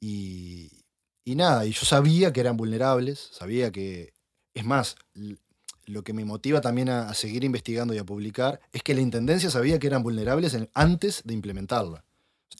Y, 0.00 0.84
y 1.24 1.34
nada, 1.34 1.66
y 1.66 1.72
yo 1.72 1.84
sabía 1.84 2.32
que 2.32 2.40
eran 2.40 2.56
vulnerables, 2.56 3.30
sabía 3.32 3.70
que, 3.72 4.14
es 4.54 4.64
más, 4.64 4.96
lo 5.86 6.02
que 6.04 6.12
me 6.12 6.24
motiva 6.24 6.60
también 6.60 6.88
a, 6.88 7.12
seguir 7.14 7.44
investigando 7.44 7.94
y 7.94 7.98
a 7.98 8.04
publicar 8.04 8.60
es 8.72 8.82
que 8.82 8.94
la 8.94 9.00
Intendencia 9.00 9.50
sabía 9.50 9.78
que 9.78 9.86
eran 9.86 10.02
vulnerables 10.02 10.56
antes 10.74 11.22
de 11.24 11.34
implementarla. 11.34 12.04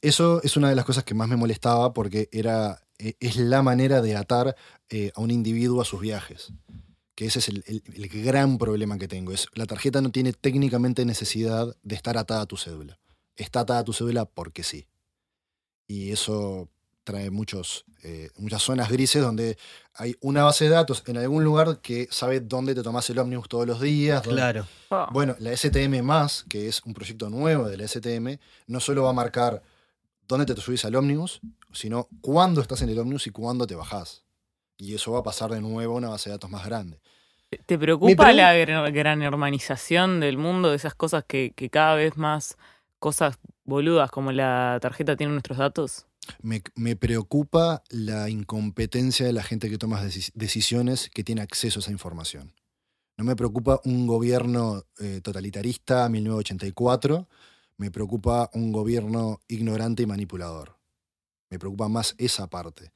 Eso 0.01 0.41
es 0.43 0.57
una 0.57 0.69
de 0.69 0.77
las 0.77 0.85
cosas 0.85 1.05
que 1.05 1.15
más 1.15 1.29
me 1.29 1.37
molestaba 1.37 1.93
porque 1.93 2.29
era, 2.33 2.83
e- 2.99 3.17
es 3.21 3.37
la 3.37 3.63
manera 3.63 4.01
de 4.01 4.17
atar 4.17 4.57
eh, 4.91 5.13
a 5.15 5.21
un 5.21 5.31
individuo 5.31 5.81
a 5.81 5.85
sus 5.85 6.01
viajes. 6.01 6.53
Que 7.15 7.27
ese 7.27 7.41
es 7.41 7.49
el, 7.49 7.65
el- 7.67 7.83
el 7.95 8.09
gran 8.09 8.59
problema 8.59 8.97
que 8.99 9.09
tengo. 9.09 9.33
Es, 9.33 9.49
la 9.55 9.67
tarjeta 9.67 10.01
no 10.01 10.11
tiene 10.11 10.33
técnicamente 10.33 11.05
necesidad 11.05 11.77
de 11.83 11.95
estar 11.95 12.17
atada 12.17 12.43
a 12.43 12.47
tu 12.47 12.57
cédula. 12.57 12.99
Está 13.39 13.61
atada 13.61 13.81
a 13.81 13.85
tu 13.85 13.93
cédula 13.95 14.27
porque 14.27 14.63
sí. 14.63 14.87
Y 15.87 16.13
eso 16.13 16.69
trae 17.05 17.31
muchos, 17.31 17.87
eh, 18.03 18.29
muchas 18.37 18.63
zonas 18.63 18.91
grises 18.91 19.23
donde 19.23 19.57
hay 19.95 20.15
una 20.21 20.45
base 20.45 20.65
de 20.65 20.71
datos 20.71 21.03
en 21.07 21.17
algún 21.17 21.43
lugar 21.43 21.81
que 21.81 22.07
sabe 22.11 22.41
dónde 22.41 22.75
te 22.75 22.83
tomás 22.83 23.09
el 23.09 23.19
ómnibus 23.19 23.49
todos 23.49 23.67
los 23.67 23.81
días. 23.81 24.23
dónde- 24.23 24.37
Claro. 24.43 24.67
Ah. 24.91 25.09
Bueno, 25.11 25.35
la 25.39 25.53
STM, 25.53 26.03
que 26.51 26.69
es 26.69 26.83
un 26.85 26.93
proyecto 26.93 27.31
nuevo 27.31 27.67
de 27.67 27.79
la 27.79 27.85
STM, 27.85 28.39
no 28.67 28.81
solo 28.81 29.05
va 29.05 29.11
a 29.11 29.15
marcar 29.15 29.63
dónde 30.27 30.45
te 30.45 30.61
subís 30.61 30.85
al 30.85 30.97
ómnibus, 30.97 31.41
sino 31.73 32.09
cuándo 32.21 32.61
estás 32.61 32.83
en 32.83 32.91
el 32.91 32.99
ómnibus 32.99 33.27
y 33.27 33.31
cuándo 33.31 33.67
te 33.67 33.75
bajás. 33.75 34.25
Y 34.77 34.95
eso 34.95 35.13
va 35.13 35.21
a 35.21 35.23
pasar 35.23 35.51
de 35.51 35.63
nuevo 35.63 35.95
a 35.95 35.97
una 35.97 36.09
base 36.11 36.29
de 36.29 36.35
datos 36.35 36.51
más 36.51 36.67
grande. 36.67 37.01
¿Te- 37.49 37.57
¿Te 37.65 37.79
preocupa 37.79 38.31
la 38.35 38.53
gran, 38.53 38.93
gran 38.93 39.23
hermanización 39.23 40.21
del 40.21 40.37
mundo, 40.37 40.69
de 40.69 40.77
esas 40.77 40.95
cosas 40.95 41.25
que, 41.27 41.53
que 41.57 41.71
cada 41.71 41.95
vez 41.95 42.19
más 42.19 42.59
cosas 42.99 43.39
boludas 43.65 44.11
como 44.11 44.33
la 44.33 44.79
tarjeta 44.81 45.17
tienen 45.17 45.35
nuestros 45.35 45.59
datos? 45.59 46.07
Me, 46.43 46.97
preocupa 46.97 47.83
la 47.91 48.29
incompetencia 48.29 49.25
de 49.27 49.33
la 49.33 49.43
gente 49.43 49.71
que 49.71 49.79
toma 49.79 50.03
deci- 50.03 50.31
decisiones 50.35 51.09
que 51.11 51.25
tiene 51.25 51.41
acceso 51.41 51.79
a 51.79 51.83
esa 51.83 51.91
información. 51.91 52.53
No 53.17 53.25
me 53.25 53.35
preocupa 53.35 53.81
un 53.85 54.07
gobierno 54.07 54.85
eh, 54.99 55.21
totalitarista 55.23 56.09
1984, 56.09 57.29
me 57.79 57.91
preocupa 57.91 58.51
un 58.53 58.73
gobierno 58.73 59.41
ignorante 59.49 60.03
y 60.03 60.07
manipulador. 60.07 60.77
Me 61.51 61.59
preocupa 61.59 61.89
más 61.89 62.15
esa 62.19 62.49
parte. 62.49 62.93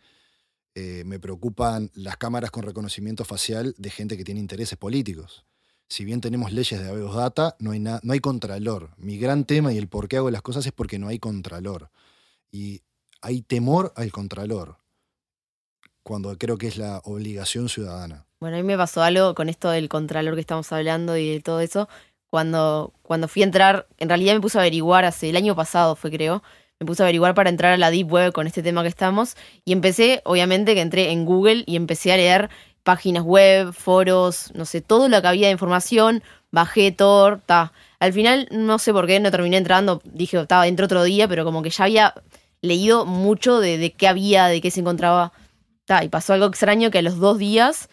Eh, 0.74 1.02
me 1.06 1.18
preocupan 1.18 1.90
las 1.94 2.16
cámaras 2.16 2.50
con 2.50 2.62
reconocimiento 2.64 3.24
facial 3.24 3.74
de 3.78 3.90
gente 3.90 4.16
que 4.16 4.24
tiene 4.24 4.40
intereses 4.40 4.78
políticos. 4.78 5.44
Si 5.88 6.04
bien 6.04 6.20
tenemos 6.20 6.52
leyes 6.52 6.80
de 6.82 6.88
habeas 6.88 7.14
data, 7.14 7.54
no 7.58 7.72
hay, 7.72 7.80
na- 7.80 8.00
no 8.02 8.12
hay 8.14 8.20
contralor. 8.20 8.90
Mi 8.96 9.18
gran 9.18 9.44
tema 9.44 9.72
y 9.72 9.78
el 9.78 9.88
por 9.88 10.08
qué 10.08 10.16
hago 10.16 10.30
las 10.30 10.42
cosas 10.42 10.64
es 10.66 10.72
porque 10.72 10.98
no 10.98 11.08
hay 11.08 11.18
contralor. 11.18 11.90
Y 12.50 12.82
hay 13.20 13.42
temor 13.42 13.92
al 13.96 14.10
contralor, 14.10 14.78
cuando 16.02 16.36
creo 16.38 16.58
que 16.58 16.66
es 16.66 16.76
la 16.76 17.00
obligación 17.04 17.68
ciudadana. 17.68 18.26
Bueno, 18.40 18.56
a 18.56 18.60
mí 18.60 18.66
me 18.66 18.76
pasó 18.76 19.02
algo 19.02 19.34
con 19.34 19.48
esto 19.48 19.70
del 19.70 19.88
contralor 19.88 20.34
que 20.34 20.40
estamos 20.40 20.72
hablando 20.72 21.16
y 21.16 21.28
de 21.30 21.40
todo 21.40 21.60
eso. 21.60 21.88
Cuando, 22.28 22.92
cuando 23.02 23.28
fui 23.28 23.42
a 23.42 23.44
entrar, 23.44 23.86
en 23.98 24.08
realidad 24.08 24.34
me 24.34 24.40
puse 24.40 24.58
a 24.58 24.62
averiguar, 24.62 25.04
hace 25.04 25.28
el 25.28 25.36
año 25.36 25.54
pasado 25.54 25.94
fue 25.94 26.10
creo, 26.10 26.42
me 26.80 26.86
puse 26.86 27.02
a 27.02 27.06
averiguar 27.06 27.34
para 27.34 27.50
entrar 27.50 27.72
a 27.74 27.76
la 27.76 27.90
Deep 27.90 28.10
Web 28.10 28.32
con 28.32 28.46
este 28.46 28.62
tema 28.62 28.82
que 28.82 28.88
estamos 28.88 29.36
y 29.64 29.72
empecé, 29.72 30.22
obviamente 30.24 30.74
que 30.74 30.80
entré 30.80 31.10
en 31.12 31.24
Google 31.26 31.62
y 31.66 31.76
empecé 31.76 32.12
a 32.12 32.16
leer 32.16 32.50
páginas 32.82 33.22
web, 33.22 33.72
foros, 33.72 34.50
no 34.54 34.64
sé, 34.64 34.80
todo 34.80 35.08
lo 35.08 35.20
que 35.20 35.28
había 35.28 35.46
de 35.46 35.52
información, 35.52 36.22
bajé 36.50 36.92
Tor, 36.92 37.40
ta. 37.44 37.72
Al 38.00 38.12
final, 38.12 38.48
no 38.50 38.78
sé 38.78 38.92
por 38.92 39.06
qué, 39.06 39.20
no 39.20 39.30
terminé 39.30 39.56
entrando, 39.56 40.00
dije, 40.04 40.40
estaba 40.40 40.64
dentro 40.64 40.86
otro 40.86 41.04
día, 41.04 41.28
pero 41.28 41.44
como 41.44 41.62
que 41.62 41.70
ya 41.70 41.84
había 41.84 42.14
leído 42.60 43.06
mucho 43.06 43.60
de, 43.60 43.78
de 43.78 43.92
qué 43.92 44.08
había, 44.08 44.46
de 44.46 44.60
qué 44.60 44.70
se 44.70 44.80
encontraba. 44.80 45.32
Ta, 45.84 46.04
y 46.04 46.08
pasó 46.08 46.32
algo 46.32 46.46
extraño 46.46 46.90
que 46.90 46.98
a 46.98 47.02
los 47.02 47.18
dos 47.18 47.38
días 47.38 47.88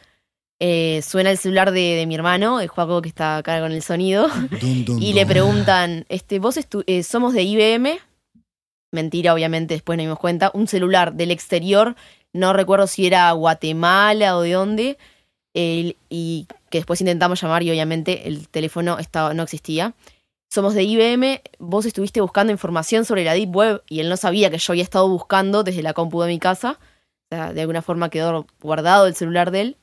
eh, 0.59 1.01
suena 1.01 1.31
el 1.31 1.37
celular 1.37 1.71
de, 1.71 1.95
de 1.95 2.05
mi 2.05 2.15
hermano, 2.15 2.57
de 2.57 2.67
Juaco, 2.67 3.01
que 3.01 3.07
está 3.07 3.37
acá 3.37 3.61
con 3.61 3.71
el 3.71 3.81
sonido, 3.81 4.27
Dun, 4.59 4.83
dun, 4.83 5.01
y 5.01 5.13
le 5.13 5.25
preguntan, 5.25 6.05
este, 6.09 6.39
vos 6.39 6.59
eh, 6.85 7.03
somos 7.03 7.33
de 7.33 7.43
IBM, 7.43 7.97
mentira, 8.91 9.33
obviamente, 9.33 9.75
después 9.75 9.95
nos 9.95 10.03
dimos 10.03 10.19
cuenta, 10.19 10.51
un 10.53 10.67
celular 10.67 11.13
del 11.13 11.31
exterior, 11.31 11.95
no 12.33 12.53
recuerdo 12.53 12.87
si 12.87 13.07
era 13.07 13.31
Guatemala 13.31 14.37
o 14.37 14.41
de 14.41 14.53
dónde, 14.53 14.97
el- 15.53 15.97
y 16.09 16.47
que 16.69 16.79
después 16.79 17.01
intentamos 17.01 17.41
llamar 17.41 17.63
y 17.63 17.71
obviamente 17.71 18.27
el 18.27 18.47
teléfono 18.49 18.99
estaba, 18.99 19.33
no 19.33 19.43
existía. 19.43 19.93
Somos 20.51 20.73
de 20.73 20.83
IBM, 20.83 21.41
vos 21.59 21.85
estuviste 21.85 22.21
buscando 22.21 22.51
información 22.51 23.05
sobre 23.05 23.23
la 23.23 23.33
Deep 23.33 23.55
Web 23.55 23.83
y 23.87 23.99
él 23.99 24.09
no 24.09 24.17
sabía 24.17 24.49
que 24.49 24.57
yo 24.57 24.73
había 24.73 24.83
estado 24.83 25.07
buscando 25.07 25.63
desde 25.63 25.83
la 25.83 25.93
compu 25.93 26.21
de 26.21 26.27
mi 26.27 26.39
casa. 26.39 26.79
O 27.31 27.35
sea, 27.35 27.53
de 27.53 27.61
alguna 27.61 27.81
forma 27.83 28.09
quedó 28.09 28.47
guardado 28.61 29.05
el 29.05 29.13
celular 29.15 29.51
de 29.51 29.61
él. 29.61 29.77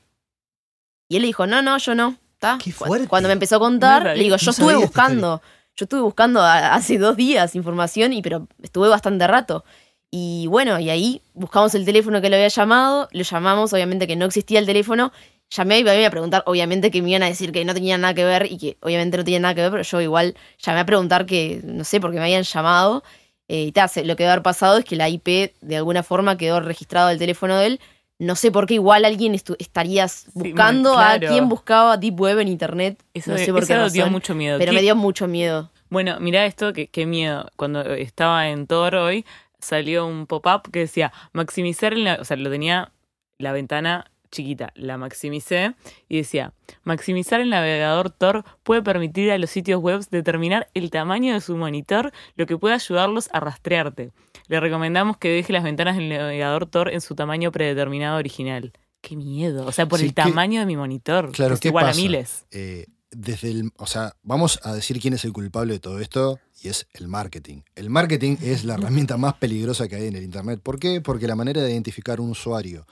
Y 1.09 1.15
él 1.15 1.21
le 1.21 1.27
dijo, 1.27 1.47
no, 1.47 1.61
no, 1.61 1.77
yo 1.77 1.95
no. 1.95 2.17
¿tá? 2.39 2.57
Qué 2.61 2.71
Cu- 2.71 2.85
fuerte. 2.85 3.07
Cuando 3.07 3.27
me 3.29 3.33
empezó 3.33 3.55
a 3.55 3.59
contar, 3.59 4.03
No 4.03 4.13
le 4.13 4.19
digo, 4.23 4.35
yo 4.35 4.45
no 4.45 4.51
estuve 4.51 4.75
buscando, 4.75 5.41
yo 5.75 5.83
estuve 5.85 6.01
buscando 6.01 6.41
hace 6.43 6.97
dos 6.97 7.15
días 7.15 7.55
información, 7.55 8.11
y 8.13 8.21
pero 8.21 8.47
estuve 8.61 8.89
bastante 8.89 9.25
rato. 9.25 9.63
Y 10.11 10.47
bueno, 10.47 10.79
y 10.79 10.89
ahí 10.89 11.21
buscamos 11.33 11.75
el 11.75 11.85
teléfono 11.85 12.21
que 12.21 12.29
le 12.29 12.37
había 12.37 12.47
llamado, 12.47 13.09
lo 13.11 13.23
llamamos, 13.23 13.73
obviamente 13.73 14.07
que 14.07 14.15
no 14.15 14.25
existía 14.25 14.59
el 14.59 14.65
teléfono. 14.65 15.11
Llamé 15.49 15.75
a 15.75 15.79
IBM 15.79 16.05
a 16.05 16.09
preguntar, 16.09 16.43
obviamente 16.45 16.91
que 16.91 17.01
me 17.01 17.09
iban 17.09 17.23
a 17.23 17.27
decir 17.27 17.51
que 17.51 17.63
no 17.65 17.73
tenía 17.73 17.97
nada 17.97 18.13
que 18.13 18.25
ver 18.25 18.47
y 18.51 18.57
que 18.57 18.77
obviamente 18.81 19.17
no 19.17 19.23
tenía 19.23 19.39
nada 19.39 19.55
que 19.55 19.61
ver, 19.61 19.71
pero 19.71 19.83
yo 19.83 20.01
igual 20.01 20.35
llamé 20.65 20.79
a 20.81 20.85
preguntar 20.85 21.25
que, 21.25 21.61
no 21.63 21.83
sé, 21.83 21.99
porque 22.01 22.17
me 22.17 22.23
habían 22.23 22.43
llamado. 22.43 23.03
Eh, 23.49 23.63
y 23.63 23.71
ta, 23.71 23.87
se- 23.87 24.03
lo 24.03 24.15
que 24.17 24.23
debe 24.23 24.33
haber 24.33 24.43
pasado 24.43 24.77
es 24.77 24.83
que 24.85 24.97
la 24.97 25.07
IP 25.07 25.53
de 25.61 25.77
alguna 25.77 26.03
forma 26.03 26.37
quedó 26.37 26.59
registrado 26.59 27.09
el 27.09 27.17
teléfono 27.17 27.57
de 27.57 27.67
él. 27.67 27.79
No 28.19 28.35
sé 28.35 28.51
por 28.51 28.65
qué 28.65 28.73
igual 28.73 29.05
alguien 29.05 29.33
estu- 29.35 29.55
estaría 29.59 30.07
buscando 30.33 30.93
a 30.99 31.19
quien 31.29 31.47
buscaba 31.47 31.95
Deep 31.97 32.19
Web 32.19 32.39
en 32.39 32.47
Internet. 32.49 33.01
Eso, 33.13 33.31
no 33.31 33.37
sé 33.37 33.53
por 33.53 33.63
eso 33.63 33.73
qué 33.73 33.89
dio 33.91 34.09
mucho 34.09 34.35
miedo. 34.35 34.57
pero 34.57 34.71
¿Qué- 34.71 34.75
me 34.75 34.81
dio 34.81 34.95
mucho 34.97 35.27
miedo. 35.27 35.69
Bueno, 35.89 36.17
mira 36.19 36.45
esto, 36.45 36.73
qué 36.73 37.05
miedo. 37.05 37.49
Cuando 37.55 37.81
estaba 37.93 38.49
en 38.49 38.67
Tor 38.67 38.95
hoy, 38.95 39.23
salió 39.59 40.05
un 40.07 40.27
pop-up 40.27 40.69
que 40.71 40.79
decía 40.79 41.11
maximizar, 41.33 41.93
en 41.93 42.03
la, 42.03 42.15
o 42.19 42.23
sea, 42.25 42.37
lo 42.37 42.49
tenía 42.49 42.91
la 43.37 43.51
ventana 43.51 44.11
chiquita, 44.29 44.71
la 44.75 44.97
maximicé 44.97 45.73
y 46.09 46.17
decía, 46.17 46.53
maximizar 46.83 47.39
el 47.39 47.49
navegador 47.49 48.09
Tor 48.09 48.43
puede 48.63 48.81
permitir 48.81 49.31
a 49.31 49.37
los 49.37 49.49
sitios 49.49 49.81
web 49.81 50.01
determinar 50.11 50.67
el 50.73 50.89
tamaño 50.91 51.33
de 51.33 51.39
su 51.41 51.55
monitor, 51.55 52.11
lo 52.35 52.45
que 52.45 52.57
puede 52.57 52.75
ayudarlos 52.75 53.29
a 53.31 53.39
rastrearte. 53.39 54.11
Le 54.47 54.59
recomendamos 54.59 55.17
que 55.17 55.29
deje 55.29 55.53
las 55.53 55.63
ventanas 55.63 55.95
del 55.95 56.09
navegador 56.09 56.65
Tor 56.65 56.91
en 56.91 56.99
su 57.01 57.15
tamaño 57.15 57.51
predeterminado 57.51 58.17
original. 58.17 58.73
Qué 59.01 59.15
miedo, 59.15 59.65
o 59.65 59.71
sea, 59.71 59.87
por 59.87 59.99
Sí, 59.99 60.05
el 60.07 60.11
¿qué- 60.11 60.23
tamaño 60.23 60.59
de 60.59 60.65
mi 60.65 60.75
monitor, 60.75 61.31
Claro, 61.31 61.51
que 61.51 61.55
es 61.55 61.59
¿qué 61.61 61.67
igual 61.69 61.85
pasa? 61.85 61.97
a 61.99 62.01
miles. 62.03 62.45
Eh, 62.51 62.87
desde 63.19 63.49
el, 63.49 63.71
o 63.77 63.87
sea, 63.87 64.15
vamos 64.21 64.59
a 64.61 64.75
decir 64.75 64.99
quién 65.01 65.15
es 65.15 65.25
el 65.25 65.33
culpable 65.33 65.73
de 65.73 65.79
todo 65.79 65.99
esto 65.99 66.39
y 66.61 66.67
es 66.67 66.87
el 66.93 67.07
marketing. 67.07 67.61
El 67.73 67.89
marketing 67.89 68.37
es 68.43 68.63
la 68.63 68.75
herramienta 68.75 69.17
más 69.17 69.33
peligrosa 69.33 69.87
que 69.87 69.95
hay 69.95 70.05
en 70.05 70.15
el 70.15 70.23
Internet. 70.23 70.61
¿Por 70.61 70.77
qué? 70.77 71.01
Porque 71.01 71.27
la 71.27 71.35
manera 71.35 71.63
de 71.63 71.71
identificar 71.71 72.21
un 72.21 72.29
usuario 72.29 72.85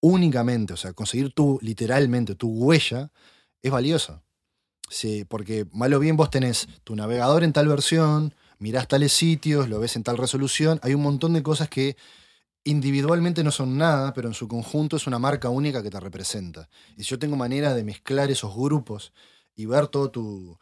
únicamente, 0.00 0.74
o 0.74 0.76
sea, 0.76 0.92
conseguir 0.92 1.32
tu, 1.32 1.58
literalmente, 1.62 2.34
tu 2.34 2.50
huella, 2.50 3.12
es 3.62 3.70
valiosa. 3.70 4.22
Sí, 4.90 5.24
porque 5.24 5.66
mal 5.72 5.94
o 5.94 6.00
bien 6.00 6.18
vos 6.18 6.30
tenés 6.30 6.68
tu 6.84 6.94
navegador 6.94 7.42
en 7.42 7.54
tal 7.54 7.66
versión, 7.66 8.34
mirás 8.58 8.88
tales 8.88 9.12
sitios, 9.14 9.70
lo 9.70 9.80
ves 9.80 9.96
en 9.96 10.02
tal 10.02 10.18
resolución, 10.18 10.80
hay 10.82 10.92
un 10.92 11.02
montón 11.02 11.32
de 11.32 11.42
cosas 11.42 11.70
que 11.70 11.96
individualmente 12.70 13.42
no 13.44 13.50
son 13.50 13.76
nada, 13.76 14.12
pero 14.12 14.28
en 14.28 14.34
su 14.34 14.48
conjunto 14.48 14.96
es 14.96 15.06
una 15.06 15.18
marca 15.18 15.48
única 15.48 15.82
que 15.82 15.90
te 15.90 16.00
representa. 16.00 16.68
Y 16.96 17.02
si 17.04 17.10
yo 17.10 17.18
tengo 17.18 17.36
manera 17.36 17.74
de 17.74 17.84
mezclar 17.84 18.30
esos 18.30 18.54
grupos 18.54 19.12
y 19.54 19.66
ver 19.66 19.88
todo 19.88 20.10
tu, 20.10 20.58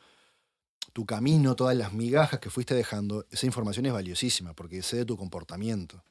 tu 0.93 1.07
camino, 1.07 1.55
todas 1.55 1.77
las 1.77 1.93
migajas 1.93 2.41
que 2.41 2.51
fuiste 2.51 2.75
dejando, 2.75 3.27
esa 3.31 3.47
información 3.47 3.87
es 3.87 3.93
valiosísima 3.93 4.55
porque 4.55 4.83
sé 4.83 4.97
de 4.99 5.05
tu 5.05 5.17
comportamiento. 5.17 6.03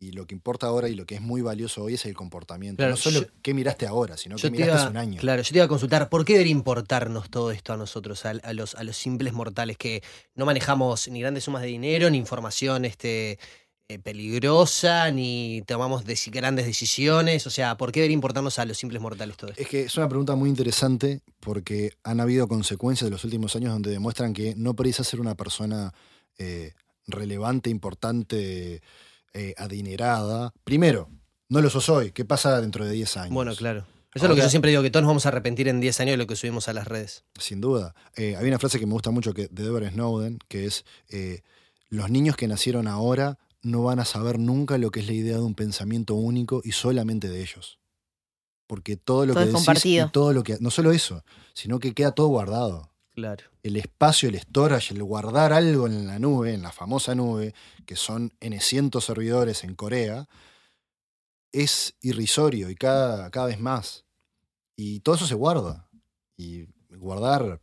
Y 0.00 0.10
lo 0.10 0.26
que 0.26 0.34
importa 0.34 0.66
ahora 0.66 0.88
y 0.88 0.94
lo 0.94 1.06
que 1.06 1.14
es 1.14 1.20
muy 1.22 1.40
valioso 1.40 1.84
hoy 1.84 1.94
es 1.94 2.04
el 2.04 2.14
comportamiento. 2.14 2.78
Claro, 2.78 2.90
no 2.90 2.96
solo 2.96 3.20
yo- 3.20 3.26
qué 3.42 3.54
miraste 3.54 3.86
ahora, 3.86 4.16
sino 4.16 4.36
qué 4.36 4.42
te, 4.42 4.50
miraste 4.50 4.70
iba, 4.72 4.82
hace 4.82 4.90
un 4.90 4.96
año. 4.96 5.20
claro, 5.20 5.40
yo 5.42 5.48
te 5.50 5.56
iba 5.58 5.64
a 5.64 5.68
consultar, 5.68 6.08
¿por 6.10 6.24
qué 6.24 6.32
debería 6.34 6.52
importarnos 6.52 7.30
todo 7.30 7.52
esto 7.52 7.72
a 7.72 7.76
nosotros, 7.76 8.26
a, 8.26 8.30
a 8.30 8.52
los, 8.52 8.74
a 8.74 8.82
los 8.82 8.96
simples 8.96 9.32
mortales 9.32 9.78
que 9.78 10.02
no 10.34 10.44
manejamos 10.44 11.08
ni 11.08 11.20
grandes 11.20 11.44
sumas 11.44 11.62
de 11.62 11.68
dinero, 11.68 12.10
ni 12.10 12.18
información 12.18 12.84
este, 12.84 13.38
eh, 13.86 13.98
peligrosa, 13.98 15.10
ni 15.10 15.62
tomamos 15.66 16.04
grandes 16.32 16.64
decisiones? 16.64 17.46
O 17.46 17.50
sea, 17.50 17.76
¿por 17.76 17.92
qué 17.92 18.00
debería 18.00 18.14
importarnos 18.14 18.58
a 18.58 18.64
los 18.64 18.78
simples 18.78 19.02
mortales 19.02 19.36
todo 19.36 19.50
esto? 19.50 19.60
Es 19.60 19.68
que 19.68 19.82
es 19.82 19.96
una 19.98 20.08
pregunta 20.08 20.34
muy 20.36 20.48
interesante 20.48 21.20
porque 21.38 21.92
han 22.02 22.18
habido 22.18 22.48
consecuencias 22.48 23.04
de 23.04 23.10
los 23.10 23.24
últimos 23.24 23.54
años 23.56 23.74
donde 23.74 23.90
demuestran 23.90 24.32
que 24.32 24.54
no 24.56 24.74
precisas 24.74 25.06
ser 25.06 25.20
una 25.20 25.34
persona 25.34 25.92
eh, 26.38 26.72
relevante, 27.06 27.68
importante, 27.68 28.80
eh, 29.34 29.54
adinerada. 29.58 30.54
Primero, 30.64 31.10
no 31.50 31.60
lo 31.60 31.68
sos 31.68 31.90
hoy. 31.90 32.10
¿Qué 32.10 32.24
pasa 32.24 32.62
dentro 32.62 32.86
de 32.86 32.92
10 32.92 33.16
años? 33.18 33.34
Bueno, 33.34 33.54
claro. 33.54 33.84
Eso 34.14 34.24
es 34.24 34.30
lo 34.30 34.34
que 34.34 34.40
yo 34.40 34.48
siempre 34.48 34.70
digo, 34.70 34.82
que 34.82 34.90
todos 34.90 35.02
nos 35.02 35.10
vamos 35.10 35.26
a 35.26 35.28
arrepentir 35.28 35.68
en 35.68 35.80
10 35.80 36.00
años 36.00 36.12
de 36.14 36.16
lo 36.16 36.26
que 36.26 36.36
subimos 36.36 36.68
a 36.68 36.72
las 36.72 36.88
redes. 36.88 37.24
Sin 37.38 37.60
duda. 37.60 37.94
Hay 38.16 38.48
una 38.48 38.58
frase 38.58 38.78
que 38.78 38.86
me 38.86 38.92
gusta 38.92 39.10
mucho 39.10 39.34
que, 39.34 39.48
de 39.48 39.64
Edward 39.64 39.90
Snowden, 39.90 40.38
que 40.48 40.64
es, 40.64 40.86
los 41.90 42.08
niños 42.08 42.36
que 42.36 42.48
nacieron 42.48 42.86
ahora 42.86 43.38
no 43.64 43.82
van 43.82 43.98
a 43.98 44.04
saber 44.04 44.38
nunca 44.38 44.78
lo 44.78 44.90
que 44.90 45.00
es 45.00 45.06
la 45.06 45.12
idea 45.14 45.36
de 45.36 45.42
un 45.42 45.54
pensamiento 45.54 46.14
único 46.14 46.60
y 46.64 46.72
solamente 46.72 47.28
de 47.28 47.40
ellos. 47.42 47.78
Porque 48.66 48.96
todo 48.96 49.26
lo 49.26 49.34
Todo 49.34 49.42
que 49.42 49.46
decís 49.48 49.64
compartido. 49.66 50.06
y 50.06 50.10
todo 50.10 50.32
lo 50.32 50.42
que... 50.42 50.56
No 50.60 50.70
solo 50.70 50.92
eso, 50.92 51.24
sino 51.52 51.78
que 51.80 51.92
queda 51.94 52.12
todo 52.12 52.28
guardado. 52.28 52.90
Claro. 53.14 53.44
el 53.62 53.76
espacio, 53.76 54.28
el 54.28 54.40
storage, 54.40 54.92
el 54.92 55.00
guardar 55.04 55.52
algo 55.52 55.86
en 55.86 56.08
la 56.08 56.18
nube, 56.18 56.52
en 56.52 56.62
la 56.62 56.72
famosa 56.72 57.14
nube, 57.14 57.54
que 57.86 57.94
son 57.94 58.32
N 58.40 58.58
cientos 58.60 59.04
servidores 59.04 59.62
en 59.62 59.76
Corea, 59.76 60.28
es 61.52 61.94
irrisorio 62.00 62.70
y 62.70 62.74
cada, 62.74 63.30
cada 63.30 63.46
vez 63.46 63.60
más. 63.60 64.04
Y 64.74 64.98
todo 65.00 65.14
eso 65.14 65.28
se 65.28 65.36
guarda. 65.36 65.88
Y 66.36 66.66
guardar 66.90 67.60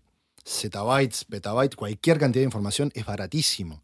zettabytes, 0.48 1.26
petabytes, 1.26 1.76
cualquier 1.76 2.18
cantidad 2.18 2.44
de 2.44 2.46
información 2.46 2.90
es 2.96 3.06
baratísimo. 3.06 3.84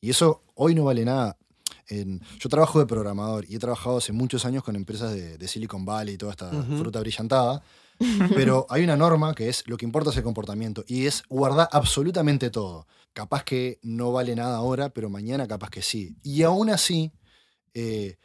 Y 0.00 0.10
eso 0.10 0.42
hoy 0.56 0.74
no 0.74 0.82
vale 0.84 1.04
nada. 1.04 1.38
En- 1.88 2.20
yo 2.38 2.48
trabajo 2.48 2.78
de 2.78 2.86
programador 2.86 3.44
y 3.48 3.56
he 3.56 3.58
trabajado 3.58 3.98
hace 3.98 4.12
muchos 4.12 4.44
años 4.44 4.62
con 4.64 4.74
empresas 4.76 5.12
de, 5.14 5.38
de 5.38 5.48
Silicon 5.48 5.84
Valley 5.84 6.14
y 6.14 6.18
toda 6.18 6.32
esta 6.32 6.50
fruta 6.78 7.00
brillantada. 7.00 7.62
Pero 8.34 8.66
hay 8.68 8.84
una 8.84 8.96
norma 8.96 9.34
que 9.34 9.48
es 9.48 9.66
lo 9.66 9.76
que 9.76 9.86
importa 9.86 10.10
es 10.10 10.16
el 10.16 10.22
comportamiento 10.22 10.84
y 10.86 11.06
es 11.06 11.22
guardar 11.28 11.68
absolutamente 11.72 12.50
todo. 12.50 12.86
Capaz 13.14 13.44
que 13.44 13.78
no 13.82 14.12
vale 14.12 14.34
nada 14.36 14.56
ahora, 14.58 14.90
pero 14.90 15.08
mañana 15.08 15.46
capaz 15.48 15.70
que 15.70 15.80
sí. 15.80 16.16
Y 16.22 16.42
aún 16.42 16.68
así, 16.68 17.12
eh, 17.74 18.16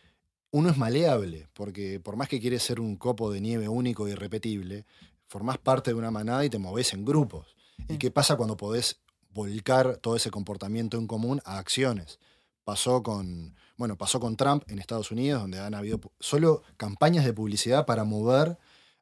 uno 0.52 0.70
es 0.70 0.78
maleable, 0.78 1.48
porque 1.54 2.00
por 2.02 2.18
más 2.18 2.28
que 2.28 2.42
quieres 2.42 2.64
ser 2.64 2.80
un 2.82 2.98
copo 2.98 3.32
de 3.32 3.40
nieve 3.40 3.70
único 3.70 4.08
y 4.08 4.12
irrepetible, 4.12 4.86
formás 5.28 5.58
parte 5.58 5.92
de 5.92 5.96
una 5.96 6.12
manada 6.12 6.44
y 6.44 6.50
te 6.50 6.58
moves 6.60 6.92
en 6.94 7.06
grupos. 7.06 7.56
¿Y 7.88 7.98
qué 7.98 8.12
pasa 8.12 8.36
cuando 8.36 8.58
podés 8.58 8.98
volcar 9.30 9.98
todo 9.98 10.18
ese 10.18 10.30
comportamiento 10.32 10.98
en 10.98 11.08
común 11.08 11.42
a 11.46 11.58
acciones? 11.58 12.20
Pasó 12.64 13.02
con, 13.04 13.56
bueno, 13.78 13.98
pasó 13.98 14.20
con 14.20 14.38
Trump 14.38 14.64
en 14.68 14.80
Estados 14.80 15.12
Unidos, 15.12 15.42
donde 15.42 15.60
han 15.60 15.74
habido 15.74 16.00
solo 16.20 16.64
campañas 16.78 17.26
de 17.26 17.34
publicidad 17.34 17.86
para 17.86 18.04
mover 18.04 18.58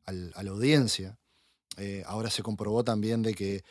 al- 0.05 0.31
a 0.35 0.43
la 0.43 0.51
audiencia. 0.51 1.17
Eh, 1.77 2.03
ahora 2.05 2.29
se 2.29 2.41
comprobó 2.43 2.83
también 2.83 3.21
de 3.21 3.33
que 3.33 3.63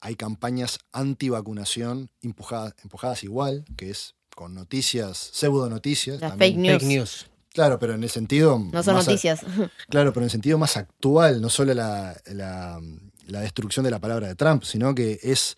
hay 0.00 0.16
campañas 0.16 0.78
anti-vacunación 0.92 2.10
empujadas, 2.22 2.74
empujadas 2.82 3.22
igual, 3.22 3.64
que 3.76 3.90
es 3.90 4.14
con 4.34 4.54
noticias, 4.54 5.30
pseudo 5.32 5.68
noticias. 5.68 6.20
Las 6.20 6.36
fake 6.36 6.56
news. 6.56 6.72
Fake 6.82 6.88
news. 6.88 7.30
Claro, 7.52 7.78
pero 7.78 7.94
en 7.94 8.02
el 8.02 8.10
sentido. 8.10 8.58
No 8.58 8.82
son 8.82 8.94
más 8.94 9.06
a- 9.08 9.10
noticias. 9.10 9.40
claro, 9.88 10.12
pero 10.12 10.22
en 10.22 10.26
el 10.26 10.30
sentido 10.30 10.58
más 10.58 10.76
actual, 10.76 11.40
no 11.40 11.48
solo 11.48 11.74
la, 11.74 12.20
la- 12.26 12.80
la 13.26 13.40
destrucción 13.40 13.84
de 13.84 13.90
la 13.90 13.98
palabra 14.00 14.26
de 14.28 14.34
Trump, 14.34 14.62
sino 14.64 14.94
que 14.94 15.18
es 15.22 15.56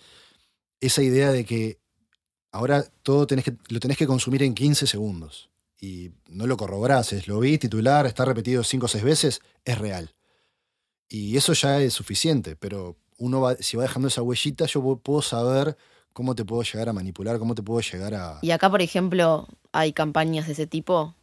esa 0.81 1.03
idea 1.03 1.31
de 1.31 1.45
que 1.45 1.79
ahora 2.53 2.85
todo 3.03 3.27
tenés 3.27 3.45
que, 3.45 3.57
lo 3.69 3.81
tenés 3.81 3.97
que 3.97 4.07
consumir 4.07 4.43
en 4.43 4.55
15 4.55 4.87
segundos. 4.87 5.51
Y 5.81 6.11
no 6.29 6.47
lo 6.47 6.57
corroborás, 6.57 7.13
es 7.15 7.27
lo 7.27 7.41
vi, 7.41 7.57
titular, 7.59 8.07
está 8.07 8.25
repetido 8.27 8.63
5 8.63 8.85
o 8.87 8.89
6 8.89 9.03
veces, 9.05 9.41
es 9.65 9.79
real. 9.79 10.15
Y 11.09 11.37
eso 11.37 11.53
ya 11.55 11.81
es 11.81 11.95
suficiente, 11.95 12.55
pero 12.57 12.97
uno 13.19 13.41
va, 13.41 13.57
si 13.57 13.77
va 13.77 13.83
dejando 13.85 14.09
esa 14.09 14.23
huellita, 14.23 14.67
yo 14.67 14.83
pu- 14.83 15.01
puedo 15.01 15.23
saber 15.23 15.77
cómo 16.13 16.35
te 16.35 16.45
puedo 16.45 16.63
llegar 16.63 16.89
a 16.89 16.93
manipular, 16.93 17.39
cómo 17.39 17.55
te 17.55 17.63
puedo 17.63 17.81
llegar 17.81 18.15
a... 18.15 18.39
Y 18.43 18.51
acá, 18.51 18.69
por 18.71 18.83
ejemplo, 18.83 19.49
hay 19.73 19.93
campañas 19.93 20.47
de 20.47 20.53
ese 20.53 20.67
tipo. 20.67 21.15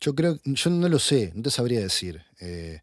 Yo 0.00 0.14
creo, 0.14 0.38
yo 0.44 0.70
no 0.70 0.88
lo 0.88 0.98
sé, 0.98 1.32
no 1.34 1.42
te 1.42 1.50
sabría 1.50 1.80
decir. 1.80 2.22
eh, 2.40 2.80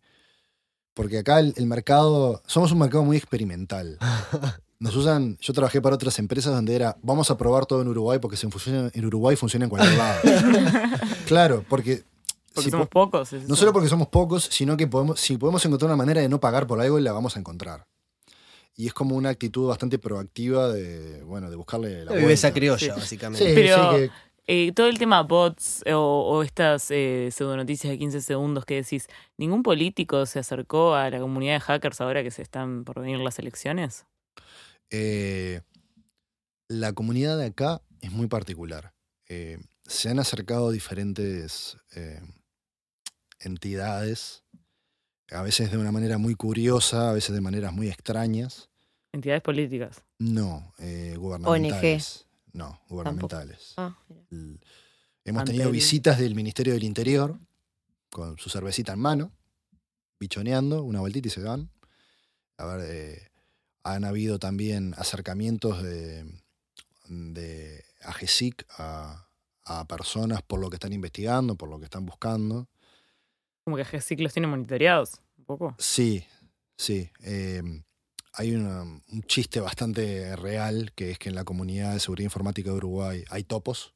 porque 0.93 1.19
acá 1.19 1.39
el, 1.39 1.53
el 1.57 1.67
mercado, 1.67 2.41
somos 2.47 2.71
un 2.71 2.79
mercado 2.79 3.03
muy 3.03 3.17
experimental. 3.17 3.97
Nos 4.79 4.95
usan, 4.95 5.37
yo 5.41 5.53
trabajé 5.53 5.81
para 5.81 5.95
otras 5.95 6.19
empresas 6.19 6.53
donde 6.53 6.75
era, 6.75 6.97
vamos 7.01 7.31
a 7.31 7.37
probar 7.37 7.65
todo 7.65 7.81
en 7.81 7.87
Uruguay 7.87 8.19
porque 8.19 8.37
si 8.37 8.47
funciona 8.49 8.91
en 8.93 9.05
Uruguay 9.05 9.35
funciona 9.35 9.65
en 9.65 9.69
cualquier 9.71 9.97
lado. 9.97 10.19
claro, 11.25 11.63
porque, 11.67 12.03
Porque 12.53 12.65
si 12.65 12.69
somos 12.71 12.87
po- 12.87 13.05
pocos. 13.09 13.33
es 13.33 13.41
no 13.41 13.45
eso. 13.47 13.55
solo 13.55 13.73
porque 13.73 13.89
somos 13.89 14.07
pocos, 14.09 14.43
sino 14.51 14.77
que 14.77 14.85
podemos, 14.87 15.19
si 15.19 15.37
podemos 15.37 15.65
encontrar 15.65 15.87
una 15.89 15.95
manera 15.97 16.21
de 16.21 16.29
no 16.29 16.39
pagar 16.39 16.67
por 16.67 16.79
algo, 16.79 16.99
la 16.99 17.11
vamos 17.11 17.35
a 17.35 17.39
encontrar. 17.39 17.85
Y 18.75 18.85
es 18.85 18.93
como 18.93 19.15
una 19.15 19.29
actitud 19.29 19.67
bastante 19.67 19.97
proactiva 19.97 20.67
de, 20.71 21.23
bueno, 21.23 21.49
de 21.49 21.55
buscarle 21.55 22.05
la 22.05 22.11
vuelta. 22.11 22.53
criolla, 22.53 22.77
Sí. 22.93 22.99
básicamente. 22.99 23.47
Sí, 23.47 23.51
Pero- 23.55 23.91
sí, 23.93 23.97
que 23.97 24.11
Eh, 24.49 24.71
todo 24.73 24.87
el 24.87 24.97
tema 24.99 25.23
bots 25.23 25.83
o, 25.91 25.97
o 25.97 26.41
estas 26.43 26.89
eh, 26.91 27.29
pseudonoticias 27.33 27.91
de 27.91 27.97
15 27.97 28.21
segundos 28.21 28.63
que 28.63 28.75
decís, 28.75 29.07
¿ningún 29.37 29.61
político 29.63 30.25
se 30.25 30.39
acercó 30.39 30.93
a 30.95 31.09
la 31.09 31.19
comunidad 31.19 31.55
de 31.55 31.59
hackers 31.61 31.99
ahora 31.99 32.23
que 32.23 32.31
se 32.31 32.43
están 32.43 32.83
por 32.85 33.01
venir 33.01 33.19
las 33.19 33.39
elecciones? 33.39 34.05
Eh, 34.89 35.61
la 36.67 36.93
comunidad 36.93 37.37
de 37.37 37.47
acá 37.47 37.81
es 38.01 38.11
muy 38.11 38.27
particular. 38.27 38.93
Eh, 39.29 39.59
se 39.85 40.09
han 40.09 40.19
acercado 40.19 40.71
diferentes 40.71 41.77
eh, 41.95 42.21
entidades, 43.39 44.43
a 45.31 45.41
veces 45.41 45.71
de 45.71 45.77
una 45.77 45.91
manera 45.91 46.17
muy 46.17 46.35
curiosa, 46.35 47.09
a 47.09 47.13
veces 47.13 47.33
de 47.35 47.41
maneras 47.41 47.73
muy 47.73 47.89
extrañas. 47.89 48.69
Entidades 49.11 49.41
políticas. 49.41 50.03
No, 50.19 50.73
eh, 50.79 51.15
gubernamentales. 51.17 52.27
No, 52.53 52.81
gubernamentales. 52.89 53.73
Ah, 53.77 53.97
Hemos 55.23 55.43
tenido 55.43 55.69
visitas 55.69 56.17
del 56.17 56.35
Ministerio 56.35 56.73
del 56.73 56.83
Interior 56.83 57.37
con 58.09 58.37
su 58.37 58.49
cervecita 58.49 58.93
en 58.93 58.99
mano, 58.99 59.31
bichoneando, 60.19 60.83
una 60.83 61.01
vueltita 61.01 61.27
y 61.27 61.31
se 61.31 61.41
van. 61.41 61.69
A 62.57 62.65
ver, 62.65 62.89
eh, 62.89 63.31
han 63.93 64.03
habido 64.05 64.39
también 64.39 64.93
acercamientos 64.97 65.81
de, 65.83 66.25
de 67.07 67.83
AGESIC 68.01 68.65
a, 68.77 69.27
a 69.65 69.85
personas 69.87 70.41
por 70.41 70.59
lo 70.59 70.69
que 70.69 70.75
están 70.75 70.93
investigando, 70.93 71.55
por 71.55 71.69
lo 71.69 71.79
que 71.79 71.85
están 71.85 72.05
buscando. 72.05 72.67
Como 73.63 73.77
que 73.77 73.85
GESIC 73.85 74.19
los 74.21 74.33
tiene 74.33 74.47
monitoreados, 74.47 75.21
un 75.37 75.45
poco. 75.45 75.75
Sí, 75.77 76.23
sí. 76.77 77.09
eh, 77.21 77.61
hay 78.33 78.53
una- 78.55 78.83
un 78.83 79.23
chiste 79.25 79.59
bastante 79.59 80.35
real 80.35 80.91
que 80.95 81.11
es 81.11 81.19
que 81.19 81.29
en 81.29 81.35
la 81.35 81.43
comunidad 81.43 81.93
de 81.93 81.99
seguridad 81.99 82.25
informática 82.25 82.69
de 82.69 82.75
Uruguay 82.77 83.23
hay 83.29 83.43
topos. 83.43 83.93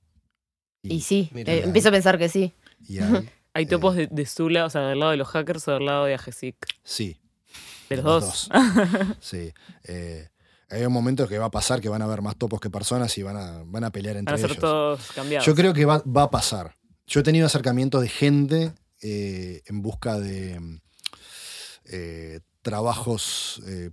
Y 0.84 1.02
sí, 1.02 1.30
Mira. 1.32 1.54
eh, 1.54 1.64
empiezo 1.64 1.90
a 1.90 1.92
pensar 1.92 2.18
que 2.18 2.28
sí. 2.30 2.54
y 2.88 3.00
hay- 3.00 3.30
Hay 3.54 3.64
Eh. 3.66 3.68
topos 3.68 3.96
de, 3.98 4.08
de 4.08 4.26
Zula, 4.26 4.64
o 4.66 4.70
sea, 4.70 4.82
del 4.88 5.00
lado 5.00 5.12
de 5.12 5.18
los 5.18 5.28
hackers 5.28 5.68
o 5.68 5.74
del 5.74 5.86
lado 5.86 6.06
de 6.06 6.14
AGESIC. 6.14 6.56
sí, 6.84 7.18
De 7.90 7.98
los 7.98 8.06
Los 8.06 8.24
dos. 8.24 8.50
Sí. 9.20 9.54
eh, 9.84 10.28
hay 10.70 10.86
un 10.86 10.94
momento 10.94 11.28
que 11.28 11.38
va 11.38 11.48
a 11.48 11.52
pasar 11.52 11.82
que 11.82 11.90
van 11.90 12.02
a 12.02 12.06
haber 12.06 12.22
más 12.22 12.38
topos 12.38 12.62
que 12.62 12.70
personas 12.70 13.18
y 13.18 13.24
van 13.24 13.36
a, 13.36 13.62
van 13.66 13.84
a 13.84 13.92
pelear 13.92 14.16
Van 14.16 14.20
entre 14.20 14.36
a 14.36 14.38
ser 14.38 14.52
ellos. 14.52 14.62
todos 14.62 15.12
cambiados. 15.14 15.46
Yo 15.46 15.54
creo 15.54 15.74
que 15.74 15.84
va, 15.86 16.02
va 16.04 16.24
a 16.24 16.32
pasar. 16.32 16.76
Yo 17.08 17.20
he 17.20 17.24
tenido 17.24 17.46
acercamientos 17.46 18.02
de 18.02 18.08
gente 18.08 18.74
eh, 19.02 19.62
en 19.66 19.82
busca 19.82 20.18
de 20.18 20.80
eh, 21.86 22.40
trabajos 22.62 23.62
eh, 23.68 23.92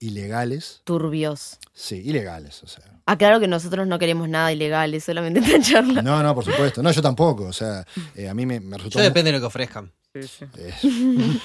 ilegales. 0.00 0.82
Turbios. 0.84 1.58
Sí, 1.72 1.96
ilegales, 2.04 2.62
o 2.62 2.66
sea. 2.66 2.84
Aclaro 3.06 3.40
que 3.40 3.48
nosotros 3.48 3.86
no 3.86 3.98
queremos 3.98 4.28
nada 4.28 4.52
ilegal, 4.52 4.92
es 4.92 5.04
solamente 5.04 5.40
esta 5.44 5.60
charla. 5.62 6.02
No, 6.02 6.22
no, 6.22 6.34
por 6.34 6.44
supuesto. 6.44 6.82
No, 6.82 6.90
yo 6.90 7.00
tampoco. 7.00 7.44
O 7.44 7.52
sea, 7.52 7.86
eh, 8.14 8.28
a 8.28 8.34
mí 8.34 8.44
me, 8.44 8.60
me 8.60 8.76
resultó. 8.76 8.98
Yo 8.98 9.04
depende 9.04 9.32
de 9.32 9.38
lo 9.38 9.40
que 9.42 9.46
ofrezcan. 9.46 9.90
Sí, 10.22 10.46
sí. 10.80 11.40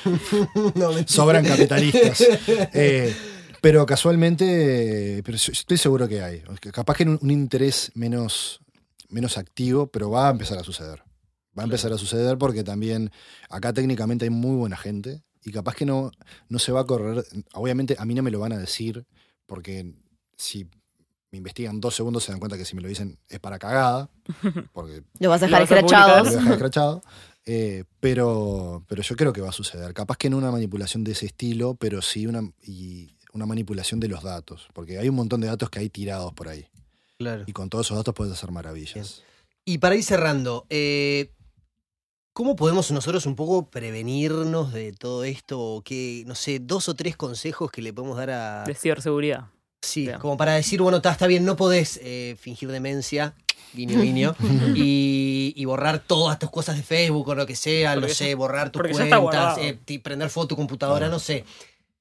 No, 0.76 0.90
mentira. 0.90 1.08
sobran 1.08 1.46
capitalistas. 1.46 2.24
Eh, 2.74 3.16
pero 3.62 3.86
casualmente, 3.86 5.22
pero 5.24 5.38
estoy 5.38 5.78
seguro 5.78 6.08
que 6.08 6.22
hay. 6.22 6.44
Capaz 6.72 6.98
que 6.98 7.04
un, 7.04 7.20
un 7.22 7.32
interés 7.32 7.92
menos, 7.96 8.60
menos 9.10 9.38
activo, 9.38 9.88
pero 9.88 10.10
va 10.10 10.28
a 10.28 10.32
empezar 10.32 10.58
a 10.58 10.64
suceder. 10.64 11.02
Va 11.58 11.64
a 11.64 11.66
empezar 11.66 11.94
a 11.94 11.98
suceder 11.98 12.38
porque 12.38 12.64
también 12.64 13.12
acá 13.50 13.74
técnicamente 13.74 14.26
hay 14.26 14.32
muy 14.32 14.56
buena 14.58 14.76
gente 14.76 15.22
y 15.44 15.52
capaz 15.52 15.76
que 15.76 15.86
no, 15.86 16.12
no 16.50 16.60
se 16.60 16.72
va 16.72 16.82
a 16.82 16.86
correr. 16.86 17.24
Obviamente 17.54 17.96
a 18.00 18.06
mí 18.06 18.14
no 18.16 18.24
me 18.24 18.32
lo 18.32 18.40
van 18.40 18.54
a 18.54 18.58
decir 18.58 19.06
porque 19.46 19.94
si 20.36 20.66
me 21.32 21.38
investigan 21.38 21.80
dos 21.80 21.96
segundos 21.96 22.24
se 22.24 22.32
dan 22.32 22.40
cuenta 22.40 22.58
que 22.58 22.66
si 22.66 22.76
me 22.76 22.82
lo 22.82 22.88
dicen 22.88 23.18
es 23.28 23.40
para 23.40 23.60
cagada, 23.60 24.10
porque 24.72 25.04
Lo 25.20 25.30
vas 25.30 25.42
a 25.44 25.46
dejar 25.48 25.62
vas 25.62 25.72
a 25.72 25.76
escrachados. 25.76 26.18
lo 26.18 26.24
voy 26.24 26.34
a 26.34 26.40
dejar 26.40 26.54
escrachado. 26.54 27.02
Eh, 27.46 27.84
pero, 28.00 28.84
pero 28.88 29.02
yo 29.02 29.16
creo 29.16 29.34
que 29.34 29.42
va 29.42 29.50
a 29.50 29.54
suceder. 29.54 29.94
Capaz 29.94 30.18
que 30.18 30.30
no 30.30 30.38
una 30.38 30.52
manipulación 30.52 31.04
de 31.04 31.12
ese 31.12 31.26
estilo, 31.26 31.76
pero 31.76 32.02
sí 32.02 32.28
una, 32.28 32.42
y 32.62 33.18
una 33.34 33.46
manipulación 33.46 34.00
de 34.00 34.08
los 34.08 34.24
datos. 34.24 34.68
Porque 34.74 34.98
hay 34.98 35.10
un 35.10 35.16
montón 35.16 35.42
de 35.42 35.48
datos 35.48 35.70
que 35.70 35.80
hay 35.80 35.90
tirados 35.90 36.34
por 36.34 36.48
ahí. 36.48 36.68
Claro. 37.18 37.44
Y 37.46 37.54
con 37.54 37.70
todos 37.70 37.88
esos 37.88 37.98
datos 37.98 38.14
puedes 38.14 38.34
hacer 38.34 38.52
maravillas. 38.52 39.24
Y 39.66 39.78
para 39.78 39.96
ir 39.96 40.04
cerrando, 40.04 40.66
eh, 40.70 41.32
¿cómo 42.34 42.56
podemos 42.56 42.92
nosotros 42.92 43.26
un 43.26 43.36
poco 43.36 43.70
prevenirnos 43.70 44.74
de 44.74 44.92
todo 44.94 45.24
esto? 45.24 45.60
O 45.60 45.82
qué, 45.82 46.24
no 46.28 46.36
sé, 46.36 46.60
dos 46.60 46.90
o 46.90 46.96
tres 46.96 47.16
consejos 47.16 47.72
que 47.72 47.82
le 47.82 47.94
podemos 47.94 48.18
dar 48.18 48.30
a. 48.32 48.64
De 48.66 48.76
ciberseguridad. 48.76 49.48
Sí, 49.82 50.04
Bien. 50.04 50.20
como 50.20 50.38
para 50.38 50.54
decir, 50.54 50.82
bueno, 50.82 50.98
está, 50.98 51.12
está 51.12 51.28
bien, 51.28 51.44
no 51.44 51.58
podés 51.58 52.00
eh, 52.02 52.38
fingir 52.40 52.72
demencia, 52.72 53.36
guiño, 53.74 54.02
guiño, 54.02 54.36
y, 54.76 55.54
y 55.56 55.66
borrar 55.66 56.00
todas 56.00 56.40
tus 56.40 56.50
cosas 56.50 56.78
de 56.78 56.84
Facebook 56.84 57.28
o 57.28 57.36
lo 57.36 57.46
que 57.46 57.56
sea, 57.56 57.94
Porque 57.94 58.08
no 58.08 58.14
sé, 58.14 58.36
borrar 58.36 58.72
tus 58.72 58.82
cuentas, 58.82 59.58
eh, 59.58 60.00
prender 60.02 60.30
foto 60.30 60.50
tu 60.50 60.56
computadora, 60.56 61.10
no 61.10 61.20
sé. 61.20 61.46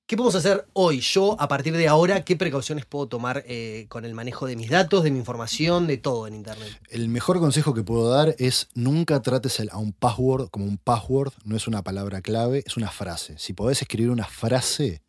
¿Qué 0.07 0.16
podemos 0.16 0.34
hacer 0.34 0.66
hoy? 0.74 1.00
Yo, 1.00 1.40
a 1.40 1.48
partir 1.48 1.74
de 1.74 1.88
ahora, 1.88 2.22
¿qué 2.24 2.36
precauciones 2.36 2.84
puedo 2.84 3.07
tomar 3.07 3.44
eh, 3.46 3.86
con 3.88 4.05
el 4.05 4.14
manejo 4.14 4.46
de 4.46 4.57
mis 4.57 4.68
datos, 4.68 5.05
de 5.05 5.11
mi 5.11 5.18
información, 5.18 5.86
de 5.86 5.96
todo 5.96 6.26
en 6.26 6.34
Internet? 6.34 6.68
El 6.90 7.09
mejor 7.09 7.38
consejo 7.38 7.72
que 7.72 7.82
puedo 7.82 8.11
dar 8.11 8.34
es 8.38 8.68
nunca 8.74 9.22
trates 9.22 9.62
a 9.70 9.78
un 9.78 9.92
password 9.92 10.50
como 10.50 10.66
un 10.66 10.76
password, 10.76 11.32
no 11.44 11.57
es 11.57 11.66
una 11.66 11.82
palabra 11.82 12.20
clave, 12.20 12.62
es 12.66 12.76
una 12.76 12.90
frase. 12.90 13.38
Si 13.38 13.55
podés 13.55 13.80
escribir 13.80 14.11
una 14.11 14.26
frase, 14.26 15.00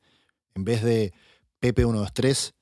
en 0.56 0.64
vez 0.64 0.84
de 0.84 1.12
Pepe123, 1.60 2.54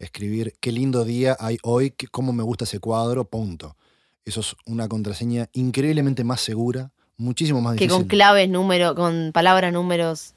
escribir 0.00 0.54
qué 0.60 0.72
lindo 0.72 1.04
día 1.04 1.36
hay 1.38 1.58
hoy, 1.62 1.94
cómo 2.10 2.32
me 2.32 2.42
gusta 2.42 2.64
ese 2.64 2.80
cuadro, 2.80 3.24
punto. 3.24 3.76
Eso 4.24 4.40
es 4.40 4.56
una 4.66 4.88
contraseña 4.88 5.48
increíblemente 5.52 6.24
más 6.24 6.40
segura, 6.40 6.92
muchísimo 7.16 7.60
más 7.60 7.76
Que 7.76 7.84
difícil. 7.84 8.02
con 8.02 8.08
claves, 8.08 8.48
números, 8.48 8.94
con 8.94 9.30
palabras, 9.32 9.72
números. 9.72 10.34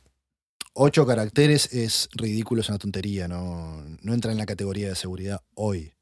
Ocho 0.74 1.06
caracteres 1.06 1.74
es 1.74 2.10
ridículo, 2.14 2.62
es 2.62 2.70
una 2.70 2.78
tontería, 2.78 3.28
no, 3.28 3.84
no 4.02 4.14
entra 4.14 4.32
en 4.32 4.38
la 4.38 4.46
categoría 4.46 4.90
de 4.90 4.96
seguridad 4.96 5.42
hoy. 5.56 5.94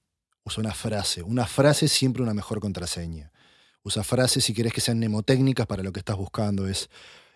Usa 0.43 0.61
una 0.61 0.73
frase. 0.73 1.21
Una 1.23 1.45
frase 1.45 1.85
es 1.85 1.91
siempre 1.91 2.23
una 2.23 2.33
mejor 2.33 2.59
contraseña. 2.59 3.31
Usa 3.83 4.03
frases 4.03 4.43
si 4.43 4.53
querés 4.53 4.73
que 4.73 4.81
sean 4.81 4.97
mnemotécnicas 4.97 5.67
para 5.67 5.83
lo 5.83 5.91
que 5.91 5.99
estás 5.99 6.17
buscando. 6.17 6.67
Es 6.67 6.89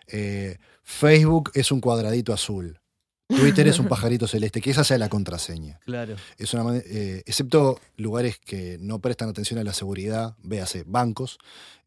eh, 0.08 0.58
Facebook 0.82 1.50
es 1.54 1.70
un 1.72 1.80
cuadradito 1.80 2.32
azul. 2.32 2.80
Twitter 3.28 3.66
es 3.66 3.78
un 3.78 3.86
pajarito 3.88 4.26
celeste, 4.26 4.60
que 4.60 4.70
esa 4.70 4.84
sea 4.84 4.98
la 4.98 5.08
contraseña. 5.08 5.80
Claro. 5.84 6.16
Es 6.38 6.54
una 6.54 6.76
eh, 6.76 7.22
excepto 7.26 7.80
lugares 7.96 8.38
que 8.38 8.78
no 8.80 9.00
prestan 9.00 9.28
atención 9.28 9.58
a 9.58 9.64
la 9.64 9.72
seguridad, 9.72 10.36
véase, 10.42 10.84
bancos, 10.86 11.38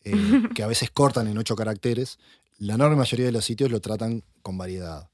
eh, 0.03 0.13
que 0.55 0.63
a 0.63 0.67
veces 0.67 0.91
cortan 0.91 1.27
en 1.27 1.37
ocho 1.37 1.55
caracteres, 1.55 2.19
la 2.57 2.75
enorme 2.75 2.97
mayoría 2.97 3.25
de 3.25 3.31
los 3.31 3.45
sitios 3.45 3.71
lo 3.71 3.79
tratan 3.79 4.23
con 4.41 4.57
variedad. 4.57 5.09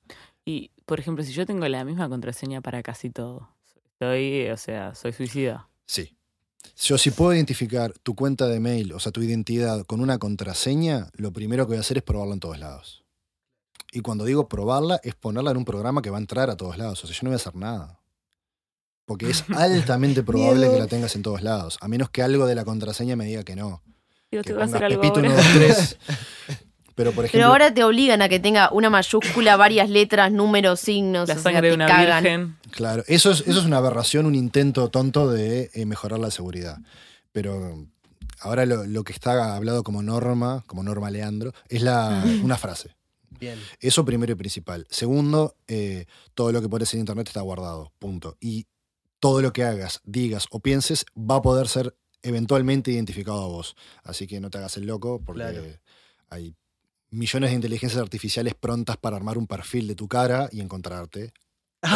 Y, 0.45 0.71
por 0.85 0.99
ejemplo, 0.99 1.23
si 1.23 1.33
yo 1.33 1.45
tengo 1.45 1.67
la 1.67 1.83
misma 1.85 2.09
contraseña 2.09 2.61
para 2.61 2.81
casi 2.83 3.09
todo, 3.09 3.49
estoy, 3.93 4.47
o 4.49 4.57
sea, 4.57 4.95
soy 4.95 5.13
suicida. 5.13 5.69
Sí. 5.85 6.15
Yo 6.77 6.97
si 6.97 7.11
puedo 7.11 7.33
identificar 7.33 7.93
tu 7.99 8.15
cuenta 8.15 8.47
de 8.47 8.59
mail, 8.59 8.93
o 8.93 8.99
sea, 8.99 9.11
tu 9.11 9.21
identidad 9.21 9.85
con 9.85 10.01
una 10.01 10.17
contraseña, 10.17 11.09
lo 11.13 11.31
primero 11.31 11.65
que 11.65 11.69
voy 11.69 11.77
a 11.77 11.81
hacer 11.81 11.97
es 11.97 12.03
probarla 12.03 12.33
en 12.33 12.39
todos 12.39 12.59
lados. 12.59 13.04
Y 13.91 14.01
cuando 14.01 14.25
digo 14.25 14.47
probarla, 14.49 14.99
es 15.03 15.15
ponerla 15.15 15.51
en 15.51 15.57
un 15.57 15.65
programa 15.65 16.01
que 16.01 16.09
va 16.09 16.17
a 16.17 16.19
entrar 16.19 16.49
a 16.49 16.57
todos 16.57 16.77
lados. 16.77 17.03
O 17.03 17.07
sea, 17.07 17.15
yo 17.15 17.19
no 17.23 17.29
voy 17.29 17.35
a 17.35 17.37
hacer 17.37 17.55
nada. 17.55 17.99
Porque 19.05 19.29
es 19.29 19.45
altamente 19.55 20.23
probable 20.23 20.69
que 20.69 20.79
la 20.79 20.87
tengas 20.87 21.15
en 21.15 21.21
todos 21.21 21.41
lados. 21.41 21.77
A 21.81 21.87
menos 21.87 22.09
que 22.09 22.21
algo 22.21 22.45
de 22.45 22.55
la 22.55 22.65
contraseña 22.65 23.15
me 23.15 23.25
diga 23.25 23.43
que 23.43 23.55
no. 23.55 23.81
Digo, 24.31 24.43
Que 24.43 24.49
te 24.49 24.53
voy 24.53 24.63
a 24.63 24.65
pongas 24.65 24.73
hacer 24.75 24.85
algo 24.85 25.01
Pepito 25.01 25.19
ahora. 25.19 25.29
1, 25.29 25.37
2, 25.37 25.45
3. 25.55 25.97
Pero 26.95 27.11
por 27.11 27.25
ejemplo, 27.25 27.39
Pero 27.39 27.47
ahora 27.47 27.73
te 27.73 27.83
obligan 27.83 28.21
a 28.21 28.29
que 28.29 28.39
tenga 28.39 28.69
una 28.71 28.89
mayúscula, 28.89 29.57
varias 29.57 29.89
letras, 29.89 30.31
números, 30.31 30.79
signos. 30.79 31.27
La 31.27 31.35
o 31.35 31.37
sea, 31.37 31.51
sangre 31.51 31.69
de 31.69 31.75
una 31.75 31.87
cagan. 31.87 32.23
virgen. 32.23 32.57
Claro, 32.71 33.03
eso 33.07 33.31
es, 33.31 33.41
eso 33.41 33.59
es 33.59 33.65
una 33.65 33.77
aberración, 33.77 34.25
un 34.25 34.35
intento 34.35 34.89
tonto 34.89 35.29
de 35.29 35.69
eh, 35.73 35.85
mejorar 35.85 36.19
la 36.19 36.31
seguridad. 36.31 36.77
Pero 37.33 37.85
ahora 38.39 38.65
lo, 38.65 38.85
lo 38.85 39.03
que 39.03 39.11
está 39.11 39.55
hablado 39.55 39.83
como 39.83 40.01
norma, 40.03 40.63
como 40.67 40.83
norma 40.83 41.11
Leandro, 41.11 41.53
es 41.67 41.81
la, 41.81 42.23
una 42.43 42.57
frase. 42.57 42.95
Bien. 43.39 43.59
Eso 43.79 44.05
primero 44.05 44.31
y 44.33 44.35
principal. 44.35 44.85
Segundo, 44.89 45.55
eh, 45.67 46.05
todo 46.33 46.51
lo 46.51 46.61
que 46.61 46.69
pones 46.69 46.93
en 46.93 47.01
internet 47.01 47.27
está 47.27 47.41
guardado. 47.41 47.91
Punto. 47.99 48.37
Y 48.39 48.65
todo 49.19 49.41
lo 49.41 49.53
que 49.53 49.63
hagas, 49.63 50.01
digas 50.03 50.47
o 50.51 50.59
pienses 50.59 51.05
va 51.17 51.35
a 51.37 51.41
poder 51.41 51.67
ser 51.67 51.95
eventualmente 52.21 52.91
identificado 52.91 53.43
a 53.43 53.47
vos. 53.47 53.75
Así 54.03 54.27
que 54.27 54.39
no 54.39 54.49
te 54.49 54.57
hagas 54.57 54.77
el 54.77 54.85
loco 54.85 55.21
porque 55.25 55.41
Claro. 55.41 55.63
hay 56.29 56.55
millones 57.11 57.51
de 57.51 57.55
inteligencias 57.55 58.01
artificiales 58.01 58.55
prontas 58.55 58.97
para 58.97 59.15
armar 59.15 59.37
un 59.37 59.47
perfil 59.47 59.87
de 59.87 59.95
tu 59.95 60.07
cara 60.07 60.49
y 60.51 60.59
encontrarte. 60.61 61.31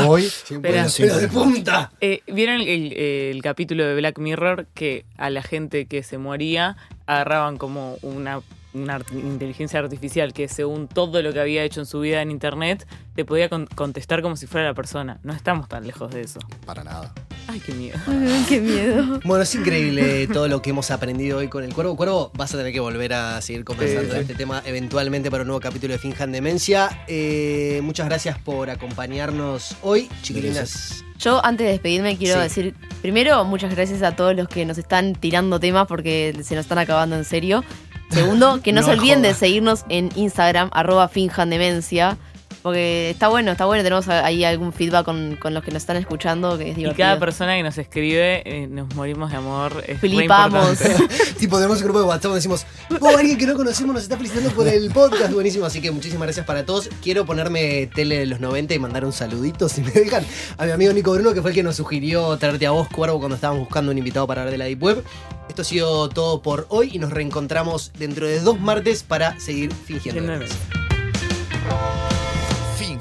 Hoy, 0.08 0.26
Espera. 0.26 0.86
en 0.86 0.92
Pero 0.96 1.18
de 1.18 1.28
punta. 1.30 1.92
Eh, 2.00 2.22
¿Vieron 2.28 2.62
el, 2.62 2.68
el- 2.68 2.94
el 2.94 3.42
capítulo 3.42 3.84
de 3.86 3.96
Black 3.96 4.20
Mirror 4.20 4.68
que 4.76 5.04
a 5.18 5.32
la 5.32 5.42
gente 5.42 5.88
que 5.88 6.04
se 6.04 6.20
moría 6.20 6.78
agarraban 7.08 7.58
como 7.58 7.98
una, 8.04 8.42
una 8.74 8.96
art- 8.96 9.12
inteligencia 9.14 9.80
artificial 9.80 10.32
que 10.34 10.48
según 10.48 10.88
todo 10.88 11.22
lo 11.22 11.34
que 11.34 11.40
había 11.40 11.64
hecho 11.64 11.80
en 11.80 11.86
su 11.86 12.00
vida 12.02 12.22
en 12.22 12.32
internet 12.32 12.88
te 13.16 13.26
podía 13.26 13.50
con- 13.50 13.66
contestar 13.68 14.22
como 14.22 14.36
si 14.36 14.46
fuera 14.48 14.68
la 14.68 14.74
persona? 14.74 15.20
No 15.24 15.34
estamos 15.34 15.68
tan 15.68 15.86
lejos 15.88 16.12
de 16.12 16.22
eso. 16.22 16.40
para 16.66 16.84
nada. 16.84 17.14
Ay, 17.48 17.60
qué 17.66 17.72
miedo. 17.74 17.98
Ay, 18.08 18.46
qué 18.48 18.62
miedo. 18.62 19.20
Bueno, 19.26 19.42
es 19.44 19.56
increíble 19.56 20.28
todo 20.28 20.48
lo 20.48 20.62
que 20.62 20.70
hemos 20.70 20.92
aprendido 20.92 21.40
hoy 21.40 21.48
con 21.48 21.64
el 21.64 21.74
cuervo. 21.74 21.96
Cuervo, 21.96 22.32
vas 22.36 22.54
a 22.54 22.58
tener 22.58 22.72
que 22.72 22.80
volver 22.80 23.12
a 23.14 23.42
seguir 23.42 23.64
conversando 23.64 24.10
Sí, 24.10 24.16
de 24.16 24.22
este 24.22 24.36
tema 24.36 24.62
eventualmente 24.66 25.32
para 25.32 25.42
un 25.42 25.48
nuevo 25.48 25.60
capítulo 25.60 25.94
de 25.94 26.00
Finjan 26.00 26.32
Demencia. 26.32 27.04
Eh, 27.08 27.80
muchas 27.84 28.06
gracias 28.08 28.38
por 28.38 28.70
acompañarnos 28.70 29.76
hoy, 29.82 30.08
chiquilinas. 30.22 31.04
Yo 31.18 31.44
antes 31.44 31.66
de 31.66 31.72
despedirme 31.74 32.18
quiero 32.18 32.36
Sí. 32.36 32.42
decir, 32.44 32.76
primero, 33.02 33.44
muchas 33.46 33.74
gracias 33.76 34.04
a 34.04 34.16
todos 34.16 34.36
los 34.36 34.48
que 34.48 34.66
nos 34.66 34.78
están 34.78 35.16
tirando 35.16 35.60
temas 35.60 35.88
porque 35.88 36.34
se 36.44 36.56
nos 36.56 36.66
están 36.66 36.78
acabando 36.78 37.16
en 37.16 37.26
serio. 37.26 37.64
Segundo, 38.10 38.62
que 38.62 38.74
no, 38.74 38.82
se 38.82 38.92
olviden 38.92 39.22
de 39.22 39.34
seguirnos 39.34 39.86
en 39.90 40.10
Instagram, 40.16 40.70
arroba 40.74 41.08
finjandemencia, 41.08 42.18
porque 42.62 43.10
está 43.10 43.28
bueno, 43.28 43.52
está 43.52 43.66
bueno, 43.66 43.84
tenemos 43.84 44.08
ahí 44.10 44.44
algún 44.44 44.74
feedback 44.74 45.06
con, 45.06 45.38
con 45.38 45.54
los 45.54 45.64
que 45.64 45.72
nos 45.72 45.84
están 45.84 45.98
escuchando, 45.98 46.58
que 46.58 46.72
es 46.72 46.78
Y 46.78 46.90
cada 46.94 47.20
persona 47.20 47.56
que 47.56 47.64
nos 47.64 47.78
escribe, 47.78 48.42
eh, 48.46 48.68
nos 48.68 48.94
morimos 48.96 49.32
de 49.32 49.38
amor. 49.38 49.84
Es 49.88 50.00
Flipamos. 50.00 50.78
tipo, 51.40 51.58
tenemos 51.58 51.78
un 51.80 51.84
grupo 51.84 52.00
de 52.00 52.06
WhatsApp 52.06 52.24
donde 52.24 52.38
decimos, 52.38 52.66
oh, 53.00 53.18
alguien 53.18 53.38
que 53.38 53.46
no 53.46 53.56
conocemos 53.56 53.94
nos 53.94 54.04
está 54.04 54.18
felicitando 54.18 54.52
por 54.52 54.68
el 54.68 54.92
podcast, 54.92 55.32
buenísimo. 55.34 55.66
Así 55.66 55.82
que 55.82 55.92
muchísimas 55.92 56.24
gracias 56.24 56.46
para 56.46 56.66
todos. 56.66 56.90
Quiero 57.02 57.26
ponerme 57.26 57.90
tele 57.94 58.20
de 58.20 58.26
los 58.26 58.40
90 58.40 58.74
y 58.74 58.80
mandar 58.80 59.06
un 59.06 59.14
saludito, 59.14 59.70
si 59.70 59.82
me 59.82 59.92
dejan, 59.92 60.26
a 60.58 60.66
mi 60.66 60.72
amigo 60.72 60.94
Nico 60.94 61.14
Bruno, 61.14 61.34
que 61.34 61.42
fue 61.42 61.52
el 61.52 61.56
que 61.56 61.64
nos 61.64 61.76
sugirió 61.76 62.38
traerte 62.38 62.66
a 62.66 62.72
vos, 62.72 62.88
Cuervo, 62.90 63.20
cuando 63.20 63.36
estábamos 63.36 63.62
buscando 63.62 63.92
un 63.92 63.98
invitado 63.98 64.28
para 64.28 64.42
hablar 64.42 64.52
de 64.52 64.58
la 64.58 64.66
Deep 64.66 64.84
Web. 64.84 65.04
Esto 65.48 65.62
ha 65.64 65.66
sido 65.66 66.10
todo 66.10 66.42
por 66.42 66.68
hoy 66.70 66.92
y 66.94 67.00
nos 67.00 67.12
reencontramos 67.12 67.92
dentro 67.98 68.28
de 68.28 68.40
dos 68.40 68.60
martes 68.60 69.04
para 69.04 69.40
seguir 69.40 69.74
fingiendo. 69.74 70.46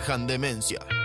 Finjan 0.09 0.27
demencia. 0.27 0.98